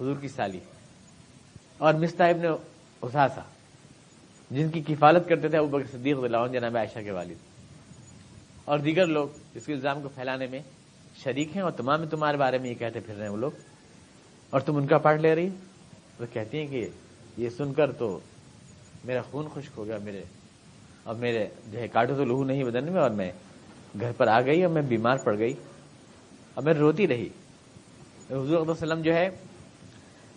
حضور 0.00 0.16
کی 0.20 0.28
سالی 0.28 0.58
اور 1.78 1.94
مستا 1.94 2.26
ابن 2.26 2.46
اساسا 3.02 3.40
جن 4.50 4.68
کی 4.68 4.80
کفالت 4.80 5.28
کرتے 5.28 5.48
تھے 5.48 5.58
ابو 5.58 5.66
بکر 5.66 5.98
صدیق 5.98 6.18
رضی 6.18 6.52
جناب 6.52 6.76
عائشہ 6.76 6.98
کے 7.04 7.10
والد۔ 7.10 7.34
اور 8.64 8.78
دیگر 8.78 9.06
لوگ 9.06 9.28
اس 9.54 9.66
کے 9.66 9.72
الزام 9.72 10.02
کو 10.02 10.08
پھیلانے 10.08 10.46
میں 10.46 10.58
شریک 11.24 11.56
ہیں 11.56 11.62
اور 11.62 11.70
تمام 11.70 12.04
تمہارے 12.04 12.36
بارے 12.36 12.58
میں 12.58 12.70
یہ 12.70 12.74
کہتے 12.74 13.00
پھر 13.00 13.14
رہے 13.14 13.24
ہیں 13.24 13.32
وہ 13.32 13.36
لوگ۔ 13.36 13.50
اور 14.50 14.60
تم 14.60 14.76
ان 14.76 14.86
کا 14.86 14.98
پارٹ 14.98 15.20
لے 15.20 15.34
رہی 15.34 15.48
وہ 16.20 16.26
کہتی 16.32 16.58
ہیں 16.58 16.66
کہ 16.66 16.88
یہ 17.36 17.50
سن 17.50 17.72
کر 17.72 17.92
تو 17.92 18.20
میرا 19.04 19.22
خون 19.22 19.48
خشک 19.54 19.70
ہو 19.76 19.86
گیا، 19.86 19.98
میرے 20.04 20.22
اور 21.02 21.14
میرے 21.14 21.46
جو 21.72 21.78
ہے 21.78 21.88
کاٹو 21.88 22.14
تو 22.14 22.24
لہو 22.24 22.44
نہیں 22.44 22.64
بدن 22.64 22.92
میں، 22.92 23.00
اور 23.00 23.10
میں 23.10 23.32
گھر 24.00 24.12
پر 24.12 24.26
آ 24.26 24.40
گئی 24.40 24.64
اور 24.64 24.72
میں 24.72 24.82
بیمار 24.82 25.16
پڑ 25.16 25.38
گئی۔ 25.38 25.54
اور 26.54 26.64
میں 26.64 26.74
روتی 26.74 27.08
رہی۔ 27.08 27.28
حضور 28.30 28.66
وسلم 28.66 29.02
جو 29.02 29.14
ہے 29.14 29.28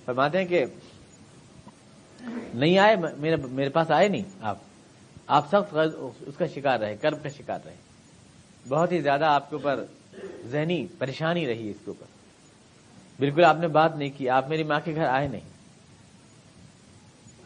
فرماتے 0.06 0.38
ہیں 0.38 0.46
کہ 0.46 0.66
نہیں 2.54 2.78
آئے 2.78 2.96
میرے 3.50 3.70
پاس 3.70 3.92
آئے 3.92 4.08
نہیں 4.08 4.24
آپ۔ 4.42 4.58
آپ 5.28 5.48
سخت 5.48 5.76
اس 6.20 6.38
کا 6.38 6.46
شکار 6.46 6.80
رہے، 6.80 6.96
کرب 6.96 7.24
کا 7.24 7.30
شکار 7.30 7.60
رہے۔ 7.66 7.76
بہت 8.70 8.92
ہی 8.92 9.00
زیادہ 9.00 9.26
آپ 9.26 9.50
کے 9.50 9.56
اوپر 9.56 9.86
ذہنی 10.46 10.88
پریشانی 10.98 11.48
رہی 11.48 11.70
اس 11.70 11.76
کے 11.86 11.92
اوپر۔ 11.92 12.06
بالکل 13.20 13.44
آپ 13.46 13.58
نے 13.60 13.68
بات 13.68 13.96
نہیں 13.96 14.10
کی، 14.18 14.30
آپ 14.30 14.50
میری 14.50 14.64
ماں 14.64 14.80
کے 14.86 14.96
گھر 14.96 15.06
آئے 15.06 15.28
نہیں۔ 15.28 15.50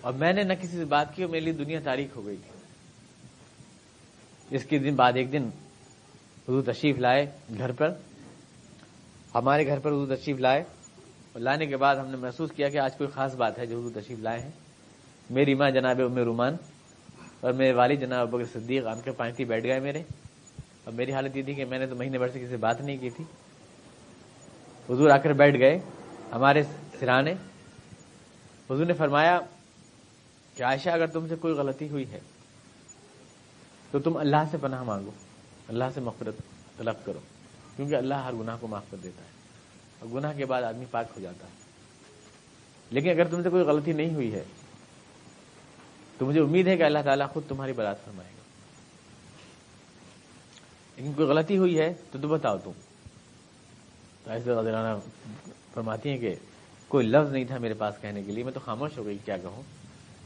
اور 0.01 0.14
میں 0.14 0.34
نے 0.34 0.43
نہ 0.43 0.53
کسی 0.53 0.78
سے 0.78 0.86
بات 0.86 1.16
کی 1.16 1.24
اور 1.24 1.32
میرے 1.32 1.43
لیے 1.43 1.53
دنیا 1.53 1.80
تاریخ 1.84 2.18
ہو 2.18 2.26
گئی۔ 2.26 2.38
تھی 2.38 2.58
اس 4.55 4.64
کے 4.66 4.80
دن 4.80 4.95
بعد 4.95 5.14
ایک 5.16 5.32
دن 5.32 5.43
حضور 6.49 6.64
تشریف 6.64 6.97
لائے 6.97 7.26
گھر 7.58 7.72
پر۔ 7.72 7.89
ہمارے 9.36 9.68
گھر 9.68 9.80
پر 9.80 9.91
حضور 9.91 10.16
تشریف 10.16 10.39
لائے۔ 10.39 10.64
اور 11.38 11.44
لانے 11.44 11.66
کے 11.66 11.78
بعد 11.78 11.96
ہم 11.96 12.08
نے 12.08 12.18
محسوس 12.18 12.52
کیا 12.56 12.70
کہ 12.70 12.78
آج 12.78 12.98
کوئی 12.98 13.10
خاص 13.10 13.36
بات 13.36 13.60
ہے 13.60 13.66
جو 13.66 13.80
حضور 13.80 14.02
تشریف 14.02 14.20
لائے 14.20 14.40
ہیں۔ 14.40 14.52
میری 15.30 15.54
ماں 15.54 15.72
جناب 15.72 16.02
ام 16.02 16.18
رومان 16.18 16.56
اور 17.42 17.54
میرے 17.54 17.74
والد 17.74 18.00
جناب 18.00 18.30
بکر 18.32 18.60
صدیق 18.60 18.86
آم 18.86 19.02
کے 19.02 19.12
پانچ 19.12 19.42
بیٹھ 19.42 19.66
گئے 19.66 19.80
میرے۔ 19.80 20.04
اور 20.84 20.94
میری 20.94 21.14
حالت 21.14 21.38
یہ 21.38 21.44
تھی 21.44 21.54
کہ 21.54 21.66
میں 21.66 21.80
نے 21.80 21.88
تو 21.88 21.96
مہینے 21.96 22.18
بھر 22.18 22.28
سے 22.28 22.40
کسی 22.40 22.48
سے 22.48 22.58
بات 22.58 22.82
نہیں 22.82 22.98
کی 22.98 23.10
تھی۔ 23.10 23.24
حضور 24.90 25.10
آ 25.10 25.18
کر 25.18 25.34
بیٹھ 25.34 25.58
گئے 25.60 25.80
ہمارے 26.32 26.64
سرانے۔ 27.00 27.32
حضور 28.70 28.86
نے 28.86 28.94
فرمایا 28.94 29.40
کہ 30.56 30.64
عائشہ، 30.64 30.90
اگر 30.90 31.08
تم 31.08 31.28
سے 31.28 31.36
کوئی 31.36 31.54
غلطی 31.54 31.90
ہوئی 31.90 32.12
ہے 32.12 32.20
تو 33.92 34.00
تم 34.00 34.18
اللہ 34.18 34.44
سے 34.52 34.58
پناہ 34.62 34.84
مانگو، 34.84 35.12
اللہ 35.68 35.86
سے 35.94 36.02
مفرت 36.02 36.36
طلب 36.78 36.96
کرو، 37.06 37.20
کیونکہ 37.76 37.96
اللہ 37.96 38.16
ہر 38.16 38.34
گناہ 38.34 38.58
کو 38.60 38.68
معاف 38.68 38.84
کر 38.92 38.98
دیتا 39.04 39.24
ہے۔ 39.24 39.37
اور 40.00 40.10
گناہ 40.10 40.34
کے 40.38 40.45
بعد 40.45 40.64
آدمی 40.64 40.86
پاک 40.91 41.06
ہو 41.16 41.22
جاتا 41.22 41.45
ہے۔ 41.45 41.52
لیکن 42.89 43.10
اگر 43.10 43.28
تم 43.28 43.43
سے 43.43 43.50
کوئی 43.50 43.64
غلطی 43.64 43.91
نہیں 43.91 44.14
ہوئی 44.14 44.34
ہے، 44.34 44.43
تو 46.18 46.26
مجھے 46.26 46.41
امید 46.41 46.68
ہے 46.68 46.78
کہ 46.78 46.84
اللہ 46.84 47.00
تعالیٰ 47.06 47.30
خود 47.30 47.43
تمہاری 47.48 47.74
برات 47.74 48.06
فرمائے 48.06 48.30
گا۔ 48.30 48.41
لیکن 50.98 51.14
کوئی 51.14 51.28
غلطی 51.28 51.58
ہوئی 51.58 51.80
ہے، 51.80 51.93
تو 52.12 52.20
تو 52.22 52.28
بتاؤ 52.28 52.58
تم۔ 52.58 52.72
تو 54.24 54.32
ایسے 54.32 54.52
فرماتی 55.74 56.10
ہیں 56.10 56.18
کہ 56.18 56.36
کوئی 56.88 57.08
لفظ 57.08 57.32
نہیں 57.32 57.45
تھا 57.45 57.58
میرے 57.58 57.74
پاس 57.74 57.95
کہنے 58.02 58.24
کے 58.24 58.32
لیے، 58.32 58.43
میں 58.43 58.54
تو 58.54 58.60
خاموش 58.66 58.98
ہو 58.98 59.06
گئی، 59.06 59.18
کیا 59.26 59.38
کہوں؟ 59.38 59.62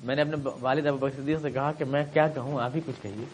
میں 0.03 0.15
نے 0.15 0.22
اپنے 0.22 0.36
والد 0.61 0.86
ابو 0.86 0.97
بکر 0.97 1.22
صدیق 1.22 1.41
سے 1.41 1.51
کہا 1.51 1.72
کہ 1.72 1.86
میں 1.86 2.05
کیا 2.13 2.28
کہوں؟ 2.28 2.61
آپ 2.61 2.72
ہی 2.76 2.82
کچھ 2.86 3.01
کہیے۔ 3.01 3.26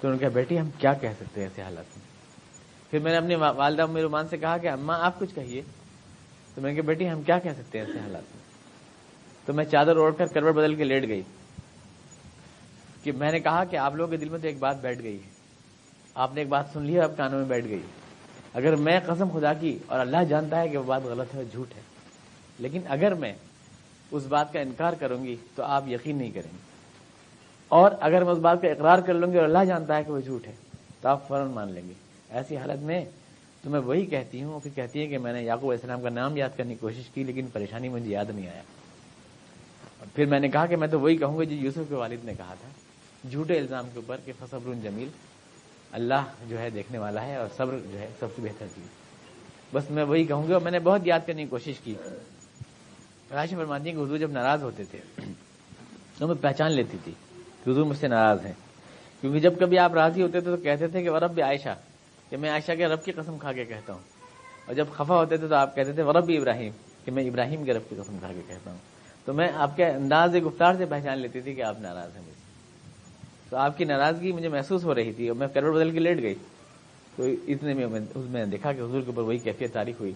تو 0.00 0.08
انہوں 0.08 0.12
نے 0.12 0.18
کہا، 0.18 0.28
بیٹی، 0.28 0.60
ہم 0.60 0.70
کیا 0.78 0.92
کہہ 0.92 1.08
سکتے 1.20 1.40
ہیں 1.40 1.48
ایسے 1.48 1.62
حالات 1.62 1.98
میں؟ 1.98 2.05
پھر 2.90 2.98
میں 2.98 3.12
نے 3.12 3.16
اپنے 3.16 3.36
والدہ 3.36 3.86
میرومان 3.86 4.28
سے 4.28 4.36
کہا 4.36 4.58
کہ 4.58 4.70
اماں، 4.70 4.98
آپ 5.00 5.18
کچھ 5.18 5.34
کہیے۔ 5.34 5.62
تو 6.54 6.60
میں 6.60 6.70
نے 6.70 6.76
کہا، 6.76 6.86
بیٹی، 6.86 7.10
ہم 7.10 7.22
کیا 7.22 7.38
کہہ 7.38 7.50
سکتے 7.50 7.78
ہیں 7.78 7.86
ایسے 7.86 7.98
حالات 7.98 8.22
میں؟ 8.22 8.42
تو 9.46 9.52
میں 9.52 9.64
چادر 9.64 9.96
اوڑھ 9.96 10.14
کر 10.18 10.26
کروٹ 10.26 10.54
بدل 10.54 10.74
کے 10.74 10.84
لیٹ 10.84 11.08
گئی۔ 11.08 11.22
کہ 13.02 13.12
میں 13.12 13.32
نے 13.32 13.40
کہا 13.40 13.64
کہ 13.64 13.76
آپ 13.76 13.94
لوگوں 13.94 14.10
کے 14.10 14.16
دل 14.16 14.28
میں 14.28 14.38
تو 14.38 14.46
ایک 14.46 14.58
بات 14.58 14.80
بیٹھ 14.80 15.02
گئی 15.02 15.16
ہے۔ 15.16 15.30
آپ 16.14 16.34
نے 16.34 16.40
ایک 16.40 16.48
بات 16.48 16.64
سن 16.72 16.82
لی 16.82 17.00
اب 17.00 17.16
کانوں 17.16 17.38
میں 17.38 17.46
بیٹھ 17.46 17.68
گئی۔ 17.68 17.82
اگر 18.54 18.76
میں 18.76 19.00
قسم 19.06 19.28
خدا 19.28 19.52
کی 19.52 19.78
اور 19.86 20.00
اللہ 20.00 20.24
جانتا 20.28 20.60
ہے 20.60 20.68
کہ 20.68 20.78
وہ 20.78 20.82
بات 20.82 21.02
غلط 21.04 21.34
ہے 21.34 21.44
جھوٹ 21.44 21.76
ہے، 21.76 21.80
لیکن 22.58 22.80
اگر 22.88 23.14
میں 23.14 23.32
اس 24.10 24.26
بات 24.26 24.52
کا 24.52 24.60
انکار 24.60 24.92
کروں 24.92 25.24
گی 25.24 25.36
تو 25.54 25.62
آپ 25.62 25.88
یقین 25.88 26.18
نہیں 26.18 26.30
کریں 26.30 26.50
گے۔ 26.52 26.58
اور 27.68 27.90
اگر 28.00 28.24
میں 28.24 28.32
اس 28.32 28.38
بات 28.38 28.62
کا 28.62 28.68
اقرار 28.68 28.98
کر 28.98 29.14
لوں 29.14 29.32
گی 29.32 29.36
اور 29.36 29.44
اللہ 29.44 29.64
جانتا 29.64 29.96
ہے 29.96 30.04
کہ 30.04 30.12
وہ 30.12 30.20
جھوٹ 30.20 30.46
ہے، 30.46 30.54
تو 31.00 31.08
آپ 31.08 31.28
فوراً 31.28 31.50
مان 31.50 31.72
لیں 31.72 31.88
گے۔ 31.88 31.92
ایسی 32.30 32.56
حالت 32.56 32.82
میں 32.82 33.04
تو 33.62 33.70
میں 33.70 33.80
وہی 33.80 34.06
کہتی 34.06 34.42
ہوں، 34.42 34.60
پھر 34.60 34.70
کہتی 34.74 35.00
ہے 35.00 35.06
کہ 35.06 35.18
میں 35.18 35.32
نے 35.32 35.42
یعقوب 35.42 35.70
علیہ 35.70 35.80
السلام 35.82 36.02
کا 36.02 36.08
نام 36.08 36.36
یاد 36.36 36.48
کرنے 36.56 36.74
کی 36.74 36.78
کوشش 36.80 37.08
کی، 37.14 37.24
لیکن 37.24 37.46
پریشانی 37.52 37.88
مجھے 37.88 38.10
یاد 38.10 38.24
نہیں 38.34 38.48
آیا۔ 38.48 38.62
پھر 40.14 40.26
میں 40.26 40.40
نے 40.40 40.48
کہا 40.48 40.66
کہ 40.66 40.76
میں 40.76 40.88
تو 40.88 41.00
وہی 41.00 41.16
کہوں 41.16 41.38
گا 41.38 41.44
جو 41.44 41.54
یوسف 41.54 41.80
کے 41.88 41.94
والد 41.94 42.24
نے 42.24 42.34
کہا 42.34 42.54
تھا۔ 42.60 42.68
جھوٹے 43.30 43.58
الزام 43.58 43.84
کے 43.92 43.96
اوپر 43.96 44.16
کہ 44.24 44.32
فصبر 44.38 44.74
جمیل، 44.82 45.08
اللہ 45.92 46.24
جو 46.48 46.58
ہے 46.58 46.70
دیکھنے 46.70 46.98
والا 46.98 47.26
ہے 47.26 47.36
اور 47.36 47.46
صبر 47.56 47.78
جو 47.92 47.98
ہے 47.98 48.08
سب 48.20 48.26
سے 48.36 48.42
بہتر 48.42 48.66
چیز۔ 48.74 48.84
بس 49.72 49.90
میں 49.90 50.04
وہی 50.04 50.24
کہوں 50.24 50.48
گا 50.48 50.52
اور 50.52 50.62
میں 50.62 50.70
نے 50.70 50.78
بہت 50.78 51.00
یاد 51.04 51.20
کرنے 51.26 51.42
کی 51.42 51.48
کوشش 51.48 51.74
کی۔ 51.84 51.94
راشی 53.30 53.56
فرماتی 53.56 53.90
ہیں 53.90 53.96
کہ 53.96 54.02
حضور 54.02 54.18
جب 54.18 54.30
ناراض 54.30 54.62
ہوتے 54.62 54.84
تھے 54.84 54.98
تو 56.18 56.26
میں 56.26 56.34
پہچان 56.34 56.72
لیتی 56.72 56.96
تھی 57.04 57.12
کہ 57.64 57.70
حضور 57.70 57.84
مجھ 57.84 57.98
سے 57.98 58.08
ناراض 58.08 58.46
ہیں۔ 58.46 58.52
کیونکہ 59.20 59.40
جب 59.40 59.58
کبھی 59.60 59.78
آپ 59.78 59.94
راضی 59.94 60.22
ہوتے 60.22 60.40
تھے 60.40 60.50
تو 60.50 60.56
کہتے 60.56 60.86
تھے 60.86 61.02
کہ 61.02 61.10
ورب 61.10 61.30
بھی 61.30 61.42
عائشہ 61.42 61.76
کہ 62.30 62.36
میں 62.36 62.50
عائشہ 62.50 62.72
کے 62.72 62.86
رب 62.86 63.04
کی 63.04 63.12
قسم 63.12 63.38
کھا 63.38 63.52
کے 63.52 63.64
کہتا 63.64 63.92
ہوں۔ 63.92 64.00
اور 64.66 64.74
جب 64.74 64.86
خفا 64.92 65.14
ہوتے 65.14 65.36
تھے 65.36 65.48
تو 65.48 65.54
آپ 65.54 65.74
کہتے 65.74 65.92
تھے 65.92 66.02
ورب 66.02 66.30
ابراہیم، 66.38 66.72
کہ 67.04 67.10
میں 67.10 67.24
ابراہیم 67.24 67.64
کے 67.64 67.72
رب 67.72 67.82
کی 67.88 67.96
قسم 67.96 68.18
کھا 68.18 68.28
کے 68.28 68.40
کہتا 68.46 68.70
ہوں۔ 68.70 68.78
تو 69.24 69.32
میں 69.32 69.48
آپ 69.54 69.76
کے 69.76 69.86
انداز 69.86 70.36
گفتار 70.46 70.74
سے 70.74 70.86
پہچان 70.86 71.18
لیتی 71.18 71.40
تھی 71.40 71.54
کہ 71.54 71.62
آپ 71.62 71.80
ناراض 71.80 72.16
ہیں 72.16 72.22
مجھ 72.26 72.36
تو 73.50 73.56
آپ 73.56 73.78
کی 73.78 73.84
ناراضگی 73.84 74.32
مجھے 74.32 74.48
محسوس 74.48 74.84
ہو 74.84 74.94
رہی 74.94 75.12
تھی 75.12 75.28
اور 75.28 75.36
میں 75.36 75.46
کروڑ 75.46 75.74
بدل 75.74 75.90
کے 75.90 75.98
لیٹ 75.98 76.22
گئی۔ 76.22 76.34
تو 77.16 77.22
اتنے 77.48 77.74
میں 77.74 78.00
اس 78.14 78.24
میں 78.30 78.46
دیکھا 78.46 78.72
کہ 78.72 78.78
حضور 78.78 79.00
کے 79.00 79.06
اوپر 79.06 79.22
وہی 79.22 79.38
کیفیت 79.38 79.72
تاریخ 79.72 80.00
ہوئی، 80.00 80.12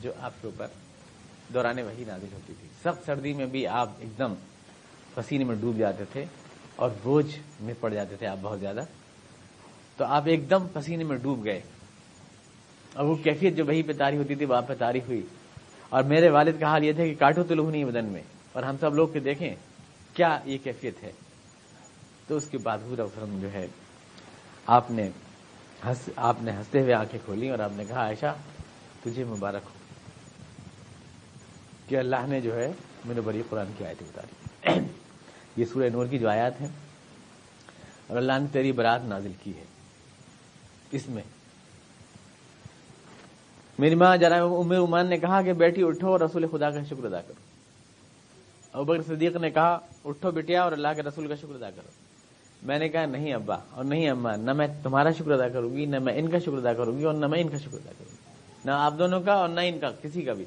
جو 0.00 0.12
آپ 0.20 0.32
کے 0.40 0.46
اوپر 0.46 0.66
دورانے 1.54 1.82
وہی 1.82 2.04
نازل 2.04 2.26
ہوتی 2.32 2.52
تھی۔ 2.60 2.68
سخت 2.84 3.06
سردی 3.06 3.32
میں 3.32 3.46
بھی 3.46 3.66
آپ 3.66 3.88
ایک 3.98 4.18
دم 4.18 4.34
پسینے 5.14 5.44
میں 5.44 5.56
ڈوب 5.60 5.78
جاتے 5.78 6.04
تھے 6.12 6.24
اور 6.76 6.90
بوجھ 7.02 7.38
میں 7.60 7.74
پڑ 7.80 7.94
جاتے 7.94 8.16
تھے 8.16 8.26
آپ 8.26 8.36
بہت 8.42 8.60
زیادہ۔ 8.60 8.84
تو 9.96 10.04
آپ 10.04 10.22
ایک 10.26 10.50
دم 10.50 10.66
پسینے 10.72 11.04
میں 11.04 11.16
ڈوب 11.16 11.44
گئے۔ 11.44 11.60
اور 12.94 13.04
وہ 13.04 13.14
کیفیت 13.14 13.56
جو 13.56 13.64
وہی 13.66 13.82
پہ 13.82 13.92
تاریخ 13.92 14.18
ہوتی 14.18 14.34
تھی 14.34 14.44
وہ 14.44 14.54
آپ 14.54 14.68
پہ 14.68 14.74
تاریخ 14.78 15.02
ہوئی۔ 15.06 15.26
اور 15.88 16.02
میرے 16.02 16.30
والد 16.30 16.60
کا 16.60 16.66
حال 16.66 16.84
یہ 16.84 16.92
تھا 16.92 17.04
کہ 17.04 17.14
کاٹو 17.14 17.42
تو 17.44 17.54
لوگ 17.54 17.70
نہیں 17.70 17.84
بدن 17.84 18.04
میں۔ 18.04 18.22
اور 18.52 18.62
ہم 18.62 18.76
سب 18.80 18.94
لوگ 18.94 19.08
کے 19.08 19.20
دیکھیں 19.20 19.54
کیا 20.14 20.38
یہ 20.44 20.58
کیفیت 20.62 21.02
ہے۔ 21.02 21.12
تو 22.26 22.36
اس 22.36 22.46
کے 22.50 22.58
بعد 22.58 22.78
حضور 22.78 23.08
جو 23.40 23.52
ہے، 23.52 23.66
آپ 24.66 24.90
نے 24.90 25.10
آپ 26.16 26.42
نے 26.42 26.50
ہنستے 26.50 26.80
ہوئے 26.80 26.94
آنکھیں 26.94 27.20
کھولی 27.24 27.50
اور 27.50 27.58
آپ 27.58 27.70
نے 27.74 27.84
کہا، 27.84 28.00
عائشہ، 28.00 28.34
تجھے 29.02 29.24
مبارک 29.24 29.62
ہو۔ 29.64 29.70
کہ 31.88 31.96
اللہ 31.96 32.26
نے 32.28 32.40
جو 32.40 32.60
ہے 32.60 32.72
میرے 33.04 33.20
بڑی 33.20 33.42
قرآن 33.48 33.66
کی 33.78 33.86
آیتیں 33.86 34.06
اتاری 34.06 34.80
یہ 35.56 35.64
سورہ 35.64 35.88
نور 35.88 36.06
کی 36.06 36.18
جو 36.18 36.28
آیات 36.28 36.60
ہیں، 36.60 36.68
اور 38.06 38.16
اللہ 38.16 38.32
نے 38.40 38.46
تیری 38.52 38.72
برات 38.72 39.04
نازل 39.04 39.32
کی 39.42 39.52
ہے۔ 39.56 39.64
اس 40.94 41.08
میں۔ 41.08 41.22
میری 43.78 43.94
ماں 43.94 44.16
جرا 44.16 44.44
عمر 44.44 44.76
عمان 44.76 45.06
نے 45.06 45.18
کہا 45.18 45.42
کہ 45.42 45.52
بیٹی 45.52 45.82
اٹھو 45.82 46.08
اور 46.08 46.20
رسول 46.20 46.46
خدا 46.52 46.70
کا 46.70 46.82
شکر 46.82 47.04
ادا 47.04 47.20
کرو۔ 47.20 47.54
اور 48.72 48.84
بکر 48.84 49.14
صدیق 49.14 49.36
نے 49.36 49.50
کہا، 49.50 49.78
اٹھو 50.04 50.30
بیٹیا 50.30 50.62
اور 50.62 50.72
اللہ 50.72 50.88
کے 50.96 51.02
رسول 51.02 51.26
کا 51.26 51.34
شکر 51.34 51.54
ادا 51.54 51.70
کرو۔ 51.70 51.88
میں 52.62 52.78
نے 52.78 52.88
کہا، 52.88 53.06
نہیں 53.06 53.34
ابا 53.34 53.56
اور 53.70 53.84
نہیں 53.84 54.08
اما، 54.08 54.36
نہ 54.36 54.52
میں 54.52 54.66
تمہارا 54.82 55.10
شکر 55.10 55.30
ادا 55.30 55.48
کروں 55.48 55.76
گی، 55.76 55.86
نہ 55.86 55.98
میں 55.98 56.12
ان 56.16 56.30
کا 56.30 56.38
شکر 56.38 56.56
ادا 56.56 56.72
کروں 56.72 56.98
گی 56.98 57.04
اور 57.04 57.14
نہ 57.14 57.26
میں 57.26 57.40
ان 57.40 57.48
کا 57.48 57.58
شکر 57.58 57.74
ادا 57.74 57.92
کروں 57.98 58.12
گی۔ 58.12 58.16
نہ 58.64 58.70
آپ 58.70 58.94
دونوں 58.98 59.20
کا 59.20 59.32
اور 59.32 59.48
نہ 59.48 59.60
ان 59.64 59.78
کا، 59.78 59.90
کسی 60.02 60.22
کا 60.22 60.32
بھی۔ 60.32 60.44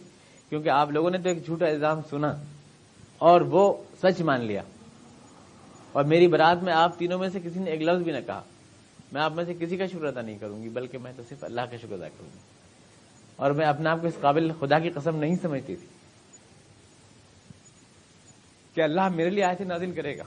کیونکہ 0.50 0.70
آپ 0.70 0.92
لوگوں 0.92 1.12
نے 1.12 1.18
تو 1.18 1.30
ایک 1.30 1.46
جھوٹا 1.46 1.66
الزام 1.66 2.00
سنا 2.10 2.34
اور 3.18 3.42
وہ 3.42 3.74
سچ 4.04 4.22
مان 4.22 4.42
لیا۔ 4.42 4.62
اور 5.92 6.04
میری 6.04 6.28
برات 6.28 6.64
میں 6.64 6.74
آپ 6.74 7.00
تینوں 7.00 7.20
میں 7.20 7.30
سے 7.30 7.40
کسی 7.40 7.60
نے 7.60 7.72
ایک 7.72 7.82
لفظ 7.82 8.04
بھی 8.04 8.12
نہ 8.12 8.18
کہا۔ 8.26 8.42
میں 9.12 9.22
آپ 9.22 9.32
میں 9.32 9.46
سے 9.46 9.54
کسی 9.60 9.78
کا 9.78 9.88
شکر 9.88 10.06
ادا 10.06 10.22
نہیں 10.22 10.38
کروں 10.38 10.64
گی، 10.64 10.70
بلکہ 10.70 10.98
میں 10.98 11.12
تو 11.18 11.24
صرف 11.30 11.44
اللہ 11.44 11.62
کا 11.62 11.78
شکر 11.78 11.94
ادا 11.94 12.10
کروں 12.10 12.30
گی۔ 12.34 12.40
اور 13.36 13.52
میں 13.52 13.66
اپنے 13.66 13.90
آپ 13.90 14.02
کو 14.02 14.08
اس 14.08 14.14
قابل 14.22 14.52
خدا 14.60 14.80
کی 14.80 14.90
قسم 14.90 15.16
نہیں 15.16 15.36
سمجھتی 15.42 15.76
تھی 15.76 15.88
کہ 18.74 18.82
اللہ 18.82 19.08
میرے 19.08 19.30
لیے 19.30 19.44
آئے 19.44 19.64
نازل 19.64 19.92
کرے 19.92 20.18
گا۔ 20.18 20.24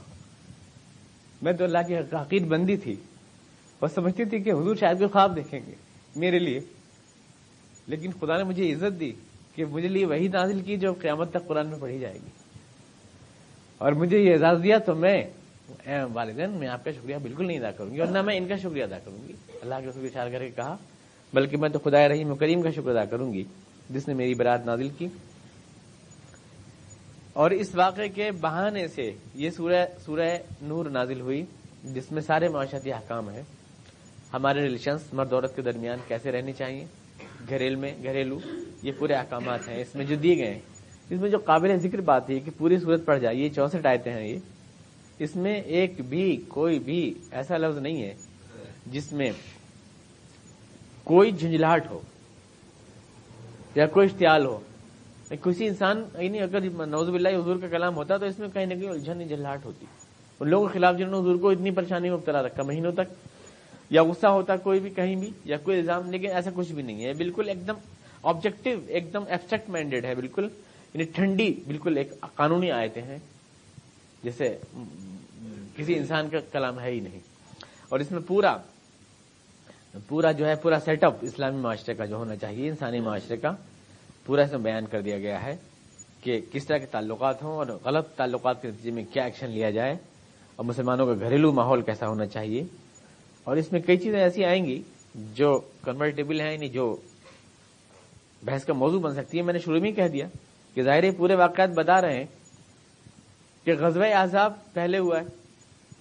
میں 1.42 1.52
تو 1.52 1.64
اللہ 1.64 1.78
کی 1.86 1.96
حقیق 1.96 2.42
بندی 2.42 2.76
تھی 2.76 2.96
اور 3.78 3.88
سمجھتی 3.88 4.24
تھی 4.24 4.38
کہ 4.38 4.50
حضور 4.50 4.76
شاید 4.76 4.98
کوئی 4.98 5.08
خواب 5.08 5.36
دیکھیں 5.36 5.60
گے 5.66 5.72
میرے 6.16 6.38
لیے۔ 6.38 6.60
لیکن 7.86 8.10
خدا 8.20 8.36
نے 8.36 8.42
مجھے 8.42 8.72
عزت 8.72 9.00
دی 9.00 9.12
کہ 9.54 9.64
مجھے 9.64 9.88
لیے 9.88 10.06
وہی 10.06 10.28
نازل 10.28 10.60
کی 10.60 10.76
جو 10.76 10.92
قیامت 10.92 11.30
تک 11.30 11.46
قرآن 11.46 11.66
میں 11.66 11.78
پڑھی 11.78 11.98
جائے 11.98 12.14
گی۔ 12.14 12.30
اور 13.78 13.92
مجھے 13.92 14.18
یہ 14.18 14.32
اعزاز 14.32 14.62
دیا 14.62 14.78
تو 14.78 14.94
میں 14.94 15.24
والدین، 16.12 16.50
میں 16.50 16.68
آپ 16.68 16.84
کا 16.84 16.90
شکریہ 16.90 17.16
بالکل 17.22 17.46
نہیں 17.46 17.58
ادا 17.58 17.70
کروں 17.70 17.90
گی 17.90 18.00
اور 18.00 18.08
نہ 18.08 18.22
میں 18.22 18.36
ان 18.36 18.48
کا 18.48 18.56
شکریہ 18.56 18.84
ادا 18.84 18.98
کروں 18.98 19.28
گی۔ 19.28 19.32
اللہ 19.62 19.74
کے 19.84 19.90
شکریہ 19.90 20.06
اشار 20.06 20.30
کر 20.30 20.38
کے 20.38 20.50
کہا، 20.56 20.76
بلکہ 21.32 21.56
میں 21.56 21.68
تو 21.68 21.78
خدا 21.78 22.08
رحیم 22.08 22.34
کریم 22.34 22.62
کا 22.62 22.70
شکر 22.70 22.90
ادا 22.90 23.04
کروں 23.04 23.32
گی، 23.32 23.44
جس 23.90 24.08
نے 24.08 24.14
میری 24.14 24.34
برات 24.34 24.66
نازل 24.66 24.88
کی۔ 24.88 25.08
اور 27.32 27.50
اس 27.50 27.74
واقعے 27.74 28.08
کے 28.08 28.30
بہانے 28.30 28.88
سے 28.88 29.12
یہ 29.34 29.50
سورہ 29.50 29.86
سورہ 30.04 30.38
نور 30.62 30.86
نازل 30.86 31.20
ہوئی، 31.20 31.44
جس 31.84 32.12
میں 32.12 32.22
سارے 32.22 32.48
معاشرتی 32.48 32.92
احکام 32.92 33.28
ہیں۔ 33.28 33.42
ہمارے 34.32 34.60
ریلیشنس 34.60 35.00
مرد 35.12 35.32
عورت 35.32 35.56
کے 35.56 35.62
درمیان 35.62 35.98
کیسے 36.08 36.32
رہنی 36.32 36.52
چاہیے 36.52 36.84
گھریل 37.48 37.74
میں، 37.74 37.94
گھریلو، 38.02 38.38
یہ 38.82 38.92
پورے 38.98 39.12
احکامات 39.12 39.68
ہیں۔ 39.68 39.80
اس 39.80 39.94
میں 39.94 40.04
جو 40.04 40.16
دیے 40.16 40.36
گئے 40.36 40.50
ہیں، 40.50 40.60
اس 41.10 41.20
میں 41.20 41.30
جو 41.30 41.38
قابل 41.38 41.78
ذکر 41.78 42.00
بات 42.00 42.30
ہے 42.30 42.38
کہ 42.38 42.50
پوری 42.58 42.78
صورت 42.78 43.04
پڑ 43.04 43.18
جائے 43.18 43.36
یہ 43.36 43.48
چونسٹھ 43.48 43.86
آیتیں 43.86 44.12
ہیں 44.12 44.28
یہ۔ 44.28 44.38
اس 45.24 45.34
میں 45.36 45.54
ایک 45.78 46.00
بھی 46.08 46.24
کوئی 46.48 46.78
بھی 46.78 47.02
ایسا 47.30 47.56
لفظ 47.56 47.78
نہیں 47.78 48.02
ہے 48.02 48.14
جس 48.92 49.12
میں 49.12 49.30
کوئی 51.04 51.30
جھنجھلاہٹ 51.32 51.90
ہو 51.90 52.00
یا 53.74 53.86
کوئی 53.86 54.08
اشتعال 54.08 54.46
ہو۔ 54.46 54.58
کسی 55.42 55.66
انسان 55.68 56.02
یعنی 56.18 56.40
اگر 56.40 56.60
نوز 56.86 57.08
باللہ 57.08 57.28
حضور 57.36 57.56
کا 57.60 57.68
کلام 57.70 57.96
ہوتا 57.96 58.16
تو 58.16 58.26
اس 58.26 58.38
میں 58.38 58.48
کہیں 58.52 58.66
نہ 58.66 58.74
کہیں 58.74 58.88
الجھن 58.90 59.26
جھلاہٹ 59.26 59.64
ہوتی۔ 59.64 59.86
ان 60.40 60.48
لوگوں 60.48 60.66
کے 60.68 60.72
خلاف 60.72 60.96
جنہوں 60.98 61.12
نے 61.12 61.18
حضور 61.18 61.36
کو 61.40 61.50
اتنی 61.50 61.70
پریشانی 61.70 62.08
میں 62.08 62.16
مبتلا 62.16 62.42
رکھا، 62.42 62.62
مہینوں 62.62 62.92
تک، 62.92 63.12
یا 63.90 64.02
غصہ 64.02 64.26
ہوتا 64.26 64.56
کوئی 64.56 64.80
بھی 64.80 64.90
کہیں 64.90 65.14
بھی، 65.16 65.30
یا 65.44 65.56
کوئی 65.64 65.78
الزام، 65.78 66.10
لیکن 66.10 66.30
ایسا 66.30 66.50
کچھ 66.54 66.72
بھی 66.72 66.82
نہیں 66.82 67.04
ہے۔ 67.04 67.12
بالکل 67.18 67.48
ایک 67.48 67.66
دم 67.66 67.78
آبجیکٹو 68.22 68.70
ایک 68.86 69.12
دم 69.12 69.24
ایبسٹریکٹ 69.28 69.68
مائنڈیڈ 69.70 70.04
ہے، 70.04 70.14
بالکل 70.14 70.48
یعنی 70.94 71.04
ٹھنڈی، 71.14 71.52
بالکل 71.66 71.96
ایک 71.98 72.12
قانونی 72.34 72.70
آیتیں 72.72 73.02
ہیں۔ 73.02 73.18
جیسے 74.22 74.58
کسی 75.76 75.94
انسان 75.94 76.28
کا 76.28 76.38
کلام 76.52 76.80
ہے 76.80 76.90
ہی 76.90 77.00
نہیں۔ 77.00 77.20
اور 77.88 78.00
اس 78.00 78.10
میں 78.10 78.20
پورا 78.26 78.56
پورا 80.08 80.32
جو 80.32 80.48
ہے، 80.48 80.54
پورا 80.54 80.80
سیٹ 80.84 81.04
اپ 81.04 81.14
اسلامی 81.20 81.56
معاشرے 81.56 81.94
کا 81.94 82.04
جو 82.04 82.16
ہونا 82.16 82.36
چاہیے، 82.36 82.68
انسانی 82.68 83.00
معاشرے 83.00 83.36
کا، 83.36 83.50
پورا 84.26 84.42
اس 84.42 84.50
میں 84.50 84.58
بیان 84.58 84.86
کر 84.86 85.00
دیا 85.00 85.18
گیا 85.18 85.42
ہے 85.42 85.56
کہ 86.20 86.40
کس 86.52 86.66
طرح 86.66 86.78
کے 86.78 86.86
تعلقات 86.86 87.42
ہوں 87.42 87.52
اور 87.52 87.66
غلط 87.84 88.08
تعلقات 88.08 88.62
کے 88.62 88.68
نتیجے 88.68 88.90
میں 88.90 89.04
کیا 89.12 89.24
ایکشن 89.24 89.50
لیا 89.50 89.70
جائے 89.70 89.92
اور 90.56 90.64
مسلمانوں 90.64 91.06
کا 91.06 91.12
گھریلو 91.12 91.52
ماحول 91.52 91.82
کیسا 91.82 92.06
ہونا 92.08 92.26
چاہیے۔ 92.26 92.64
اور 93.44 93.56
اس 93.56 93.72
میں 93.72 93.80
کئی 93.80 93.96
چیزیں 93.96 94.20
ایسی 94.20 94.44
آئیں 94.44 94.64
گی 94.64 94.82
جو 95.14 95.60
کنورٹیبل 95.84 96.40
ہیں 96.40 96.52
یعنی 96.52 96.68
جو 96.68 96.96
بحث 98.42 98.64
کا 98.64 98.72
موضوع 98.72 99.00
بن 99.00 99.14
سکتی 99.14 99.38
ہے۔ 99.38 99.42
میں 99.42 99.52
نے 99.52 99.58
شروع 99.58 99.80
میں 99.80 99.92
کہہ 99.92 100.08
دیا 100.08 100.26
کہ 100.74 100.82
ظاہر 100.82 101.10
پورے 101.16 101.34
واقعات 101.34 101.68
بتا 101.68 102.00
رہے 102.00 102.16
ہیں 102.16 102.24
کہ 103.64 103.72
غزوہ 103.72 104.14
عذاب 104.14 104.52
پہلے 104.72 104.98
ہوا 104.98 105.20
ہے، 105.20 105.24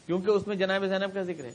کیونکہ 0.05 0.31
اس 0.31 0.47
میں 0.47 0.55
جناب 0.55 0.85
زینب 0.85 1.13
کا 1.13 1.21
ذکر 1.21 1.45
ہے۔ 1.45 1.51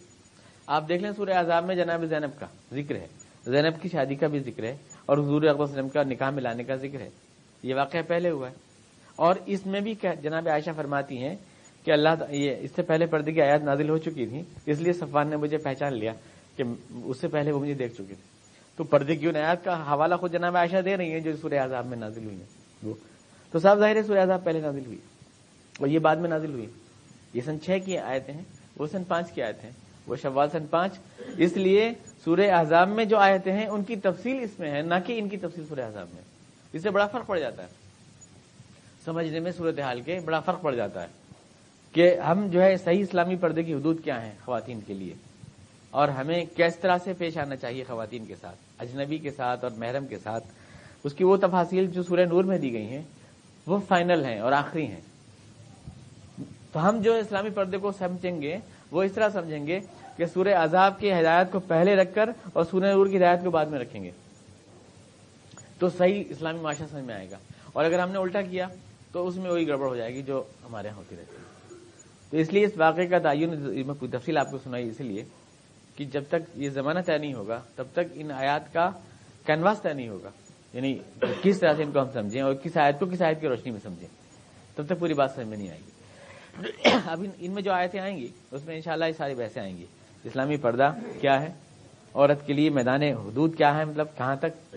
آپ 0.66 0.88
دیکھ 0.88 1.02
لیں 1.02 1.11
سورہ 1.16 1.30
عذاب 1.30 1.64
میں 1.64 1.76
جناب 1.76 2.05
زینب 2.05 2.40
کا 2.40 2.46
ذکر 2.72 2.96
ہے۔ 2.96 3.07
زینب 3.46 3.82
کی 3.82 3.88
شادی 3.88 4.14
کا 4.14 4.26
بھی 4.26 4.38
ذکر 4.38 4.64
ہے 4.64 4.76
اور 5.07 5.18
حضور 5.18 5.42
وسلم 5.59 5.88
کا 5.88 6.02
نکاح 6.02 6.30
ملانے 6.30 6.62
کا 6.62 6.74
ذکر 6.76 7.00
ہے۔ 7.00 7.11
یہ 7.62 7.74
واقعہ 7.74 8.00
پہلے 8.09 8.30
ہوا 8.30 8.50
ہے۔ 8.50 8.55
اور 9.16 9.34
اس 9.46 9.66
میں 9.66 9.80
بھی 9.80 9.94
جناب 10.22 10.48
عائشہ 10.48 10.70
فرماتی 10.76 11.18
ہیں 11.18 11.36
کہ 11.84 11.90
اللہ 11.90 12.09
یہ 12.30 12.57
اس 12.61 12.70
سے 12.76 12.82
پہلے 12.82 13.07
پردے 13.07 13.32
کی 13.32 13.42
آیات 13.42 13.62
نازل 13.62 13.90
ہو 13.90 13.98
چکی 13.98 14.26
تھی 14.26 14.42
اس 14.66 14.80
لیے 14.80 14.92
صفان 14.92 15.28
نے 15.28 15.36
مجھے 15.36 15.57
پہچان 15.57 15.98
لیا 15.98 16.12
کہ 16.57 16.64
اس 17.05 17.20
سے 17.20 17.28
پہلے 17.28 17.52
وہ 17.52 17.61
مجھے 17.61 17.74
دیکھ 17.74 17.94
چکے 17.94 18.05
تھے۔ 18.05 18.34
تو 18.76 18.84
پردے 18.84 19.16
کی 19.16 19.28
آیات 19.28 19.64
کا 19.64 19.92
حوالہ 19.92 20.14
خود 20.14 20.32
جناب 20.32 20.57
عائشہ 20.57 20.76
دے 20.76 20.96
رہی 20.96 21.12
ہیں 21.12 21.20
جو 21.20 21.36
سورہ 21.36 21.55
عذاب 21.55 21.86
میں 21.86 21.96
نازل 21.96 22.24
ہوئی 22.24 22.36
ہیں۔ 22.36 22.46
وہ 22.82 22.94
تو 23.52 23.59
صاحب 23.59 23.78
ظاہر 23.78 24.02
سورہ 24.02 24.18
عذاب 24.18 24.44
پہلے 24.44 24.61
نازل 24.61 24.86
ہوئی۔ 24.86 24.98
اور 25.79 25.89
یہ 25.89 25.99
بعد 25.99 26.16
میں 26.16 26.29
نازل 26.29 26.53
ہوئی۔ 26.53 26.66
یہ 27.35 27.41
سن 27.45 27.61
چھ 27.61 27.79
کی 27.85 27.99
آیتیں 27.99 28.35
ہیں، 28.35 28.43
وہ 28.77 28.87
سن 28.87 29.05
پانچ 29.05 29.33
کی 29.33 29.43
آیتیں 29.43 29.62
ہیں۔ 29.62 29.85
وہ 30.07 30.16
شوال 30.16 30.49
سن 30.51 30.66
پانچ۔ 30.66 30.93
اس 31.39 31.57
لیے 31.57 31.91
سورہ 32.25 32.51
احزاب 32.51 32.89
میں 32.89 33.05
جو 33.05 33.18
آیتیں 33.18 33.53
ہیں، 33.53 33.66
ان 33.66 33.85
کی 33.85 33.97
تفصیل 33.97 34.43
اس 34.43 34.59
میں 34.59 34.70
ہے، 34.70 34.83
نہ 34.83 34.95
کہ 35.07 35.18
ان 35.18 35.29
کی 35.29 35.37
تفصیل 35.37 35.64
سورہ 35.68 35.81
احزاب 35.81 36.07
میں۔ 36.14 36.22
اس 36.72 36.83
سے 36.83 36.91
بڑا 36.91 37.07
فرق 37.07 37.27
پڑ 37.27 37.39
جاتا 37.39 37.62
ہے۔ 37.62 37.68
سمجھنے 39.05 39.41
میں 39.41 39.53
صورت 39.53 39.79
حال 39.81 40.01
کے 40.01 40.20
بڑا 40.25 40.41
فرق 40.41 40.62
پڑ 40.62 40.75
جاتا 40.75 41.03
ہے 41.03 41.07
کہ 41.93 42.18
ہم 42.18 42.47
جو 42.47 42.62
ہے 42.62 42.77
صحیح 42.77 43.03
اسلامی 43.03 43.37
پردے 43.37 43.62
کی 43.62 43.75
حدود 43.75 44.05
کیا 44.05 44.25
ہیں 44.25 44.33
خواتین 44.45 44.81
کے 44.87 44.95
لیے؟ 44.95 45.14
اور 45.91 46.09
ہمیں 46.09 46.45
کس 46.57 46.77
طرح 46.77 46.99
سے 47.05 47.12
پیش 47.12 47.39
آنا 47.39 47.57
چاہیے 47.57 47.85
خواتین 47.85 48.25
کے 48.27 48.35
ساتھ، 48.41 48.57
اجنبی 48.79 49.18
کے 49.18 49.31
ساتھ 49.31 49.64
اور 49.64 49.72
محرم 49.77 50.07
کے 50.07 50.18
ساتھ۔ 50.18 50.45
اس 51.05 51.14
کی 51.14 51.25
وہ 51.25 51.37
تفاصیل 51.37 51.87
جو 51.87 52.03
سورہ 52.03 52.20
نور 52.20 52.45
میں 52.45 52.59
دی 52.59 52.72
گئی 52.72 52.87
ہیں، 52.87 53.03
وہ 53.66 53.79
فائنل 53.89 54.25
ہیں 54.25 54.39
اور 54.39 54.53
آخری 54.53 54.87
ہیں۔ 54.87 55.01
تو 56.75 56.89
ہم 56.89 57.01
جو 57.01 57.14
اسلامی 57.14 57.51
پردے 57.51 57.79
کو 57.79 57.93
سمجھیں 57.93 58.43
گے، 58.43 58.57
وہ 58.91 59.03
اس 59.03 59.12
طرح 59.12 59.29
سمجھیں 59.29 59.66
گے 59.66 59.81
کہ 60.16 60.27
سورہ 60.27 60.49
عذاب 60.49 60.99
کی 60.99 61.12
ہدایت 61.12 61.53
کو 61.53 61.59
پہلے 61.61 61.95
رکھ 61.95 62.14
کر 62.14 62.31
اور 62.53 62.64
سورہ 62.64 62.85
نور 62.85 63.07
کی 63.07 63.16
ہدایت 63.16 63.45
کو 63.45 63.51
بعد 63.51 63.66
میں 63.66 63.79
رکھیں 63.79 64.05
گے۔ 64.05 64.11
تو 65.79 65.89
صحیح 65.89 66.25
اسلامی 66.29 66.61
معاشرہ 66.61 66.87
سمجھ 66.87 67.05
میں 67.05 67.14
آئے 67.14 67.31
گا۔ 67.31 67.37
اور 67.72 67.85
اگر 67.85 67.99
ہم 67.99 68.11
نے 68.11 68.18
الٹا 68.18 68.41
کیا، 68.41 68.66
تو 69.12 69.27
اس 69.27 69.37
میں 69.37 69.51
وہی 69.51 69.68
گڑبڑ 69.68 69.87
ہو 69.87 69.97
جائے 69.97 70.14
گی 70.14 70.22
جو 70.22 70.45
ہمارے 70.64 70.89
یہاں 70.89 70.97
ہوتی 70.97 71.16
رہتی 71.16 71.37
ہے۔ 71.37 71.75
تو 72.31 72.37
اس 72.37 72.53
لیے 72.53 72.64
اس 72.64 72.72
واقعے 72.77 73.07
کا 73.07 73.18
تعین 73.18 73.51
میں 73.87 73.95
کوئی 73.95 74.11
تفصیل 74.11 74.39
آپ 74.39 74.51
کو 74.51 74.59
سنائی 74.59 74.89
اسی 74.89 75.05
لیے 75.05 75.25
کہ 75.97 76.05
جب 76.05 76.22
تک 76.29 76.51
یہ 76.55 76.68
زمانہ 76.68 77.01
طے 77.01 77.18
نہیں 77.18 77.35
ہوگا، 77.35 77.61
تب 77.77 77.85
تک 77.93 78.12
ان 78.14 78.31
آیات 78.31 78.72
کا 78.72 78.91
کینواس 79.47 79.83
طے 79.83 79.93
نہیں 79.93 80.09
ہوگا۔ 80.09 80.31
یعنی 80.72 80.99
کس 81.43 81.59
طرح 81.59 81.72
سے 81.72 81.83
ان 81.83 81.93
کو 81.93 82.01
ہم 82.01 82.11
سمجھیں 82.12 82.43
اور 82.43 82.55
کس 82.55 82.77
آیت 82.77 83.01
کو 83.01 83.07
کس 83.07 83.22
آیت 83.22 83.41
کی 83.41 83.49
روشنی 83.49 83.70
میں 83.70 83.81
سمجھیں، 83.81 84.09
تب 84.77 84.87
تک 84.87 84.99
پوری 84.99 85.14
بات 85.14 85.31
سمجھ 85.31 85.47
میں 85.47 85.59
نہیں 85.59 85.70
آئے 85.70 85.79
گی۔ 85.79 85.93
اب 87.07 87.24
ان 87.38 87.50
میں 87.50 87.62
جو 87.62 87.72
آیتیں 87.72 88.00
آئیں 88.00 88.16
گی، 88.16 88.28
اس 88.50 88.64
میں 88.64 88.76
انشاءاللہ 88.76 89.05
یہ 89.05 89.12
ساری 89.12 89.34
بحثیں 89.34 89.62
آئیں 89.62 89.76
گی۔ 89.76 89.84
اسلامی 90.24 90.57
پردہ 90.57 90.92
کیا 91.20 91.42
ہے؟ 91.42 91.52
عورت 92.14 92.46
کے 92.46 92.52
لیے 92.52 92.70
میدان 92.70 93.02
حدود 93.02 93.57
کیا 93.57 93.76
ہے؟ 93.76 93.84
مطلب 93.84 94.07
کہاں 94.16 94.36
تک 94.36 94.76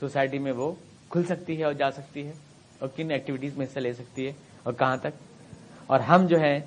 سوسائٹی 0.00 0.38
میں 0.38 0.52
وہ 0.52 0.72
کھل 1.08 1.22
سکتی 1.24 1.58
ہے 1.58 1.64
اور 1.64 1.72
جا 1.72 1.90
سکتی 1.90 2.26
ہے؟ 2.26 2.32
اور 2.78 2.88
کن 2.96 3.10
ایکٹیویٹیز 3.10 3.56
میں 3.56 3.66
حصہ 3.66 3.78
لے 3.78 3.92
سکتی 3.92 4.26
ہے؟ 4.26 4.32
اور 4.62 4.72
کہاں 4.72 4.96
تک؟ 4.96 5.14
اور 5.86 6.00
ہم 6.00 6.26
جو 6.26 6.40
ہے 6.40 6.60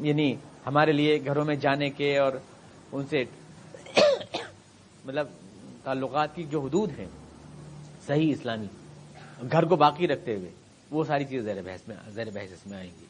یعنی 0.00 0.34
ہمارے 0.66 0.92
لیے 0.92 1.18
گھروں 1.24 1.44
میں 1.44 1.54
جانے 1.54 1.90
کے 1.90 2.18
اور 2.18 2.32
ان 2.92 3.06
سے 3.10 3.24
مطلب 5.04 5.26
تعلقات 5.84 6.34
کی 6.34 6.44
جو 6.44 6.60
حدود 6.60 6.90
ہیں، 6.98 7.06
صحیح 8.06 8.32
اسلامی، 8.32 8.66
گھر 9.52 9.64
کو 9.64 9.76
باقی 9.76 10.08
رکھتے 10.08 10.36
ہوئے 10.36 10.50
وہ 10.90 11.04
ساری 11.04 11.24
چیزیں 11.24 11.54
زیر 11.54 11.62
بحث 11.62 11.88
میں 11.88 11.96
زیر 12.10 12.30
بحث 12.34 12.52
اس 12.52 12.66
میں 12.66 12.78
آئیں 12.78 12.90
گی۔ 13.00 13.06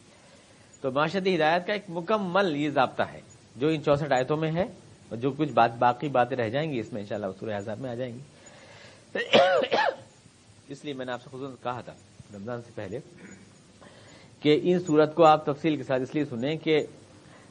تو 0.81 0.91
معاشرتی 0.91 1.37
ہدایت 1.37 1.66
کا 1.66 1.72
ایک 1.72 1.83
مکمل 1.89 2.57
یہ 2.57 2.70
ضابطہ 2.70 3.03
ہے، 3.03 3.20
جو 3.57 3.68
ان 3.68 3.83
چونسٹھ 3.83 4.12
آیتوں 4.12 4.37
میں 4.37 4.53
ہے 4.53 4.62
اور 5.09 5.16
جو 5.16 5.31
کچھ 5.31 5.53
بات 5.53 5.70
باقی 5.78 6.09
باتیں 6.09 6.37
رہ 6.37 6.49
جائیں 6.49 6.72
گی، 6.72 6.81
اس 6.81 6.93
میں 6.93 7.03
انشاءاللہ 7.03 7.26
شاء 7.41 7.57
اللہ 7.57 7.74
میں 7.78 7.91
آ 7.91 7.95
جائیں 7.95 8.14
گی۔ 8.14 8.20
اس 10.68 10.85
لیے 10.85 10.95
میں 10.95 11.07
نے 11.07 11.12
آپ 11.12 11.22
سے 11.22 11.28
خود 11.31 11.62
کہا 11.62 11.81
تھا 11.81 11.93
رمضان 12.35 12.62
سے 12.62 12.72
پہلے 12.74 12.99
کہ 14.41 14.61
ان 14.62 14.78
صورت 14.78 15.14
کو 15.14 15.24
آپ 15.24 15.45
تفصیل 15.45 15.76
کے 15.76 15.83
ساتھ 15.83 16.03
اس 16.03 16.14
لیے 16.14 16.24
سنیں 16.24 16.57
کہ 16.57 16.87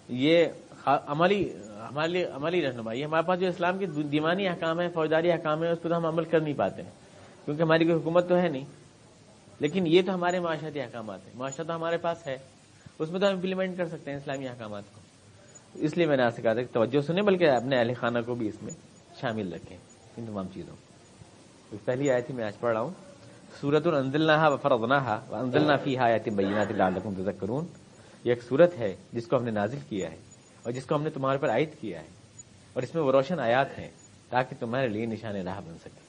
یہ 0.10 0.46
عملی 0.86 1.54
ہمارے 1.90 2.08
لیے 2.08 2.26
عملی 2.26 2.62
رہنمائی 2.62 3.06
ہمارے 3.06 3.28
پاس 3.28 3.40
جو 3.40 3.48
اسلام 3.48 3.78
کی 3.78 3.86
دیوانی 3.86 4.48
احکام 4.48 4.82
ہے 4.82 4.90
فوجداری 4.90 5.32
احکام 5.32 5.64
ہے 5.64 5.70
اس 5.70 5.82
پہ 5.82 5.90
تو 5.90 5.98
ہم 5.98 6.06
عمل 6.06 6.26
کر 6.26 6.40
نہیں 6.40 6.54
پاتے 6.54 6.82
ہیں، 6.82 6.92
کیونکہ 7.46 7.62
ہماری 7.64 7.84
کوئی 7.84 7.98
حکومت 7.98 8.30
تو 8.30 8.38
ہے 8.38 8.48
نہیں۔ 8.50 8.66
لیکن 9.60 9.88
یہ 9.88 10.02
تو 10.06 10.14
ہمارے 10.14 10.40
معاشرتی 10.40 10.82
احکامات 10.82 11.20
ہیں۔ 11.26 11.34
معاشرہ 11.36 11.64
تو 11.66 11.76
ہمارے 11.76 11.98
پاس 11.98 12.28
ہے۔ 12.28 12.38
اس 13.00 13.10
میں 13.12 13.20
تو 13.20 13.28
ہم 13.28 13.34
امپلیمنٹ 13.34 13.78
کر 13.78 13.88
سکتے 13.88 14.12
ہیں 14.12 14.18
اسلامی 14.18 14.48
احکامات 14.48 14.84
کو۔ 14.94 15.00
اس 15.74 15.98
لیے 15.98 16.06
میں 16.06 16.18
نے 16.18 16.24
آپ 16.24 16.36
سے 16.36 16.42
کہا 16.42 16.54
تھا 16.54 16.62
کہ 16.62 16.74
توجہ 16.74 17.02
سنیں، 17.02 17.22
بلکہ 17.22 17.50
اپنے 17.50 17.78
اہل 17.80 17.94
خانہ 17.94 18.20
کو 18.26 18.36
بھی 18.36 18.48
اس 18.48 18.64
میں 18.64 18.74
شامل 19.22 19.54
رکھیں۔ 19.54 19.78
ان 20.18 20.26
تمام 20.26 20.48
چیزوں 20.54 20.76
پہلی 21.86 22.12
آئی 22.12 22.22
تھی 22.22 22.34
میں 22.34 22.44
آج 22.44 22.60
پڑھ 22.60 22.74
رہا 22.74 22.82
ہوں۔ 22.82 22.90
سورت 23.62 23.88
الدلنا 23.88 24.56
فرضنا 24.56 25.22
اندلنا 25.30 25.76
فی 25.76 25.98
حایات 25.98 26.30
بینات 26.30 26.72
لعلکم 26.72 27.14
تذکرون۔ 27.14 27.66
یہ 28.24 28.32
ایک 28.32 28.44
صورت 28.44 28.78
ہے 28.80 28.96
جس 29.14 29.28
کو 29.28 29.38
ہم 29.38 29.44
نے 29.44 29.52
نازل 29.52 29.78
کیا 29.90 30.12
ہے 30.12 30.16
اور 30.64 30.72
جس 30.72 30.86
کو 30.86 30.96
ہم 30.96 31.04
نے 31.04 31.10
تمہارے 31.10 31.38
پر 31.38 31.50
عائد 31.50 31.70
کیا 31.82 32.02
ہے۔ 32.02 32.08
اور 32.74 32.84
اس 32.84 32.96
میں 32.96 33.04
وہ 33.04 33.12
روشن 33.12 33.40
آیات 33.40 33.80
ہیں 33.80 33.90
تاکہ 34.30 34.56
تمہارے 34.60 34.88
لیے 34.88 35.06
نشان 35.06 35.36
راہ 35.36 35.62
بن 35.66 35.78
سکے۔ 35.78 36.09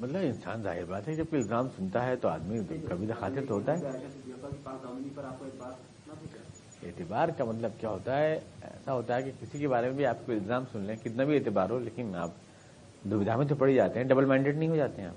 مطلب 0.00 0.20
انسان 0.22 0.62
ظاہر 0.62 0.84
بات 0.84 1.08
ہے، 1.08 1.14
جب 1.14 1.24
کوئی 1.30 1.42
الزام 1.42 1.68
سنتا 1.76 2.06
ہے 2.06 2.16
تو 2.16 2.28
آدمی 2.28 2.58
کبھی 2.88 3.06
تو 3.06 3.12
خاطر 3.20 3.40
تو 3.48 3.54
ہوتا 3.54 3.72
ہے۔ 3.72 3.78
اعتبار 6.82 7.28
کا 7.36 7.44
مطلب 7.44 7.70
کیا 7.80 7.88
ہوتا 7.88 8.18
ہے؟ 8.18 8.40
ایسا 8.62 8.92
ہوتا 8.92 9.16
ہے 9.16 9.22
کہ 9.22 9.30
کسی 9.40 9.58
کے 9.58 9.68
بارے 9.68 9.86
میں 9.86 9.96
بھی 9.96 10.06
آپ 10.06 10.26
کو 10.26 10.32
الزام 10.32 10.64
سن 10.72 10.80
لیں، 10.80 10.96
کتنا 10.96 11.24
بھی 11.24 11.36
اعتبار 11.36 11.70
ہو، 11.70 11.78
لیکن 11.78 12.16
آپ 12.16 12.30
دودھا 13.02 13.36
میں 13.36 13.46
تو 13.46 13.54
پڑی 13.54 13.74
جاتے 13.74 14.00
ہیں 14.00 14.06
ڈبل 14.06 14.24
مائنڈیڈ 14.24 14.56
نہیں 14.56 14.68
ہو 14.68 14.76
جاتے 14.76 15.02
ہیں 15.02 15.08
آپ۔ 15.08 15.14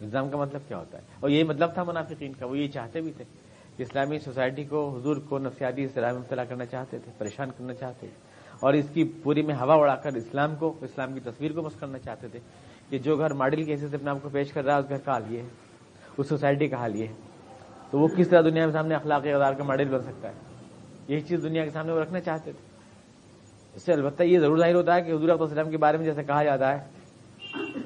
الزام 0.00 0.28
کا 0.28 0.36
مطلب 0.36 0.60
کیا 0.68 0.78
ہوتا 0.78 0.98
ہے؟ 0.98 1.02
اور 1.20 1.30
یہی 1.30 1.42
مطلب 1.42 1.74
تھا 1.74 1.82
منافقین 1.82 2.32
کا، 2.38 2.46
وہ 2.46 2.58
یہ 2.58 2.68
چاہتے 2.68 3.00
بھی 3.00 3.12
تھے 3.16 3.24
کہ 3.76 3.82
اسلامی 3.82 4.18
سوسائٹی 4.18 4.64
کو، 4.64 4.98
حضور 4.98 5.16
کو 5.16 5.38
نفسیاتی 5.38 5.84
اصطلاح 5.84 6.10
میں 6.10 6.18
مبتلا 6.18 6.44
کرنا 6.44 6.64
چاہتے 6.64 6.98
تھے، 6.98 7.12
پریشان 7.18 7.50
کرنا 7.50 7.74
چاہتے 7.74 8.06
تھے۔ 8.06 8.34
اور 8.60 8.72
اس 8.72 8.84
کی 8.92 9.12
پوری 9.22 9.42
میں 9.42 9.54
ہوا 9.54 9.74
اڑا 9.74 9.96
کر 9.96 10.12
اسلام 10.14 10.56
کو، 10.56 10.74
اسلام 10.80 11.14
کی 11.14 11.20
تصویر 11.20 11.52
کو 11.52 11.62
مس 11.62 11.72
کرنا 11.80 11.98
چاہتے 11.98 12.28
تھے۔ 12.28 12.38
کہ 12.90 12.98
جو 12.98 13.16
گھر 13.16 13.32
ماڈل 13.32 13.64
کے 13.64 13.74
حصے 13.74 13.86
اپنے 13.86 14.10
آپ 14.10 14.18
کو 14.22 14.28
پیش 14.28 14.52
کر 14.52 14.64
رہا 14.64 14.74
ہے، 14.74 14.78
اس 14.78 14.88
گھر 14.88 14.98
کا 14.98 15.12
حال 15.12 15.22
یہ 15.28 15.38
ہے، 15.38 15.46
اس 16.16 16.28
سوسائٹی 16.28 16.68
کا 16.68 16.76
حال 16.76 16.96
یہ 16.96 17.06
ہے۔ 17.06 17.12
تو 17.90 17.98
وہ 17.98 18.08
کس 18.08 18.28
طرح 18.28 18.40
دنیا 18.40 18.66
کے 18.66 18.72
سامنے 18.72 18.94
اخلاقی 18.94 19.32
اقدار 19.32 19.52
کا 19.52 19.64
ماڈل 19.64 19.88
بن 19.88 20.02
سکتا 20.02 20.28
ہے؟ 20.28 20.32
یہی 21.08 21.20
چیز 21.20 21.42
دنیا 21.42 21.64
کے 21.64 21.70
سامنے 21.70 21.92
وہ 21.92 22.00
رکھنا 22.00 22.20
چاہتے 22.20 22.52
تھے۔ 22.52 22.74
اس 23.74 23.82
سے 23.82 23.92
البتہ 23.92 24.22
یہ 24.22 24.38
ضرور 24.38 24.58
ظاہر 24.58 24.74
ہوتا 24.74 24.94
ہے 24.94 25.02
کہ 25.02 25.10
حضور 25.10 25.28
وسلم 25.40 25.70
کے 25.70 25.76
بارے 25.76 25.96
میں 25.96 26.04
جیسے 26.04 26.22
کہا 26.22 26.44
جاتا 26.44 26.78
ہے 26.78 26.84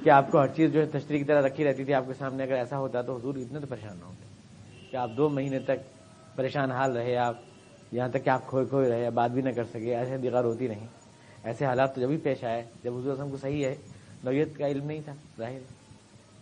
کہ 0.04 0.10
آپ 0.10 0.30
کو 0.30 0.40
ہر 0.40 0.46
چیز 0.46 0.72
جو 0.72 0.80
ہے 0.80 0.86
تشریح 0.86 1.18
کی 1.18 1.24
طرح 1.24 1.46
رکھی 1.46 1.64
رہتی 1.64 1.84
تھی، 1.84 1.94
آپ 1.94 2.04
کے 2.06 2.12
سامنے 2.14 2.42
اگر 2.42 2.52
ایسا 2.52 2.78
ہوتا 2.78 3.02
تو 3.02 3.16
حضور 3.16 3.34
اتنے 3.36 3.60
تو 3.60 3.66
پریشان 3.66 3.96
نہ 4.00 4.04
ہوتے۔ 4.04 4.28
کہ 4.90 4.96
آپ 4.96 5.10
دو 5.16 5.28
مہینے 5.28 5.58
تک 5.58 5.76
پریشان 6.36 6.70
حال 6.70 6.96
رہے، 6.96 7.16
آپ 7.16 7.34
یہاں 7.92 8.08
تک 8.08 8.24
کہ 8.24 8.30
آپ 8.30 8.46
کھوئے 8.46 8.64
کھوئے 8.64 8.88
رہے، 8.88 9.10
بات 9.10 9.30
بھی 9.30 9.42
نہ 9.42 9.50
کر 9.50 9.64
سکے، 9.64 9.96
ایسے 9.96 10.16
دیگر 10.16 10.44
ہوتی 10.44 10.68
نہیں 10.68 10.86
ایسے 11.44 11.66
حالات 11.66 11.94
تو 11.94 12.00
جب 12.00 12.08
بھی 12.08 12.16
پیش 12.16 12.44
آئے، 12.44 12.64
جب 12.84 12.96
حضور 12.96 13.12
وسلم 13.12 13.30
کو 13.30 13.36
صحیح 13.36 13.64
ہے 13.66 13.74
نوعیت 14.24 14.48
کا 14.58 14.68
علم 14.68 14.86
نہیں 14.86 15.00
تھا؟ 15.04 15.12
ظاہر 15.38 15.58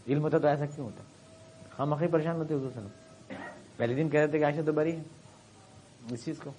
علم 0.09 0.23
ہوتا 0.23 0.39
تو 0.39 0.47
ایسا 0.47 0.67
کیوں 0.67 0.87
ہوتا؟ 0.87 1.03
ہم 1.83 1.93
آخری 1.93 2.09
پریشان 2.09 2.37
ہوتے 2.37 2.55
حضور 2.55 2.67
وسلم۔ 2.67 3.37
پہلے 3.77 3.95
دن 3.95 4.09
کہہ 4.09 4.21
رہے 4.21 4.29
تھے 4.29 4.39
کہ 4.39 4.45
عائشہ 4.45 4.61
تو 4.67 4.73
بری 4.73 4.97
ہے۔ 4.97 5.03
اس 6.11 6.25
چیز 6.25 6.39
کو۔ 6.39 6.51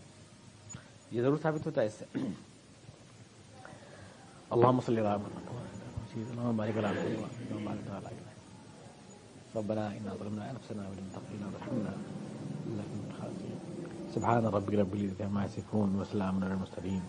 یہ 1.12 1.22
ضرور 1.22 1.38
ثابت 1.42 1.66
ہوتا 1.66 1.82
ہے 1.82 1.86
اس 1.86 1.94
سے۔ 1.94 2.06
اللہ 4.50 4.72
مسلم 4.72 5.06
ربنا 9.56 9.90
إنا 9.90 10.16
ظلمنا 10.20 10.50
أنفسنا 10.50 10.84
وإن 10.84 11.10
تغفر 11.14 11.36
لنا 11.36 11.48
وترحمنا۔ 11.48 11.92
لنكن 12.66 12.98
من 12.98 13.10
الخاسرين 13.16 13.58
سبحان 14.14 14.46
ربك 14.46 14.74
رب 14.74 14.94
العزة 14.94 15.26
عما 15.26 15.46
يصفون 15.46 15.96
وسلام 15.96 16.44
على 16.44 16.52
المرسلين 16.52 17.00